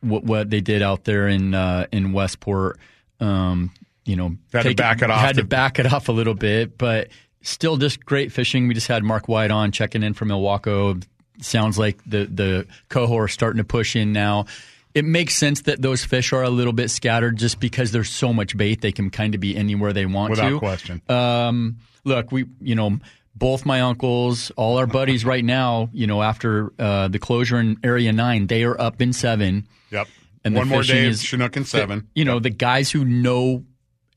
what 0.00 0.24
what 0.24 0.48
they 0.48 0.62
did 0.62 0.80
out 0.80 1.04
there 1.04 1.28
in 1.28 1.52
uh, 1.54 1.86
in 1.92 2.12
Westport. 2.14 2.78
Um, 3.22 3.70
you 4.04 4.16
know, 4.16 4.36
Had 4.52 4.64
to 4.64 4.74
back 4.74 5.00
it 5.02 5.10
off 5.10 5.20
Had 5.20 5.36
to 5.36 5.42
to- 5.42 5.46
back 5.46 5.78
it 5.78 5.92
off 5.92 6.08
a 6.08 6.12
little 6.12 6.34
bit, 6.34 6.76
but 6.76 7.08
still 7.42 7.76
just 7.76 8.04
great 8.04 8.32
fishing. 8.32 8.66
We 8.68 8.74
just 8.74 8.88
had 8.88 9.04
Mark 9.04 9.28
White 9.28 9.50
on 9.50 9.70
checking 9.72 10.02
in 10.02 10.14
from 10.14 10.28
Ilwaco. 10.28 11.02
Sounds 11.40 11.78
like 11.78 11.98
the 12.04 12.26
the 12.26 12.66
cohort 12.88 13.24
are 13.24 13.28
starting 13.28 13.58
to 13.58 13.64
push 13.64 13.96
in 13.96 14.12
now. 14.12 14.46
It 14.94 15.04
makes 15.06 15.34
sense 15.36 15.62
that 15.62 15.80
those 15.80 16.04
fish 16.04 16.32
are 16.34 16.42
a 16.42 16.50
little 16.50 16.72
bit 16.74 16.90
scattered 16.90 17.38
just 17.38 17.58
because 17.60 17.92
there's 17.92 18.10
so 18.10 18.32
much 18.32 18.54
bait. 18.56 18.82
They 18.82 18.92
can 18.92 19.08
kind 19.08 19.34
of 19.34 19.40
be 19.40 19.56
anywhere 19.56 19.92
they 19.94 20.04
want 20.04 20.30
Without 20.30 20.50
to. 20.50 20.58
question. 20.58 21.00
Um, 21.08 21.78
look, 22.04 22.30
we, 22.30 22.44
you 22.60 22.74
know, 22.74 22.98
both 23.34 23.64
my 23.64 23.80
uncles, 23.80 24.50
all 24.56 24.76
our 24.76 24.86
buddies 24.86 25.24
right 25.24 25.42
now, 25.44 25.88
you 25.94 26.06
know, 26.06 26.20
after 26.22 26.72
uh, 26.78 27.08
the 27.08 27.18
closure 27.18 27.58
in 27.58 27.78
Area 27.82 28.12
9, 28.12 28.46
they 28.48 28.64
are 28.64 28.78
up 28.78 29.00
in 29.00 29.14
seven. 29.14 29.66
Yep. 29.90 30.08
And 30.44 30.54
the 30.54 30.58
One 30.58 30.68
more 30.68 30.82
day 30.82 31.06
of 31.06 31.12
is- 31.12 31.22
Chinook 31.22 31.56
and 31.56 31.66
seven. 31.66 32.08
You 32.14 32.24
know, 32.24 32.38
the 32.38 32.50
guys 32.50 32.90
who 32.90 33.04
know 33.04 33.64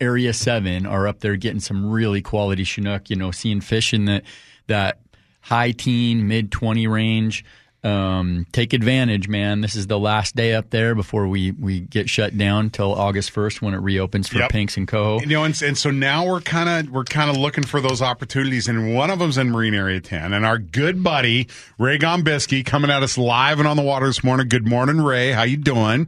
Area 0.01 0.33
7 0.33 0.85
are 0.85 1.07
up 1.07 1.19
there 1.21 1.35
getting 1.37 1.59
some 1.59 1.89
really 1.89 2.21
quality 2.21 2.63
Chinook, 2.63 3.09
you 3.09 3.15
know, 3.15 3.31
seeing 3.31 3.61
fish 3.61 3.93
in 3.93 4.05
the, 4.05 4.23
that 4.67 4.99
high 5.41 5.71
teen, 5.71 6.27
mid 6.27 6.51
20 6.51 6.87
range. 6.87 7.45
Um, 7.85 8.47
take 8.51 8.73
advantage, 8.73 9.27
man. 9.27 9.61
This 9.61 9.75
is 9.75 9.85
the 9.85 9.99
last 9.99 10.35
day 10.35 10.55
up 10.55 10.71
there 10.71 10.95
before 10.95 11.27
we, 11.27 11.51
we 11.51 11.81
get 11.81 12.09
shut 12.09 12.35
down 12.35 12.71
till 12.71 12.91
August 12.93 13.31
1st 13.31 13.61
when 13.61 13.75
it 13.75 13.77
reopens 13.77 14.27
for 14.27 14.39
Yep. 14.39 14.49
Pinks 14.49 14.75
and 14.75 14.87
Coho. 14.87 15.19
You 15.19 15.27
know, 15.27 15.43
and, 15.43 15.61
and 15.61 15.77
so 15.77 15.91
now 15.91 16.25
we're 16.25 16.41
kind 16.41 16.67
of 16.67 16.91
we're 16.91 17.03
kind 17.03 17.29
of 17.29 17.37
looking 17.37 17.63
for 17.63 17.79
those 17.81 18.01
opportunities, 18.01 18.67
and 18.67 18.95
one 18.95 19.11
of 19.11 19.19
them's 19.19 19.37
in 19.37 19.51
Marine 19.51 19.75
Area 19.75 20.01
Ten. 20.01 20.33
And 20.33 20.45
our 20.47 20.57
good 20.57 21.03
buddy 21.03 21.47
Ray 21.77 21.99
Gombiski 21.99 22.65
coming 22.65 22.89
at 22.89 23.03
us 23.03 23.17
live 23.19 23.59
and 23.59 23.67
on 23.67 23.77
the 23.77 23.83
water 23.83 24.07
this 24.07 24.23
morning. 24.23 24.47
Good 24.49 24.67
morning, 24.67 24.99
Ray. 24.99 25.31
How 25.31 25.43
you 25.43 25.57
doing? 25.57 26.07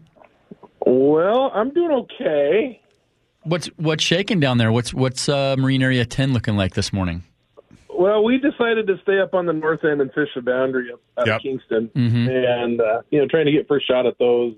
Well, 0.83 1.51
I'm 1.53 1.69
doing 1.71 1.91
okay. 1.91 2.81
What's 3.43 3.67
what's 3.77 4.03
shaking 4.03 4.39
down 4.39 4.57
there? 4.57 4.71
What's 4.71 4.93
what's 4.95 5.29
uh, 5.29 5.55
Marine 5.59 5.83
Area 5.83 6.05
Ten 6.05 6.33
looking 6.33 6.57
like 6.57 6.73
this 6.73 6.91
morning? 6.91 7.23
Well, 7.97 8.23
we 8.23 8.37
decided 8.37 8.85
to 8.87 8.97
stay 9.01 9.19
up 9.19 9.33
on 9.33 9.45
the 9.47 9.53
north 9.53 9.83
end 9.83 10.01
and 10.01 10.11
fish 10.13 10.29
the 10.35 10.41
boundary 10.41 10.91
up 10.93 10.99
out 11.17 11.27
Yep. 11.27 11.35
of 11.37 11.41
Kingston, 11.41 11.89
Mhm. 11.95 12.63
and 12.63 12.79
uh, 12.81 13.01
you 13.09 13.19
know, 13.19 13.27
trying 13.27 13.45
to 13.47 13.51
get 13.51 13.67
first 13.67 13.87
shot 13.87 14.05
at 14.05 14.17
those. 14.19 14.53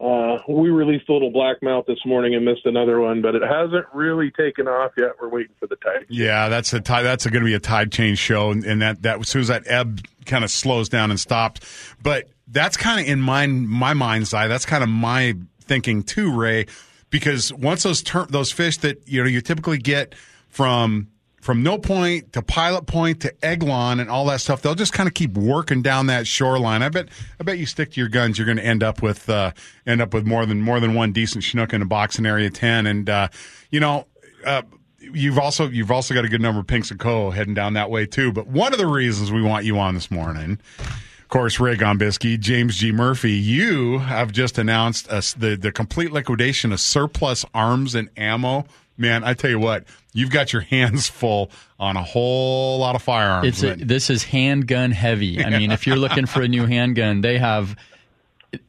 Uh, 0.00 0.38
we 0.48 0.70
released 0.70 1.08
a 1.10 1.12
little 1.12 1.30
blackmouth 1.30 1.84
this 1.86 1.98
morning 2.06 2.34
and 2.34 2.42
missed 2.42 2.64
another 2.64 3.00
one, 3.00 3.20
but 3.20 3.34
it 3.34 3.42
hasn't 3.42 3.84
really 3.92 4.30
taken 4.30 4.66
off 4.66 4.92
yet. 4.96 5.10
We're 5.20 5.28
waiting 5.28 5.52
for 5.60 5.66
the 5.66 5.76
tide. 5.76 6.06
Yeah, 6.08 6.48
that's 6.48 6.72
a 6.72 6.80
tide, 6.80 7.02
that's 7.02 7.26
going 7.26 7.42
to 7.42 7.46
be 7.46 7.52
a 7.54 7.60
tide 7.60 7.92
change 7.92 8.18
show, 8.18 8.50
and, 8.50 8.64
and 8.64 8.80
that 8.82 9.02
that 9.02 9.20
as 9.20 9.28
soon 9.28 9.42
as 9.42 9.48
that 9.48 9.62
ebb 9.66 10.00
kind 10.24 10.42
of 10.42 10.50
slows 10.50 10.88
down 10.88 11.10
and 11.10 11.20
stops. 11.20 11.94
But 12.02 12.28
that's 12.48 12.76
kind 12.78 12.98
of 12.98 13.06
in 13.06 13.20
my 13.20 13.46
my 13.46 13.92
mind's 13.94 14.32
eye. 14.34 14.48
That's 14.48 14.64
kind 14.66 14.82
of 14.82 14.88
my 14.88 15.34
thinking 15.60 16.02
too, 16.02 16.32
Ray, 16.34 16.64
because 17.10 17.52
once 17.52 17.82
those 17.82 18.02
ter- 18.02 18.26
those 18.26 18.50
fish 18.50 18.78
that 18.78 19.06
you 19.06 19.22
know 19.22 19.28
you 19.28 19.40
typically 19.42 19.78
get 19.78 20.14
from 20.48 21.08
from 21.40 21.62
no 21.62 21.78
point 21.78 22.32
to 22.34 22.42
pilot 22.42 22.86
point 22.86 23.20
to 23.22 23.34
Eglon 23.44 23.98
and 24.00 24.10
all 24.10 24.26
that 24.26 24.40
stuff, 24.40 24.62
they'll 24.62 24.74
just 24.74 24.92
kind 24.92 25.08
of 25.08 25.14
keep 25.14 25.32
working 25.34 25.82
down 25.82 26.06
that 26.06 26.26
shoreline. 26.26 26.82
I 26.82 26.88
bet 26.90 27.08
I 27.40 27.44
bet 27.44 27.58
you 27.58 27.66
stick 27.66 27.92
to 27.92 28.00
your 28.00 28.08
guns, 28.08 28.38
you're 28.38 28.46
going 28.46 28.58
to 28.58 28.64
end 28.64 28.82
up 28.82 29.02
with 29.02 29.28
uh, 29.28 29.52
end 29.86 30.00
up 30.00 30.14
with 30.14 30.26
more 30.26 30.46
than 30.46 30.60
more 30.60 30.80
than 30.80 30.94
one 30.94 31.12
decent 31.12 31.42
chinook 31.44 31.72
in 31.72 31.82
a 31.82 31.86
box 31.86 32.18
in 32.18 32.26
area 32.26 32.50
ten, 32.50 32.86
and 32.86 33.08
uh, 33.10 33.28
you 33.70 33.80
know. 33.80 34.06
Uh, 34.44 34.62
You've 35.02 35.38
also 35.38 35.66
you've 35.68 35.90
also 35.90 36.12
got 36.12 36.26
a 36.26 36.28
good 36.28 36.42
number 36.42 36.60
of 36.60 36.66
pinks 36.66 36.90
and 36.90 37.00
co 37.00 37.30
heading 37.30 37.54
down 37.54 37.72
that 37.72 37.90
way 37.90 38.04
too. 38.04 38.32
But 38.32 38.46
one 38.46 38.74
of 38.74 38.78
the 38.78 38.86
reasons 38.86 39.32
we 39.32 39.42
want 39.42 39.64
you 39.64 39.78
on 39.78 39.94
this 39.94 40.10
morning, 40.10 40.60
of 40.78 41.28
course, 41.28 41.58
Ray 41.58 41.74
Gombiski, 41.74 42.38
James 42.38 42.76
G. 42.76 42.92
Murphy, 42.92 43.32
you 43.32 43.98
have 44.00 44.30
just 44.30 44.58
announced 44.58 45.08
us 45.08 45.32
the 45.32 45.56
the 45.56 45.72
complete 45.72 46.12
liquidation 46.12 46.70
of 46.70 46.80
surplus 46.80 47.46
arms 47.54 47.94
and 47.94 48.10
ammo. 48.16 48.66
Man, 49.00 49.24
I 49.24 49.32
tell 49.32 49.48
you 49.48 49.58
what, 49.58 49.84
you've 50.12 50.30
got 50.30 50.52
your 50.52 50.60
hands 50.60 51.08
full 51.10 51.50
on 51.78 51.96
a 51.96 52.02
whole 52.02 52.78
lot 52.78 52.94
of 52.94 53.02
firearms. 53.02 53.48
It's 53.48 53.62
a, 53.62 53.74
this 53.82 54.10
is 54.10 54.24
handgun 54.24 54.90
heavy. 54.90 55.42
I 55.42 55.58
mean, 55.58 55.72
if 55.72 55.86
you're 55.86 55.96
looking 55.96 56.26
for 56.26 56.42
a 56.42 56.48
new 56.48 56.66
handgun, 56.66 57.22
they 57.22 57.38
have 57.38 57.76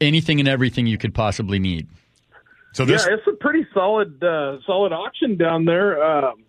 anything 0.00 0.40
and 0.40 0.48
everything 0.48 0.86
you 0.86 0.96
could 0.96 1.14
possibly 1.14 1.58
need. 1.58 1.86
So 2.72 2.84
yeah, 2.84 2.96
it's 3.10 3.26
a 3.26 3.32
pretty 3.32 3.66
solid 3.74 4.24
uh, 4.24 4.56
solid 4.66 4.92
auction 4.92 5.36
down 5.36 5.66
there. 5.66 6.02
Um, 6.02 6.44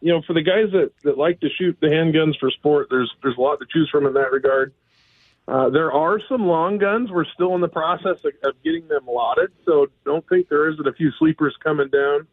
you 0.00 0.12
know, 0.12 0.22
for 0.26 0.32
the 0.32 0.42
guys 0.42 0.72
that, 0.72 0.92
that 1.04 1.18
like 1.18 1.40
to 1.40 1.48
shoot 1.58 1.76
the 1.80 1.88
handguns 1.88 2.38
for 2.40 2.50
sport, 2.50 2.86
there's 2.88 3.12
there's 3.22 3.36
a 3.36 3.40
lot 3.40 3.58
to 3.58 3.66
choose 3.70 3.90
from 3.90 4.06
in 4.06 4.14
that 4.14 4.32
regard. 4.32 4.72
Uh, 5.46 5.68
there 5.68 5.92
are 5.92 6.18
some 6.28 6.46
long 6.46 6.78
guns. 6.78 7.10
We're 7.10 7.26
still 7.26 7.54
in 7.54 7.60
the 7.60 7.68
process 7.68 8.24
of, 8.24 8.32
of 8.44 8.62
getting 8.64 8.88
them 8.88 9.06
lotted, 9.06 9.52
so 9.66 9.88
don't 10.06 10.26
think 10.28 10.48
there 10.48 10.70
isn't 10.70 10.86
a 10.86 10.92
few 10.94 11.12
sleepers 11.18 11.54
coming 11.62 11.88
down. 11.88 12.26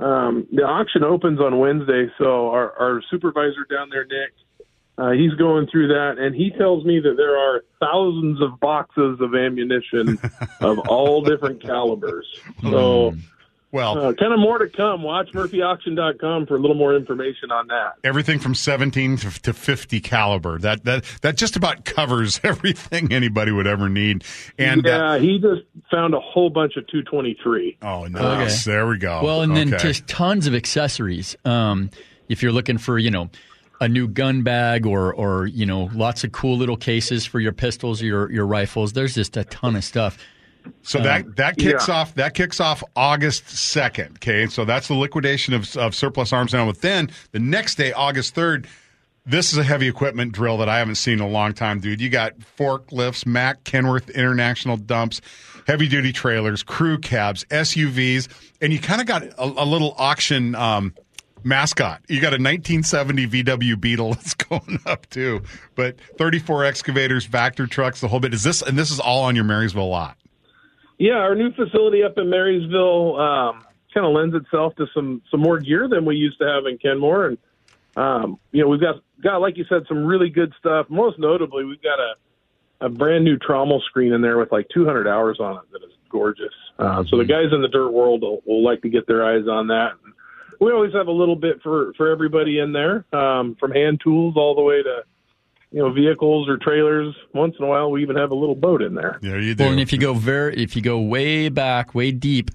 Um, 0.00 0.46
the 0.50 0.62
auction 0.62 1.04
opens 1.04 1.40
on 1.40 1.58
Wednesday, 1.58 2.06
so 2.18 2.48
our, 2.48 2.72
our 2.78 3.02
supervisor 3.10 3.66
down 3.70 3.90
there, 3.90 4.04
Nick, 4.06 4.32
uh, 4.96 5.10
he's 5.10 5.32
going 5.34 5.66
through 5.66 5.88
that, 5.88 6.16
and 6.18 6.34
he 6.34 6.50
tells 6.50 6.84
me 6.84 7.00
that 7.00 7.16
there 7.16 7.36
are 7.36 7.64
thousands 7.80 8.40
of 8.42 8.58
boxes 8.60 9.18
of 9.20 9.34
ammunition 9.34 10.18
of 10.60 10.78
all 10.88 11.22
different 11.22 11.62
calibers. 11.62 12.26
So, 12.62 13.14
well, 13.72 13.96
uh, 13.98 14.12
kind 14.14 14.32
of 14.32 14.38
more 14.40 14.58
to 14.58 14.68
come. 14.68 15.02
Watch 15.02 15.30
MurphyAuction.com 15.32 16.46
for 16.46 16.56
a 16.56 16.58
little 16.60 16.76
more 16.76 16.94
information 16.96 17.50
on 17.50 17.68
that. 17.68 17.94
everything 18.04 18.38
from 18.38 18.54
17 18.54 19.16
to, 19.18 19.42
to 19.42 19.52
50 19.52 20.00
caliber. 20.00 20.58
That 20.58 20.84
that 20.84 21.04
that 21.22 21.36
just 21.36 21.56
about 21.56 21.84
covers 21.96 22.40
everything 22.42 23.12
anybody 23.12 23.52
would 23.52 23.66
ever 23.66 23.88
need. 23.88 24.24
And 24.58 24.86
uh, 24.86 24.90
yeah, 24.90 25.18
he 25.18 25.38
just 25.38 25.62
found 25.90 26.14
a 26.14 26.20
whole 26.20 26.50
bunch 26.50 26.76
of 26.76 26.86
223. 26.88 27.78
Oh, 27.82 28.06
nice. 28.06 28.64
There 28.64 28.86
we 28.86 28.98
go. 28.98 29.20
Well, 29.22 29.42
and 29.42 29.56
then 29.56 29.72
Okay. 29.74 29.82
just 29.82 30.06
tons 30.08 30.46
of 30.46 30.54
accessories. 30.54 31.36
Um, 31.44 31.90
if 32.28 32.42
you're 32.42 32.52
looking 32.52 32.78
for, 32.78 32.98
you 32.98 33.10
know, 33.10 33.30
a 33.80 33.88
new 33.88 34.06
gun 34.08 34.42
bag 34.42 34.84
or, 34.86 35.12
or 35.14 35.46
you 35.46 35.64
know, 35.66 35.88
lots 35.94 36.22
of 36.24 36.32
cool 36.32 36.56
little 36.56 36.76
cases 36.76 37.24
for 37.24 37.40
your 37.40 37.52
pistols, 37.52 38.02
your 38.02 38.30
your 38.30 38.46
rifles, 38.46 38.92
there's 38.92 39.14
just 39.14 39.36
a 39.36 39.44
ton 39.44 39.74
of 39.76 39.84
stuff. 39.84 40.18
So 40.82 40.98
Um, 40.98 41.04
that 41.04 41.36
that 41.36 41.56
kicks 41.56 41.88
yeah. 41.88 41.94
off 41.94 42.14
that 42.14 42.34
kicks 42.34 42.60
off 42.60 42.82
August 42.96 43.48
second. 43.48 44.16
Okay, 44.16 44.46
so 44.46 44.64
that's 44.64 44.88
the 44.88 44.94
liquidation 44.94 45.54
of, 45.54 45.76
of 45.76 45.94
surplus 45.94 46.32
arms 46.32 46.52
now. 46.52 46.66
But 46.66 46.80
then 46.80 47.10
the 47.32 47.38
next 47.38 47.76
day, 47.76 47.92
August 47.92 48.34
third, 48.34 48.66
this 49.26 49.52
is 49.52 49.58
a 49.58 49.64
heavy 49.64 49.88
equipment 49.88 50.32
drill 50.32 50.58
that 50.58 50.68
I 50.68 50.78
haven't 50.78 50.96
seen 50.96 51.14
in 51.14 51.20
a 51.20 51.28
long 51.28 51.52
time, 51.52 51.80
dude. 51.80 52.00
You 52.00 52.08
got 52.08 52.38
forklifts, 52.38 53.26
Mack 53.26 53.64
Kenworth 53.64 54.12
International 54.14 54.76
dumps, 54.76 55.20
heavy 55.66 55.88
duty 55.88 56.12
trailers, 56.12 56.62
crew 56.62 56.98
cabs, 56.98 57.44
SUVs, 57.50 58.28
and 58.60 58.72
you 58.72 58.78
kind 58.78 59.00
of 59.00 59.06
got 59.06 59.22
a, 59.22 59.44
a 59.44 59.64
little 59.64 59.94
auction. 59.98 60.54
Um, 60.54 60.94
Mascot. 61.42 62.02
You 62.06 62.20
got 62.20 62.34
a 62.34 62.36
1970 62.36 63.26
VW 63.28 63.80
Beetle 63.80 64.12
that's 64.14 64.34
going 64.34 64.78
up 64.84 65.08
too, 65.08 65.42
but 65.74 65.96
34 66.18 66.66
excavators, 66.66 67.26
Vactor 67.26 67.68
trucks, 67.68 68.02
the 68.02 68.08
whole 68.08 68.20
bit. 68.20 68.34
Is 68.34 68.42
this 68.42 68.60
and 68.62 68.78
this 68.78 68.90
is 68.90 69.00
all 69.00 69.22
on 69.24 69.34
your 69.34 69.44
Marysville 69.44 69.88
lot? 69.88 70.18
Yeah, 71.00 71.14
our 71.14 71.34
new 71.34 71.50
facility 71.52 72.04
up 72.04 72.18
in 72.18 72.28
Marysville 72.28 73.18
um, 73.18 73.64
kind 73.94 74.04
of 74.04 74.12
lends 74.12 74.34
itself 74.34 74.74
to 74.76 74.86
some 74.92 75.22
some 75.30 75.40
more 75.40 75.58
gear 75.58 75.88
than 75.88 76.04
we 76.04 76.14
used 76.14 76.38
to 76.40 76.46
have 76.46 76.66
in 76.66 76.76
Kenmore, 76.76 77.28
and 77.28 77.38
um, 77.96 78.38
you 78.52 78.62
know 78.62 78.68
we've 78.68 78.82
got 78.82 78.96
got 79.22 79.38
like 79.38 79.56
you 79.56 79.64
said 79.66 79.84
some 79.88 80.04
really 80.04 80.28
good 80.28 80.52
stuff. 80.58 80.90
Most 80.90 81.18
notably, 81.18 81.64
we've 81.64 81.80
got 81.80 81.98
a 81.98 82.84
a 82.84 82.90
brand 82.90 83.24
new 83.24 83.38
trommel 83.38 83.80
screen 83.84 84.12
in 84.12 84.20
there 84.20 84.36
with 84.36 84.52
like 84.52 84.68
200 84.74 85.08
hours 85.08 85.40
on 85.40 85.56
it 85.56 85.62
that 85.72 85.82
is 85.82 85.92
gorgeous. 86.10 86.52
Uh, 86.78 87.02
so 87.08 87.16
the 87.16 87.24
guys 87.24 87.46
in 87.50 87.62
the 87.62 87.68
dirt 87.68 87.90
world 87.90 88.20
will, 88.20 88.42
will 88.44 88.62
like 88.62 88.82
to 88.82 88.90
get 88.90 89.06
their 89.06 89.24
eyes 89.24 89.48
on 89.48 89.68
that. 89.68 89.92
We 90.60 90.70
always 90.70 90.92
have 90.92 91.06
a 91.06 91.12
little 91.12 91.36
bit 91.36 91.62
for 91.62 91.94
for 91.94 92.10
everybody 92.10 92.58
in 92.58 92.74
there, 92.74 93.06
um, 93.14 93.56
from 93.58 93.72
hand 93.72 94.02
tools 94.04 94.34
all 94.36 94.54
the 94.54 94.60
way 94.60 94.82
to 94.82 95.04
you 95.70 95.80
know 95.80 95.92
vehicles 95.92 96.48
or 96.48 96.56
trailers. 96.56 97.14
Once 97.34 97.54
in 97.58 97.64
a 97.64 97.68
while, 97.68 97.90
we 97.90 98.02
even 98.02 98.16
have 98.16 98.30
a 98.30 98.34
little 98.34 98.54
boat 98.54 98.82
in 98.82 98.94
there. 98.94 99.18
There 99.22 99.40
you 99.40 99.54
Well, 99.58 99.70
and 99.70 99.80
if 99.80 99.92
you 99.92 99.98
go 99.98 100.14
very, 100.14 100.62
if 100.62 100.76
you 100.76 100.82
go 100.82 101.00
way 101.00 101.48
back, 101.48 101.94
way 101.94 102.10
deep, 102.12 102.50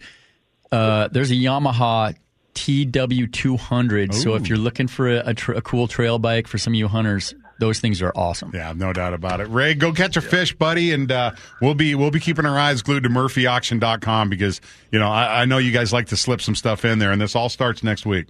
uh, 0.72 1.08
there's 1.12 1.32
a 1.32 1.36
Yamaha 1.36 2.16
TW200. 2.56 4.14
So 4.14 4.36
if 4.36 4.48
you're 4.48 4.58
looking 4.58 4.88
for 4.88 5.10
a, 5.10 5.30
a, 5.30 5.34
tr- 5.34 5.54
a 5.54 5.62
cool 5.62 5.88
trail 5.88 6.20
bike 6.20 6.48
for 6.48 6.58
some 6.58 6.74
of 6.74 6.76
you 6.76 6.88
hunters, 6.88 7.36
those 7.60 7.80
things 7.80 8.02
are 8.02 8.12
awesome. 8.16 8.52
Yeah, 8.54 8.74
no 8.76 8.92
doubt 8.94 9.14
about 9.14 9.40
it. 9.40 9.46
Ray, 9.46 9.76
go 9.76 9.94
catch 9.94 10.18
a 10.18 10.22
fish, 10.22 10.54
buddy, 10.54 10.92
and 10.92 11.12
uh, 11.12 11.32
we'll 11.62 11.74
be 11.74 11.96
we'll 11.96 12.12
be 12.12 12.20
keeping 12.20 12.46
our 12.46 12.58
eyes 12.58 12.82
glued 12.82 13.04
to 13.04 13.10
MurphyAuction.com 13.10 14.30
because 14.30 14.60
you 14.92 15.00
know 15.00 15.10
I, 15.10 15.42
I 15.42 15.46
know 15.46 15.58
you 15.58 15.72
guys 15.72 15.94
like 15.94 16.08
to 16.08 16.18
slip 16.18 16.42
some 16.42 16.56
stuff 16.56 16.84
in 16.84 17.00
there, 17.00 17.12
and 17.12 17.22
this 17.22 17.36
all 17.36 17.50
starts 17.50 17.84
next 17.84 18.06
week. 18.06 18.28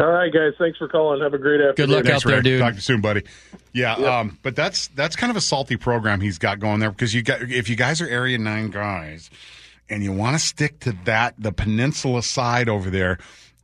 All 0.00 0.10
right, 0.10 0.32
guys. 0.32 0.54
Thanks 0.58 0.78
for 0.78 0.88
calling. 0.88 1.20
Have 1.20 1.34
a 1.34 1.38
great 1.38 1.60
afternoon. 1.60 1.74
Good 1.74 1.88
luck 1.90 2.04
Thanks, 2.06 2.24
Ray. 2.24 2.58
Talk 2.58 2.70
to 2.70 2.74
you 2.76 2.80
soon, 2.80 3.02
buddy. 3.02 3.22
Yeah, 3.74 3.94
um, 3.94 4.38
but 4.42 4.56
that's 4.56 4.88
that's 4.88 5.14
kind 5.14 5.30
of 5.30 5.36
a 5.36 5.42
salty 5.42 5.76
program 5.76 6.22
he's 6.22 6.38
got 6.38 6.58
going 6.58 6.80
there 6.80 6.90
because 6.90 7.14
you 7.14 7.22
got 7.22 7.42
if 7.42 7.68
you 7.68 7.76
guys 7.76 8.00
are 8.00 8.08
Area 8.08 8.38
Nine 8.38 8.70
guys 8.70 9.30
and 9.90 10.02
you 10.02 10.12
want 10.12 10.36
to 10.36 10.44
stick 10.44 10.80
to 10.80 10.96
that 11.04 11.34
the 11.38 11.52
peninsula 11.52 12.22
side 12.22 12.68
over 12.70 12.88
there, 12.88 13.18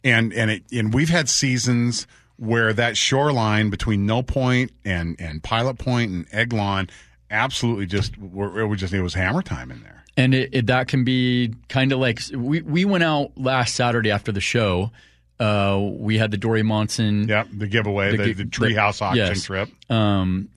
and 0.04 0.32
and 0.34 0.50
it 0.50 0.64
and 0.70 0.92
we've 0.92 1.08
had 1.08 1.30
seasons 1.30 2.06
where 2.36 2.74
that 2.74 2.98
shoreline 2.98 3.70
between 3.70 4.04
No 4.04 4.22
Point 4.22 4.72
and 4.84 5.16
and 5.18 5.42
Pilot 5.42 5.78
Point 5.78 6.10
and 6.10 6.26
Eglon 6.32 6.90
absolutely 7.30 7.86
just 7.86 8.18
were- 8.18 8.60
it 8.60 8.66
was 8.66 8.78
just 8.78 8.92
it 8.92 9.00
was 9.00 9.14
hammer 9.14 9.40
time 9.40 9.70
in 9.70 9.82
there. 9.82 10.04
And 10.18 10.34
it, 10.34 10.50
it, 10.52 10.66
that 10.68 10.88
can 10.88 11.04
be 11.04 11.54
kind 11.68 11.92
of 11.92 11.98
like 11.98 12.20
we, 12.34 12.62
we 12.62 12.84
went 12.86 13.04
out 13.04 13.32
last 13.36 13.74
Saturday 13.74 14.10
after 14.10 14.32
the 14.32 14.40
show. 14.40 14.90
Uh, 15.38 15.78
we 15.98 16.16
had 16.18 16.30
the 16.30 16.36
Dory 16.38 16.62
Monson. 16.62 17.28
Yep, 17.28 17.48
the 17.58 17.66
giveaway, 17.66 18.16
the- 18.16 18.32
the 18.32 18.44
treehouse 18.44 19.02
auction 19.02 19.26
trip. 19.42 19.68
Um, 19.90 20.48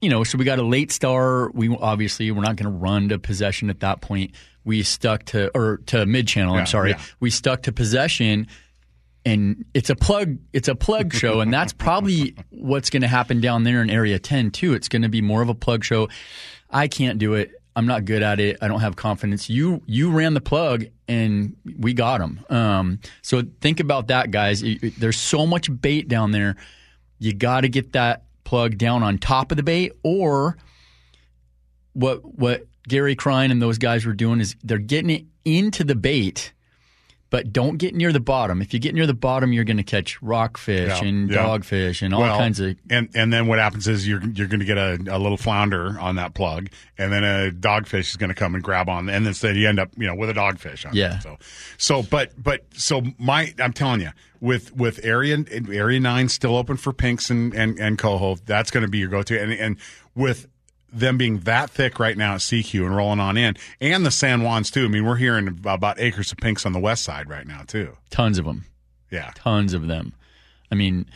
you 0.00 0.10
know, 0.10 0.24
so 0.24 0.36
we 0.36 0.44
got 0.44 0.58
a 0.58 0.62
late 0.64 0.90
star. 0.92 1.50
We 1.50 1.74
obviously 1.74 2.30
we're 2.30 2.42
not 2.42 2.56
going 2.56 2.70
to 2.72 2.76
run 2.78 3.08
to 3.10 3.18
possession 3.18 3.70
at 3.70 3.80
that 3.80 4.00
point. 4.00 4.32
We 4.64 4.82
stuck 4.82 5.24
to 5.26 5.50
or 5.56 5.78
to 5.86 6.04
mid 6.06 6.26
channel. 6.26 6.54
Yeah, 6.54 6.60
I'm 6.60 6.66
sorry. 6.66 6.90
yeah. 6.90 7.00
We 7.20 7.30
stuck 7.30 7.62
to 7.62 7.72
possession, 7.72 8.48
and 9.24 9.64
it's 9.74 9.90
a 9.90 9.96
plug. 9.96 10.38
It's 10.52 10.68
a 10.68 10.74
plug 10.74 11.14
show, 11.14 11.40
and 11.40 11.52
that's 11.52 11.72
probably 11.72 12.34
what's 12.50 12.90
going 12.90 13.02
to 13.02 13.08
happen 13.08 13.40
down 13.40 13.62
there 13.62 13.80
in 13.80 13.90
Area 13.90 14.18
10 14.18 14.50
too. 14.50 14.74
It's 14.74 14.88
going 14.88 15.02
to 15.02 15.08
be 15.08 15.22
more 15.22 15.40
of 15.40 15.48
a 15.48 15.54
plug 15.54 15.84
show. 15.84 16.08
I 16.70 16.88
can't 16.88 17.18
do 17.18 17.34
it. 17.34 17.52
I'm 17.76 17.86
not 17.86 18.06
good 18.06 18.22
at 18.22 18.40
it. 18.40 18.56
I 18.62 18.68
don't 18.68 18.80
have 18.80 18.96
confidence. 18.96 19.50
You 19.50 19.82
you 19.84 20.10
ran 20.10 20.32
the 20.32 20.40
plug 20.40 20.86
and 21.06 21.54
we 21.78 21.92
got 21.92 22.18
them. 22.18 22.40
Um, 22.48 23.00
so 23.20 23.42
think 23.60 23.80
about 23.80 24.08
that, 24.08 24.30
guys. 24.30 24.64
There's 24.98 25.18
so 25.18 25.46
much 25.46 25.68
bait 25.80 26.08
down 26.08 26.30
there. 26.30 26.56
You 27.18 27.34
got 27.34 27.60
to 27.60 27.68
get 27.68 27.92
that 27.92 28.24
plug 28.44 28.78
down 28.78 29.02
on 29.02 29.18
top 29.18 29.50
of 29.50 29.56
the 29.56 29.62
bait, 29.62 29.92
or 30.02 30.56
what 31.92 32.24
what 32.24 32.66
Gary 32.88 33.14
Krein 33.14 33.50
and 33.50 33.60
those 33.60 33.76
guys 33.76 34.06
were 34.06 34.14
doing 34.14 34.40
is 34.40 34.56
they're 34.64 34.78
getting 34.78 35.10
it 35.10 35.26
into 35.44 35.84
the 35.84 35.94
bait. 35.94 36.52
But 37.30 37.52
don't 37.52 37.76
get 37.76 37.94
near 37.94 38.12
the 38.12 38.20
bottom. 38.20 38.62
If 38.62 38.72
you 38.72 38.78
get 38.80 38.94
near 38.94 39.06
the 39.06 39.14
bottom, 39.14 39.52
you're 39.52 39.64
going 39.64 39.76
to 39.78 39.82
catch 39.82 40.20
rockfish 40.22 40.88
Yeah, 40.88 41.04
and 41.08 41.30
yeah. 41.30 41.44
dogfish 41.44 42.02
and 42.02 42.14
all 42.14 42.20
Well, 42.20 42.38
kinds 42.38 42.60
of. 42.60 42.76
and 42.88 43.08
and 43.14 43.32
then 43.32 43.46
what 43.46 43.58
happens 43.58 43.88
is 43.88 44.06
you're 44.06 44.22
you're 44.22 44.46
going 44.46 44.60
to 44.60 44.66
get 44.66 44.78
a, 44.78 44.94
a 45.10 45.18
little 45.18 45.36
flounder 45.36 45.98
on 45.98 46.16
that 46.16 46.34
plug, 46.34 46.68
and 46.98 47.12
then 47.12 47.24
a 47.24 47.50
dogfish 47.50 48.10
is 48.10 48.16
going 48.16 48.28
to 48.30 48.34
come 48.34 48.54
and 48.54 48.62
grab 48.62 48.88
on, 48.88 49.08
and 49.08 49.26
instead 49.26 49.56
you 49.56 49.68
end 49.68 49.80
up 49.80 49.90
you 49.96 50.06
know 50.06 50.14
with 50.14 50.30
a 50.30 50.34
dogfish 50.34 50.86
on. 50.86 50.94
Yeah. 50.94 51.16
it. 51.16 51.22
So 51.22 51.36
so 51.78 52.02
but 52.02 52.32
but 52.42 52.64
so 52.74 53.02
my 53.18 53.52
I'm 53.58 53.72
telling 53.72 54.00
you 54.02 54.10
with 54.40 54.74
with 54.76 55.04
area 55.04 55.36
area 55.72 55.98
nine 56.00 56.28
still 56.28 56.56
open 56.56 56.76
for 56.76 56.92
pinks 56.92 57.30
and 57.30 57.52
and 57.54 57.78
and 57.78 57.98
coho, 57.98 58.36
that's 58.44 58.70
going 58.70 58.82
to 58.82 58.88
be 58.90 58.98
your 58.98 59.08
go 59.08 59.22
to, 59.22 59.40
and 59.42 59.52
and 59.52 59.76
with 60.14 60.46
them 60.98 61.18
being 61.18 61.40
that 61.40 61.70
thick 61.70 61.98
right 61.98 62.16
now 62.16 62.34
at 62.34 62.40
Sekiu 62.40 62.86
and 62.86 62.96
rolling 62.96 63.20
on 63.20 63.36
in, 63.36 63.56
and 63.80 64.04
the 64.04 64.10
San 64.10 64.40
Juans 64.40 64.70
too. 64.70 64.86
I 64.86 64.88
mean, 64.88 65.04
we're 65.04 65.16
hearing 65.16 65.60
about 65.64 66.00
acres 66.00 66.32
of 66.32 66.38
pinks 66.38 66.66
on 66.66 66.72
the 66.72 66.80
west 66.80 67.02
side 67.04 67.28
right 67.28 67.46
now 67.46 67.62
too. 67.66 67.96
Tons 68.10 68.38
of 68.38 68.44
them. 68.44 68.64
Yeah. 69.10 69.30
Tons 69.34 69.72
of 69.72 69.86
them. 69.86 70.14
I 70.70 70.74
mean, 70.74 71.06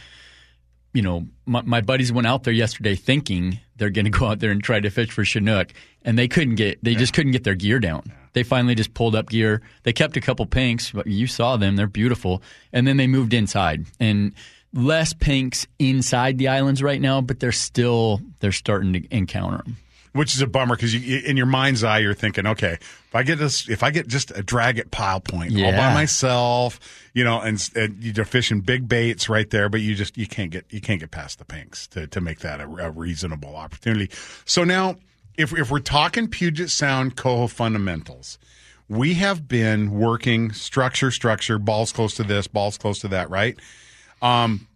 you 0.92 1.02
know, 1.02 1.26
my, 1.46 1.62
my 1.62 1.80
buddies 1.80 2.12
went 2.12 2.26
out 2.26 2.44
there 2.44 2.54
yesterday 2.54 2.94
thinking 2.94 3.60
they're 3.76 3.90
going 3.90 4.04
to 4.04 4.10
go 4.10 4.26
out 4.26 4.40
there 4.40 4.50
and 4.50 4.62
try 4.62 4.80
to 4.80 4.90
fish 4.90 5.10
for 5.10 5.24
Chinook, 5.24 5.72
and 6.02 6.18
they 6.18 6.28
couldn't 6.28 6.56
get, 6.56 6.82
they 6.82 6.94
just 6.94 7.12
couldn't 7.12 7.32
get 7.32 7.44
their 7.44 7.54
gear 7.54 7.78
down. 7.78 8.12
They 8.32 8.42
finally 8.42 8.74
just 8.74 8.94
pulled 8.94 9.16
up 9.16 9.28
gear. 9.28 9.60
They 9.82 9.92
kept 9.92 10.16
a 10.16 10.20
couple 10.20 10.46
pinks, 10.46 10.92
but 10.92 11.06
you 11.06 11.26
saw 11.26 11.56
them; 11.56 11.74
they're 11.74 11.88
beautiful. 11.88 12.42
And 12.72 12.86
then 12.86 12.96
they 12.96 13.08
moved 13.08 13.34
inside, 13.34 13.86
and 13.98 14.34
less 14.72 15.12
pinks 15.12 15.66
inside 15.78 16.38
the 16.38 16.48
islands 16.48 16.82
right 16.82 17.00
now, 17.00 17.20
but 17.20 17.40
they're 17.40 17.52
still 17.52 18.20
they're 18.40 18.52
starting 18.52 18.92
to 18.92 19.06
encounter 19.14 19.58
them. 19.58 19.76
which 20.12 20.34
is 20.34 20.42
a 20.42 20.46
bummer 20.46 20.76
because 20.76 20.94
you, 20.94 21.20
in 21.20 21.36
your 21.36 21.46
mind's 21.46 21.82
eye 21.84 21.98
you're 21.98 22.14
thinking, 22.14 22.46
okay, 22.46 22.74
if 22.74 23.14
I 23.14 23.22
get 23.22 23.38
this, 23.38 23.68
if 23.68 23.82
I 23.82 23.90
get 23.90 24.06
just 24.06 24.30
a 24.30 24.42
drag 24.42 24.78
at 24.78 24.90
Pilot 24.90 25.24
Point 25.24 25.52
all 25.56 25.72
by 25.72 25.92
myself, 25.94 26.78
you 27.14 27.24
know, 27.24 27.40
and, 27.40 27.68
and 27.74 28.02
you're 28.02 28.24
fishing 28.24 28.60
big 28.60 28.88
baits 28.88 29.28
right 29.28 29.50
there, 29.50 29.68
but 29.68 29.80
you 29.80 29.94
just 29.96 30.16
you 30.16 30.26
can't 30.28 30.50
get 30.50 30.64
you 30.70 30.80
can't 30.80 31.00
get 31.00 31.10
past 31.10 31.38
the 31.38 31.44
pinks 31.44 31.86
to 31.88 32.06
to 32.06 32.20
make 32.20 32.40
that 32.40 32.60
a, 32.60 32.64
a 32.64 32.90
reasonable 32.90 33.56
opportunity. 33.56 34.08
So 34.44 34.62
now, 34.62 34.96
if 35.36 35.52
if 35.52 35.70
we're 35.70 35.80
talking 35.80 36.28
Puget 36.28 36.70
Sound 36.70 37.16
coho 37.16 37.46
fundamentals. 37.48 38.38
We 38.88 39.14
have 39.14 39.46
been 39.46 39.92
working 39.92 40.52
structure, 40.52 41.12
structure, 41.12 41.60
balls 41.60 41.92
close 41.92 42.14
to 42.16 42.24
this, 42.24 42.48
balls 42.48 42.76
close 42.76 42.98
to 43.02 43.08
that, 43.08 43.30
right? 43.30 43.56
Um, 44.22 44.66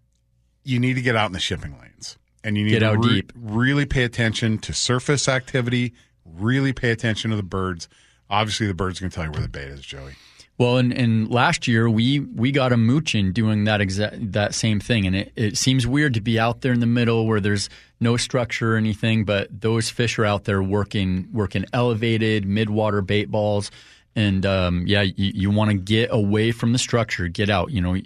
you 0.62 0.78
need 0.78 0.94
to 0.94 1.02
get 1.02 1.16
out 1.16 1.26
in 1.26 1.32
the 1.32 1.40
shipping 1.40 1.78
lanes 1.80 2.18
and 2.42 2.56
you 2.56 2.64
need 2.64 2.70
Get 2.70 2.80
to 2.80 2.96
re- 2.98 3.14
deep. 3.16 3.32
really 3.34 3.86
pay 3.86 4.04
attention 4.04 4.58
to 4.58 4.72
surface 4.72 5.28
activity, 5.28 5.92
really 6.24 6.72
pay 6.72 6.90
attention 6.90 7.30
to 7.30 7.36
the 7.36 7.42
birds. 7.42 7.88
Obviously, 8.30 8.66
the 8.66 8.74
bird's 8.74 9.00
going 9.00 9.10
to 9.10 9.14
tell 9.14 9.24
you 9.24 9.30
where 9.30 9.42
the 9.42 9.48
bait 9.48 9.68
is, 9.68 9.80
Joey. 9.80 10.12
Well, 10.56 10.76
and, 10.78 10.92
and 10.92 11.28
last 11.30 11.66
year 11.66 11.90
we 11.90 12.20
we 12.20 12.52
got 12.52 12.72
a 12.72 12.76
moochin 12.76 13.34
doing 13.34 13.64
that 13.64 13.80
exact 13.80 14.32
that 14.32 14.54
same 14.54 14.78
thing, 14.78 15.04
and 15.04 15.16
it, 15.16 15.32
it 15.34 15.58
seems 15.58 15.84
weird 15.84 16.14
to 16.14 16.20
be 16.20 16.38
out 16.38 16.60
there 16.60 16.72
in 16.72 16.78
the 16.78 16.86
middle 16.86 17.26
where 17.26 17.40
there's 17.40 17.68
no 17.98 18.16
structure 18.16 18.74
or 18.74 18.76
anything, 18.76 19.24
but 19.24 19.48
those 19.50 19.90
fish 19.90 20.16
are 20.16 20.24
out 20.24 20.44
there 20.44 20.62
working 20.62 21.28
working 21.32 21.64
elevated 21.72 22.46
mid-water 22.46 23.02
bait 23.02 23.32
balls, 23.32 23.72
and 24.14 24.46
um, 24.46 24.84
yeah, 24.86 25.02
you, 25.02 25.12
you 25.16 25.50
want 25.50 25.72
to 25.72 25.76
get 25.76 26.10
away 26.12 26.52
from 26.52 26.72
the 26.72 26.78
structure, 26.78 27.26
get 27.26 27.50
out. 27.50 27.72
You 27.72 27.80
know, 27.80 27.96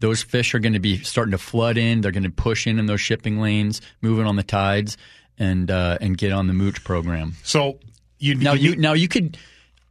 those 0.00 0.22
fish 0.22 0.54
are 0.54 0.58
going 0.58 0.72
to 0.74 0.78
be 0.80 0.98
starting 0.98 1.32
to 1.32 1.38
flood 1.38 1.76
in. 1.78 2.00
They're 2.00 2.12
going 2.12 2.22
to 2.24 2.30
push 2.30 2.66
in 2.66 2.78
in 2.78 2.86
those 2.86 3.00
shipping 3.00 3.40
lanes, 3.40 3.80
moving 4.02 4.26
on 4.26 4.36
the 4.36 4.42
tides, 4.42 4.96
and 5.38 5.70
uh, 5.70 5.98
and 6.00 6.16
get 6.18 6.32
on 6.32 6.46
the 6.46 6.52
mooch 6.52 6.82
program. 6.84 7.34
So 7.42 7.78
you 8.18 8.34
now 8.34 8.52
you 8.52 8.70
you 8.70 8.76
now 8.76 8.92
you 8.92 9.08
could 9.08 9.36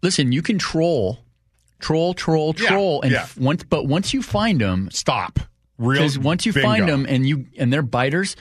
listen. 0.02 0.32
You 0.32 0.42
can 0.42 0.58
troll, 0.58 1.20
troll, 1.80 2.14
troll, 2.14 2.54
Yeah, 2.60 3.00
and 3.04 3.12
yeah. 3.12 3.22
f- 3.24 3.38
once 3.38 3.64
but 3.64 3.88
once 3.88 4.14
you 4.14 4.22
find 4.22 4.62
them, 4.62 4.90
stop. 4.92 5.40
Real 5.78 6.02
because 6.02 6.18
once 6.18 6.46
you 6.46 6.54
bingo. 6.54 6.68
find 6.70 6.88
them 6.88 7.06
and 7.10 7.28
you 7.28 7.48
and 7.58 7.72
they're 7.74 7.82
biters, 7.82 8.36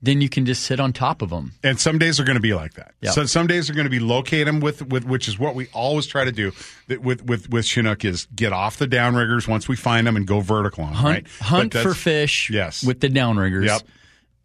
then 0.00 0.20
you 0.20 0.28
can 0.28 0.46
just 0.46 0.62
sit 0.64 0.78
on 0.78 0.92
top 0.92 1.22
of 1.22 1.30
them. 1.30 1.52
And 1.64 1.80
some 1.80 1.98
days 1.98 2.20
are 2.20 2.24
going 2.24 2.36
to 2.36 2.40
be 2.40 2.54
like 2.54 2.74
that. 2.74 2.92
Yeah. 3.00 3.10
So 3.10 3.26
some 3.26 3.46
days 3.46 3.68
are 3.68 3.74
going 3.74 3.86
to 3.86 3.90
be 3.90 3.98
locate 3.98 4.46
them 4.46 4.60
with, 4.60 4.86
with 4.88 5.04
which 5.04 5.26
is 5.26 5.38
what 5.38 5.54
we 5.54 5.66
always 5.72 6.06
try 6.06 6.24
to 6.24 6.30
do 6.32 6.52
with 6.88 7.24
with 7.24 7.48
with 7.50 7.64
Chinook 7.64 8.04
is 8.04 8.26
get 8.34 8.52
off 8.52 8.76
the 8.76 8.86
downriggers 8.86 9.48
once 9.48 9.66
we 9.68 9.74
find 9.76 10.06
them 10.06 10.16
and 10.16 10.26
go 10.26 10.40
vertical 10.40 10.84
on 10.84 10.90
'em, 10.90 10.94
Hunt 10.96 11.14
right? 11.14 11.28
hunt 11.40 11.74
for 11.74 11.94
fish, 11.94 12.50
Yes. 12.50 12.84
with 12.84 13.00
the 13.00 13.08
downriggers. 13.08 13.66
Yep. 13.66 13.82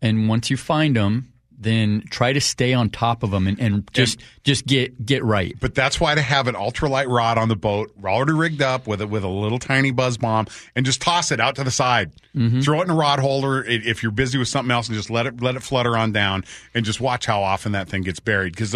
And 0.02 0.28
once 0.28 0.50
you 0.50 0.58
find 0.58 0.96
them, 0.96 1.33
then 1.64 2.04
try 2.10 2.34
to 2.34 2.42
stay 2.42 2.74
on 2.74 2.90
top 2.90 3.24
of 3.24 3.32
them 3.32 3.48
and, 3.48 3.60
and 3.60 3.90
just 3.94 4.20
just 4.44 4.66
get 4.66 5.06
get 5.06 5.24
right. 5.24 5.56
But 5.60 5.76
that's 5.76 6.00
why 6.00 6.16
to 6.16 6.22
have 6.22 6.48
an 6.48 6.56
ultralight 6.56 7.08
rod 7.08 7.38
on 7.38 7.50
the 7.50 7.56
boat, 7.56 7.92
already 8.04 8.34
rigged 8.34 8.62
up 8.62 8.88
with 8.88 9.02
a, 9.02 9.08
with 9.08 9.24
a 9.24 9.28
little 9.28 9.60
tiny 9.60 9.92
buzz 9.92 10.18
bomb, 10.18 10.48
and 10.76 10.86
just 10.86 11.02
toss 11.02 11.32
it 11.32 11.40
out 11.40 11.56
to 11.56 11.64
the 11.64 11.72
side. 11.72 12.12
Mm-hmm. 12.36 12.62
Throw 12.62 12.82
it 12.82 12.86
in 12.86 12.90
a 12.90 12.96
rod 12.96 13.20
holder 13.20 13.64
if 13.64 14.04
you're 14.04 14.12
busy 14.12 14.38
with 14.38 14.48
something 14.48 14.72
else, 14.72 14.88
and 14.88 14.96
just 14.96 15.10
let 15.10 15.26
it 15.26 15.42
let 15.42 15.56
it 15.56 15.64
flutter 15.64 15.98
on 15.98 16.12
down, 16.12 16.44
and 16.74 16.86
just 16.86 17.02
watch 17.02 17.26
how 17.26 17.42
often 17.42 17.72
that 17.72 17.90
thing 17.90 18.02
gets 18.04 18.20
buried. 18.20 18.54
Because 18.54 18.76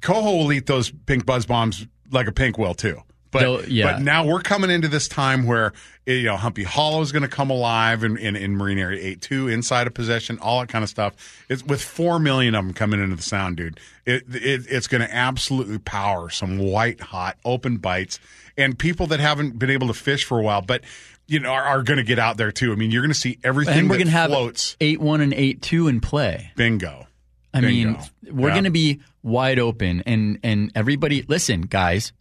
coho 0.00 0.36
will 0.36 0.52
eat 0.52 0.66
those 0.66 0.90
pink 0.90 1.26
buzz 1.26 1.46
bombs 1.46 1.86
like 2.10 2.26
a 2.26 2.32
pink 2.32 2.58
will 2.58 2.74
too. 2.74 3.02
But 3.30 3.68
yeah. 3.68 3.92
but 3.92 4.02
now 4.02 4.24
we're 4.26 4.40
coming 4.40 4.70
into 4.70 4.88
this 4.88 5.06
time 5.08 5.44
where 5.46 5.72
eh, 6.06 6.14
you 6.14 6.24
know 6.24 6.36
Humpy 6.36 6.62
Hollow 6.62 7.00
is 7.02 7.12
going 7.12 7.22
to 7.22 7.28
come 7.28 7.50
alive 7.50 8.02
in, 8.04 8.16
in, 8.16 8.36
in 8.36 8.56
Marine 8.56 8.78
Area 8.78 9.00
Eight 9.04 9.20
Two, 9.20 9.48
inside 9.48 9.86
of 9.86 9.94
possession, 9.94 10.38
all 10.40 10.60
that 10.60 10.68
kind 10.68 10.82
of 10.82 10.88
stuff. 10.88 11.14
It's 11.48 11.62
with 11.62 11.82
four 11.82 12.18
million 12.18 12.54
of 12.54 12.64
them 12.64 12.74
coming 12.74 13.02
into 13.02 13.16
the 13.16 13.22
sound, 13.22 13.56
dude. 13.58 13.78
It, 14.06 14.24
it 14.34 14.66
it's 14.68 14.86
going 14.86 15.02
to 15.02 15.14
absolutely 15.14 15.78
power 15.78 16.30
some 16.30 16.58
white 16.58 17.00
hot 17.00 17.36
open 17.44 17.76
bites, 17.76 18.18
and 18.56 18.78
people 18.78 19.06
that 19.08 19.20
haven't 19.20 19.58
been 19.58 19.70
able 19.70 19.88
to 19.88 19.94
fish 19.94 20.24
for 20.24 20.38
a 20.38 20.42
while, 20.42 20.62
but 20.62 20.82
you 21.26 21.38
know 21.40 21.50
are, 21.50 21.62
are 21.64 21.82
going 21.82 21.98
to 21.98 22.04
get 22.04 22.18
out 22.18 22.38
there 22.38 22.50
too. 22.50 22.72
I 22.72 22.76
mean, 22.76 22.90
you're 22.90 23.02
going 23.02 23.12
to 23.12 23.18
see 23.18 23.38
everything 23.44 23.78
And 23.78 23.90
we're 23.90 23.98
gonna 23.98 24.10
have 24.10 24.30
floats. 24.30 24.76
eight 24.80 25.00
one 25.00 25.20
and 25.20 25.34
eight 25.34 25.60
two 25.60 25.88
in 25.88 26.00
play. 26.00 26.50
Bingo. 26.56 27.06
I 27.52 27.60
Bingo. 27.60 27.90
mean, 27.90 27.98
we're 28.34 28.48
Yeah. 28.48 28.54
going 28.54 28.64
to 28.64 28.70
be 28.70 29.00
wide 29.22 29.58
open, 29.58 30.02
and 30.06 30.38
and 30.42 30.72
everybody, 30.74 31.22
listen, 31.28 31.62
guys, 31.62 32.12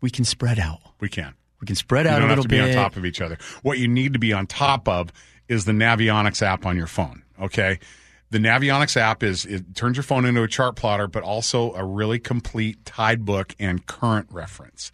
we 0.00 0.10
can 0.10 0.24
spread 0.24 0.58
out. 0.58 0.80
We 1.00 1.08
can. 1.08 1.34
We 1.60 1.66
can 1.66 1.76
spread 1.76 2.06
out 2.06 2.10
a 2.10 2.12
You 2.12 2.16
out 2.16 2.18
don't 2.20 2.26
a 2.26 2.28
have 2.30 2.38
little 2.38 2.42
to 2.44 2.48
be 2.48 2.58
bit. 2.58 2.76
on 2.76 2.82
top 2.84 2.96
of 2.96 3.04
each 3.04 3.20
other. 3.20 3.36
What 3.62 3.78
you 3.78 3.88
need 3.88 4.12
to 4.12 4.18
be 4.18 4.32
on 4.32 4.46
top 4.46 4.88
of 4.88 5.12
is 5.48 5.64
the 5.64 5.72
Navionics 5.72 6.42
app 6.42 6.64
on 6.66 6.76
your 6.76 6.86
phone. 6.86 7.22
Okay. 7.40 7.78
The 8.30 8.38
Navionics 8.38 8.96
app 8.96 9.22
is 9.22 9.46
it 9.46 9.74
turns 9.74 9.96
your 9.96 10.04
phone 10.04 10.24
into 10.26 10.42
a 10.42 10.48
chart 10.48 10.76
plotter, 10.76 11.08
but 11.08 11.22
also 11.22 11.72
a 11.74 11.84
really 11.84 12.18
complete 12.18 12.84
tide 12.84 13.24
book 13.24 13.54
and 13.58 13.84
current 13.86 14.28
reference. 14.30 14.92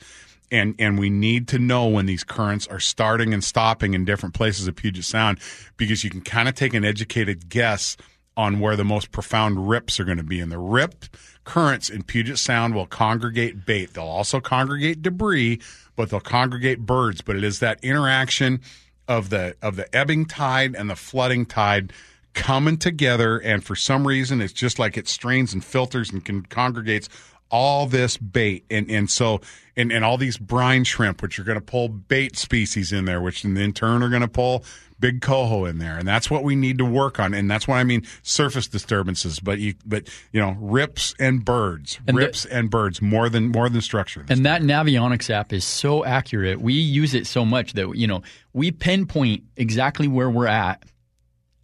And 0.53 0.75
and 0.79 0.99
we 0.99 1.11
need 1.11 1.49
to 1.49 1.59
know 1.59 1.87
when 1.89 2.07
these 2.07 2.23
currents 2.23 2.67
are 2.69 2.79
starting 2.79 3.35
and 3.35 3.43
stopping 3.43 3.93
in 3.95 4.05
different 4.05 4.35
places 4.35 4.69
of 4.69 4.77
Puget 4.77 5.05
Sound 5.05 5.41
because 5.77 6.05
you 6.05 6.11
can 6.11 6.21
kind 6.21 6.49
of 6.49 6.55
take 6.55 6.75
an 6.75 6.85
educated 6.85 7.49
guess 7.49 7.97
on 8.37 8.61
where 8.61 8.77
the 8.77 8.85
most 8.85 9.13
profound 9.13 9.69
rips 9.69 10.01
are 10.01 10.05
going 10.05 10.19
to 10.19 10.25
be. 10.25 10.41
And 10.41 10.51
the 10.51 10.59
ripped 10.59 11.11
currents 11.45 11.89
in 11.89 12.03
Puget 12.03 12.39
Sound 12.39 12.75
will 12.75 12.87
congregate 12.87 13.65
bait. 13.65 13.95
They'll 13.95 14.05
also 14.05 14.41
congregate 14.41 15.03
debris, 15.03 15.61
but 15.97 16.11
they'll 16.11 16.21
congregate 16.21 16.81
birds. 16.81 17.21
But 17.21 17.37
it 17.37 17.45
is 17.45 17.61
that 17.61 17.83
interaction 17.83 18.61
of 19.07 19.31
the 19.31 19.55
of 19.63 19.77
the 19.77 19.95
ebbing 19.95 20.27
tide 20.27 20.75
and 20.75 20.89
the 20.89 20.97
flooding 20.97 21.47
tide 21.47 21.93
coming 22.33 22.77
together 22.77 23.39
and 23.39 23.63
for 23.63 23.77
some 23.77 24.07
reason 24.07 24.41
it's 24.41 24.53
just 24.53 24.79
like 24.79 24.97
it 24.97 25.07
strains 25.07 25.53
and 25.53 25.65
filters 25.65 26.11
and 26.11 26.25
con- 26.25 26.45
congregates 26.49 27.09
all 27.55 27.87
this 27.87 28.17
bait 28.17 28.65
and 28.69 28.91
and 28.91 29.09
so 29.09 29.41
and, 29.77 29.93
and 29.93 30.05
all 30.05 30.19
these 30.19 30.37
brine 30.37 30.83
shrimp 30.83 31.23
which 31.23 31.39
are 31.39 31.45
going 31.45 31.59
to 31.59 31.65
pull 31.65 31.89
bait 31.89 32.37
species 32.37 32.93
in 32.93 33.05
there 33.05 33.21
which 33.21 33.45
in 33.45 33.73
turn 33.73 34.03
are 34.03 34.09
going 34.09 34.23
to 34.23 34.27
pull 34.27 34.65
big 34.99 35.21
coho 35.21 35.65
in 35.65 35.79
there 35.79 35.97
and 35.97 36.09
that's 36.09 36.29
what 36.29 36.43
we 36.43 36.57
need 36.57 36.79
to 36.79 36.85
work 36.85 37.21
on 37.21 37.33
and 37.33 37.49
that's 37.49 37.69
what 37.69 37.77
i 37.77 37.85
mean 37.85 38.03
surface 38.23 38.67
disturbances 38.67 39.39
but 39.39 39.61
you 39.61 39.73
but 39.87 40.09
you 40.33 40.41
know 40.41 40.57
rips 40.59 41.15
and 41.21 41.45
birds 41.45 42.01
And 42.09 42.17
the- 42.17 42.23
rips 42.23 42.45
and 42.45 42.69
birds 42.71 43.01
more 43.01 43.29
than 43.29 43.51
more 43.53 43.69
than 43.69 43.81
structure 43.83 44.27
And 44.29 44.45
that 44.47 44.63
Navionics 44.63 45.31
app 45.31 45.53
is 45.53 45.65
so 45.65 46.05
accurate. 46.05 46.61
We 46.61 46.75
use 46.75 47.15
it 47.15 47.27
so 47.29 47.45
much 47.45 47.75
that 47.75 47.95
you 47.95 48.09
know 48.09 48.23
we 48.53 48.73
pinpoint 48.73 49.45
exactly 49.57 50.09
where 50.09 50.29
we're 50.31 50.49
at, 50.49 50.83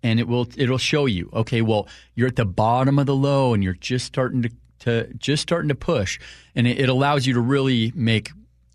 and 0.04 0.20
it 0.20 0.28
will 0.28 0.46
it'll 0.56 0.78
show 0.78 1.06
you. 1.06 1.30
Okay, 1.32 1.62
well 1.62 1.88
you're 2.14 2.28
at 2.28 2.36
the 2.36 2.44
bottom 2.44 2.98
of 2.98 3.06
the 3.06 3.14
low, 3.16 3.54
and 3.54 3.64
you're 3.64 3.74
just 3.74 4.06
starting 4.06 4.42
to, 4.42 4.50
to 4.80 5.12
just 5.14 5.42
starting 5.42 5.68
to 5.68 5.74
push, 5.74 6.18
and 6.54 6.66
it, 6.66 6.80
it 6.80 6.88
allows 6.88 7.26
you 7.26 7.34
to 7.34 7.40
really 7.40 7.92
make 7.94 8.30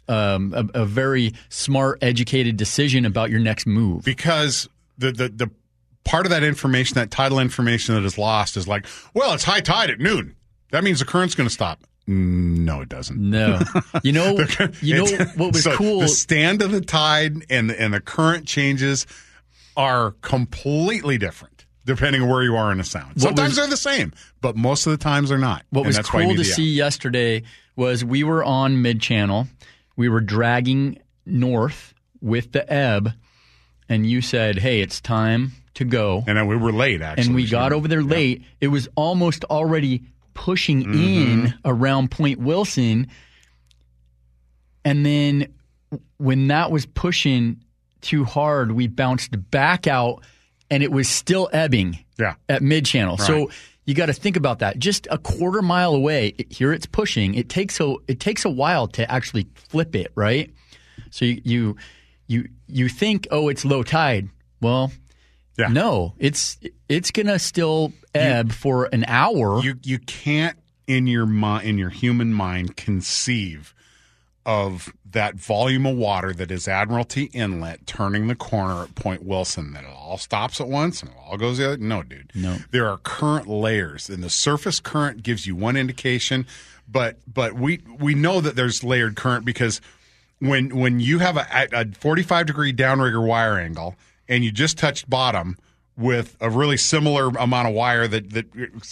um, 0.08 0.54
a, 0.54 0.82
a 0.82 0.86
very 0.86 1.34
smart, 1.50 2.00
educated 2.02 2.58
decision 2.58 3.06
about 3.06 3.30
your 3.30 3.40
next 3.40 3.66
move. 3.66 4.04
because 4.04 4.70
the 4.98 5.12
the 5.12 5.30
the 5.30 5.52
part 6.04 6.26
of 6.26 6.30
that 6.30 6.44
information, 6.44 6.96
that 6.96 7.12
tidal 7.12 7.40
information 7.40 7.96
that 7.96 8.04
is 8.04 8.18
lost, 8.18 8.58
is 8.58 8.68
like, 8.68 8.86
well, 9.14 9.34
it's 9.34 9.44
high 9.44 9.62
tide 9.62 9.90
at 9.90 10.00
noon. 10.00 10.36
That 10.72 10.84
means 10.84 11.00
the 11.00 11.06
current's 11.06 11.36
going 11.36 11.48
to 11.48 11.54
stop. 11.54 11.80
No, 12.08 12.82
it 12.82 12.90
doesn't. 12.90 13.18
No, 13.18 13.60
you 14.04 14.12
know, 14.12 14.38
you 14.82 14.96
know 14.96 15.06
what 15.36 15.54
was 15.54 15.64
so 15.64 15.76
cool. 15.76 16.02
The 16.02 16.08
stand 16.08 16.62
of 16.62 16.72
the 16.72 16.82
tide 16.82 17.46
and 17.50 17.70
the, 17.70 17.82
and 17.82 17.94
the 17.94 18.00
current 18.00 18.46
changes 18.48 19.08
are 19.76 20.12
completely 20.22 21.18
different 21.18 21.55
depending 21.86 22.24
on 22.24 22.30
where 22.30 22.44
you 22.44 22.56
are 22.56 22.72
in 22.72 22.80
the 22.80 22.84
sound. 22.84 23.22
Sometimes 23.22 23.50
was- 23.50 23.58
they're 23.58 23.68
the 23.68 23.78
same, 23.78 24.14
but 24.42 24.56
most 24.56 24.86
of 24.86 24.92
the 24.92 24.98
times 24.98 25.30
they're 25.30 25.38
not. 25.38 25.64
What 25.70 25.86
was 25.86 25.98
cool 26.00 26.36
to 26.36 26.44
see 26.44 26.74
yesterday 26.74 27.44
was 27.76 28.04
we 28.04 28.24
were 28.24 28.44
on 28.44 28.82
mid 28.82 29.02
channel. 29.02 29.48
We 29.96 30.10
were 30.10 30.22
dragging 30.22 31.00
north 31.26 31.94
with 32.22 32.52
the 32.52 32.72
ebb, 32.72 33.12
and 33.88 34.10
you 34.10 34.22
said, 34.22 34.58
"Hey, 34.60 34.82
it's 34.82 35.00
time 35.00 35.54
to 35.76 35.86
go." 35.86 36.24
And 36.28 36.38
then 36.38 36.48
we 36.48 36.56
were 36.56 36.74
late, 36.74 37.02
actually. 37.02 37.28
and 37.28 37.36
we 37.36 37.48
got 37.48 37.72
over 37.72 37.88
there 37.88 38.04
late. 38.04 38.44
It 38.60 38.68
was 38.68 38.90
almost 38.96 39.44
already 39.46 40.04
pushing 40.34 40.84
mm-hmm. 40.84 40.94
in 40.94 41.54
around 41.64 42.12
Point 42.12 42.40
Wilson. 42.40 43.08
And 44.84 45.04
then 45.04 45.54
when 46.18 46.48
that 46.48 46.72
was 46.72 46.86
pushing 46.86 47.64
too 48.02 48.24
hard, 48.24 48.72
we 48.72 48.88
bounced 48.88 49.50
back 49.50 49.88
out 49.88 50.24
and 50.70 50.82
it 50.84 50.92
was 50.92 51.08
still 51.10 51.50
ebbing 51.54 52.00
Yeah. 52.20 52.36
at 52.50 52.62
mid 52.62 52.86
channel. 52.86 53.18
So 53.18 53.52
you 53.86 53.94
got 53.94 54.08
to 54.08 54.14
think 54.14 54.36
about 54.36 54.60
that. 54.60 54.80
Just 54.80 55.08
a 55.12 55.18
quarter 55.18 55.62
mile 55.62 55.94
away, 55.94 56.34
it- 56.38 56.52
here 56.52 56.74
it's 56.74 56.86
pushing. 56.88 57.36
It 57.36 57.50
takes 57.50 57.80
a 57.80 57.96
it 58.08 58.20
takes 58.20 58.46
a 58.46 58.50
while 58.50 58.88
to 58.90 59.10
actually 59.12 59.48
flip 59.56 59.96
it, 59.96 60.12
right? 60.16 60.52
So 61.12 61.26
you 61.26 61.42
you 61.44 61.76
you, 62.28 62.50
you 62.68 62.90
think, 62.90 63.28
oh, 63.30 63.50
it's 63.50 63.64
low 63.64 63.84
tide. 63.84 64.30
Well, 64.60 64.92
Yeah. 65.60 65.68
no, 65.68 66.16
it's 66.18 66.58
it's 66.90 67.12
gonna 67.12 67.38
still 67.38 67.94
ebb 68.16 68.52
for 68.52 68.86
an 68.92 69.06
hour. 69.08 69.62
You 69.64 69.76
you 69.84 70.00
can't 70.00 70.58
in 70.88 71.06
your 71.08 71.28
in 71.62 71.78
your 71.78 71.90
human 71.90 72.34
mind 72.34 72.76
conceive 72.78 73.74
of 74.46 74.92
that 75.16 75.36
volume 75.36 75.86
of 75.86 75.96
water 75.96 76.34
that 76.34 76.52
is 76.52 76.68
Admiralty 76.68 77.24
Inlet 77.34 77.88
turning 77.88 78.28
the 78.28 78.36
corner 78.36 78.84
at 78.84 78.96
Point 78.96 79.24
Wilson 79.24 79.72
that 79.72 79.86
it 79.86 79.90
all 79.90 80.18
stops 80.18 80.60
at 80.60 80.68
once 80.68 81.02
and 81.02 81.10
it 81.10 81.18
all 81.26 81.38
goes 81.38 81.58
the 81.58 81.68
other. 81.68 81.78
No, 81.78 82.04
dude. 82.04 82.32
No. 82.36 82.58
There 82.72 82.88
are 82.90 82.98
current 82.98 83.48
layers, 83.48 84.10
and 84.10 84.22
the 84.22 84.30
surface 84.30 84.82
current 84.82 85.24
gives 85.24 85.48
you 85.48 85.56
one 85.56 85.78
indication, 85.78 86.46
but 86.88 87.18
but 87.34 87.54
we 87.54 87.80
we 87.98 88.14
know 88.14 88.42
that 88.42 88.58
there's 88.58 88.84
layered 88.84 89.16
current 89.16 89.46
because 89.46 89.80
when 90.40 90.76
when 90.76 91.00
you 91.00 91.20
have 91.20 91.38
a, 91.38 91.48
a 91.72 91.86
45 91.94 92.46
degree 92.46 92.74
downrigger 92.74 93.26
wire 93.26 93.58
angle 93.58 93.96
and 94.28 94.44
you 94.44 94.52
just 94.52 94.78
touched 94.78 95.10
bottom 95.10 95.58
with 95.98 96.36
a 96.42 96.50
really 96.50 96.78
similar 96.78 97.30
amount 97.30 97.70
of 97.70 97.74
wire 97.74 98.06
that 98.06 98.32
that 98.32 98.46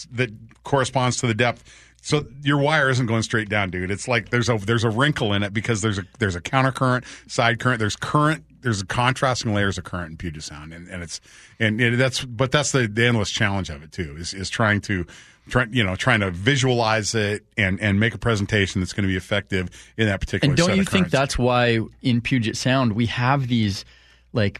that 0.09 0.29
corresponds 0.63 1.17
to 1.17 1.27
the 1.27 1.33
depth 1.33 1.63
so 2.03 2.25
your 2.41 2.57
wire 2.57 2.89
isn't 2.89 3.05
going 3.05 3.23
straight 3.23 3.47
down 3.47 3.69
dude. 3.69 3.89
It's 3.89 4.09
like 4.09 4.29
there's 4.29 4.49
a 4.49 4.57
there's 4.57 4.83
a 4.83 4.89
wrinkle 4.89 5.31
in 5.31 5.41
it 5.41 5.53
because 5.53 5.81
there's 5.81 5.97
a 5.97 6.03
there's 6.19 6.35
a 6.35 6.41
counter 6.41 6.73
current 6.73 7.05
side 7.27 7.61
current 7.61 7.79
there's 7.79 7.95
current 7.95 8.43
there's 8.61 8.81
a 8.81 8.85
contrasting 8.85 9.53
layers 9.53 9.77
of 9.77 9.85
current 9.85 10.11
in 10.11 10.17
Puget 10.17 10.43
Sound. 10.43 10.73
And, 10.73 10.89
and 10.89 11.01
it's 11.01 11.21
and 11.61 11.79
that's 11.97 12.25
but 12.25 12.51
that's 12.51 12.73
the, 12.73 12.87
the 12.87 13.05
endless 13.05 13.31
challenge 13.31 13.69
of 13.69 13.83
it 13.83 13.93
too 13.93 14.17
is 14.17 14.33
is 14.33 14.49
trying 14.49 14.81
to 14.81 15.05
try, 15.47 15.65
you 15.71 15.81
know 15.81 15.95
trying 15.95 16.19
to 16.19 16.29
visualize 16.29 17.15
it 17.15 17.45
and 17.57 17.79
and 17.79 18.01
make 18.01 18.13
a 18.13 18.17
presentation 18.17 18.81
that's 18.81 18.91
going 18.91 19.03
to 19.03 19.09
be 19.09 19.17
effective 19.17 19.69
in 19.95 20.07
that 20.07 20.19
particular 20.19 20.51
and 20.51 20.57
don't 20.57 20.75
you 20.75 20.83
think 20.83 21.09
that's 21.09 21.37
why 21.37 21.79
in 22.01 22.19
Puget 22.19 22.57
Sound 22.57 22.93
we 22.93 23.05
have 23.05 23.47
these 23.47 23.85
like 24.33 24.59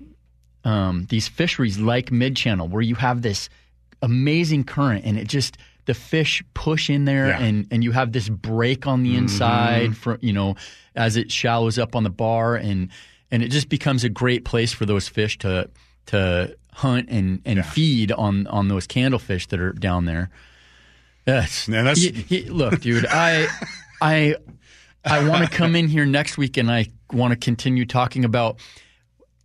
um, 0.64 1.08
these 1.10 1.28
fisheries 1.28 1.78
like 1.78 2.10
mid 2.10 2.38
channel 2.38 2.70
where 2.70 2.82
you 2.82 2.96
have 2.96 3.22
this 3.22 3.50
amazing 4.02 4.64
current 4.64 5.04
and 5.04 5.20
it 5.20 5.28
just 5.28 5.58
the 5.86 5.94
fish 5.94 6.44
push 6.54 6.90
in 6.90 7.06
there 7.06 7.28
Yeah. 7.30 7.40
and 7.42 7.68
and 7.72 7.84
you 7.84 7.92
have 7.92 8.12
this 8.12 8.30
break 8.30 8.88
on 8.88 9.04
the 9.04 9.10
Mm-hmm. 9.12 9.18
inside 9.20 9.98
for 9.98 10.18
you 10.22 10.34
know 10.34 10.56
as 10.96 11.18
it 11.18 11.32
shallows 11.32 11.78
up 11.78 11.96
on 11.96 12.04
the 12.04 12.10
bar 12.10 12.56
and 12.56 12.90
and 13.32 13.44
it 13.44 13.50
just 13.50 13.68
becomes 13.70 14.04
a 14.04 14.10
great 14.10 14.46
place 14.46 14.72
for 14.72 14.86
those 14.86 15.08
fish 15.08 15.38
to 15.40 15.70
to 16.08 16.56
hunt 16.74 17.10
and 17.10 17.42
and 17.46 17.66
feed 17.66 18.12
on 18.12 18.48
on 18.48 18.68
those 18.68 18.88
candlefish 18.88 19.48
that 19.50 19.60
are 19.60 19.74
down 19.74 20.06
there. 20.06 20.30
Yes. 21.28 21.66
That's- 21.68 22.02
He- 22.02 22.12
he- 22.12 22.50
look, 22.50 22.82
dude, 22.82 23.06
I 23.10 23.48
I 24.02 24.36
I 25.06 25.28
want 25.28 25.44
to 25.44 25.50
come 25.50 25.76
in 25.76 25.88
here 25.88 26.06
next 26.06 26.38
week 26.38 26.58
and 26.58 26.72
I 26.72 26.88
want 27.12 27.32
to 27.32 27.38
continue 27.38 27.86
talking 27.86 28.24
about 28.26 28.60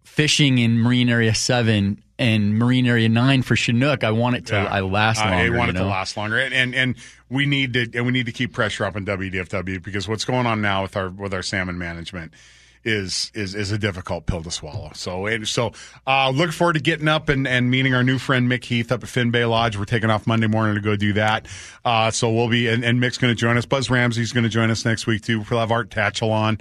fishing 0.04 0.58
in 0.58 0.78
Marine 0.78 1.08
Area 1.08 1.34
7 1.34 2.02
and 2.18 2.58
Marine 2.58 2.86
Area 2.86 3.08
9 3.08 3.42
for 3.42 3.54
Chinook. 3.56 4.02
I 4.04 4.10
want 4.10 4.36
it 4.36 4.46
to 4.46 4.54
Yeah. 4.54 4.64
I 4.64 4.80
last 4.80 5.20
I 5.20 5.30
longer. 5.46 5.56
want 5.58 5.72
you 5.72 5.78
it 5.78 5.82
to 5.82 5.88
last 5.88 6.16
longer, 6.16 6.38
and, 6.38 6.52
and 6.54 6.74
and 6.74 6.94
we 7.28 7.46
need 7.46 7.72
to 7.74 7.90
and 7.94 8.06
we 8.06 8.12
need 8.12 8.26
to 8.26 8.32
keep 8.32 8.52
pressure 8.52 8.84
up 8.84 8.96
in 8.96 9.04
WDFW 9.04 9.82
because 9.82 10.08
what's 10.08 10.24
going 10.24 10.46
on 10.46 10.60
now 10.60 10.82
with 10.82 10.96
our 10.96 11.08
with 11.10 11.32
our 11.34 11.42
salmon 11.42 11.78
management 11.78 12.32
is 12.84 13.30
is 13.34 13.54
is 13.54 13.72
a 13.72 13.76
difficult 13.78 14.24
pill 14.26 14.42
to 14.42 14.50
swallow. 14.50 14.90
So 14.94 15.26
and 15.26 15.46
so 15.46 15.72
uh, 16.06 16.30
look 16.30 16.52
forward 16.52 16.74
to 16.74 16.80
getting 16.80 17.08
up 17.08 17.28
and, 17.28 17.46
and 17.46 17.70
meeting 17.70 17.92
our 17.92 18.04
new 18.04 18.18
friend 18.18 18.50
Mick 18.50 18.64
Heath 18.64 18.90
up 18.92 19.02
at 19.02 19.08
Finn 19.08 19.30
Bay 19.30 19.44
Lodge. 19.44 19.76
We're 19.76 19.84
taking 19.84 20.10
off 20.10 20.26
Monday 20.26 20.46
morning 20.46 20.76
to 20.76 20.80
go 20.80 20.96
do 20.96 21.12
that. 21.14 21.46
Uh, 21.84 22.10
so 22.10 22.32
we'll 22.32 22.48
be 22.48 22.68
and, 22.68 22.84
and 22.84 23.00
Mick's 23.02 23.18
going 23.18 23.32
to 23.32 23.38
join 23.38 23.56
us. 23.58 23.66
Buzz 23.66 23.90
Ramsey's 23.90 24.32
going 24.32 24.44
to 24.44 24.50
join 24.50 24.70
us 24.70 24.84
next 24.84 25.06
week 25.06 25.22
too. 25.22 25.44
We'll 25.50 25.60
have 25.60 25.72
Art 25.72 25.90
Tatchell 25.90 26.30
on. 26.30 26.58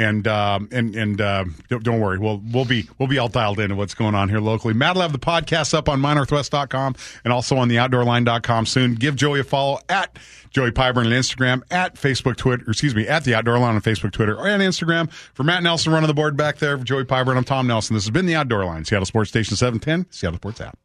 And 0.00 0.26
um, 0.26 0.70
and 0.72 0.96
and 0.96 1.20
uh, 1.20 1.44
don't, 1.68 1.84
don't 1.84 2.00
worry, 2.00 2.16
we'll 2.18 2.42
we'll 2.52 2.64
be 2.64 2.88
we'll 2.98 3.06
be 3.06 3.18
all 3.18 3.28
dialed 3.28 3.60
into 3.60 3.74
what's 3.74 3.92
going 3.92 4.14
on 4.14 4.30
here 4.30 4.40
locally. 4.40 4.72
Matt 4.72 4.94
will 4.94 5.02
have 5.02 5.12
the 5.12 5.18
podcast 5.18 5.74
up 5.74 5.90
on 5.90 6.00
mynorthwest.com 6.00 6.94
and 7.22 7.32
also 7.34 7.58
on 7.58 7.68
the 7.68 7.76
outdoorline.com 7.76 8.64
soon. 8.64 8.94
Give 8.94 9.14
Joey 9.14 9.40
a 9.40 9.44
follow 9.44 9.78
at 9.90 10.18
Joey 10.48 10.70
Pyburn 10.70 11.04
on 11.04 11.12
Instagram, 11.12 11.62
at 11.70 11.96
Facebook, 11.96 12.36
Twitter, 12.36 12.64
excuse 12.66 12.94
me, 12.94 13.06
at 13.06 13.24
the 13.24 13.34
Outdoor 13.34 13.58
Line 13.58 13.74
on 13.74 13.82
Facebook, 13.82 14.12
Twitter, 14.12 14.38
on 14.38 14.60
Instagram. 14.60 15.12
For 15.12 15.42
Matt 15.42 15.62
Nelson 15.62 15.92
running 15.92 16.08
the 16.08 16.14
board 16.14 16.34
back 16.34 16.56
there, 16.56 16.78
for 16.78 16.84
Joey 16.84 17.04
Pyburn, 17.04 17.36
I'm 17.36 17.44
Tom 17.44 17.66
Nelson. 17.66 17.92
This 17.92 18.04
has 18.04 18.10
been 18.10 18.24
the 18.24 18.36
Outdoor 18.36 18.64
Line, 18.64 18.86
Seattle 18.86 19.04
Sports 19.04 19.28
Station 19.28 19.54
710, 19.54 20.10
Seattle 20.10 20.38
Sports 20.38 20.62
app. 20.62 20.80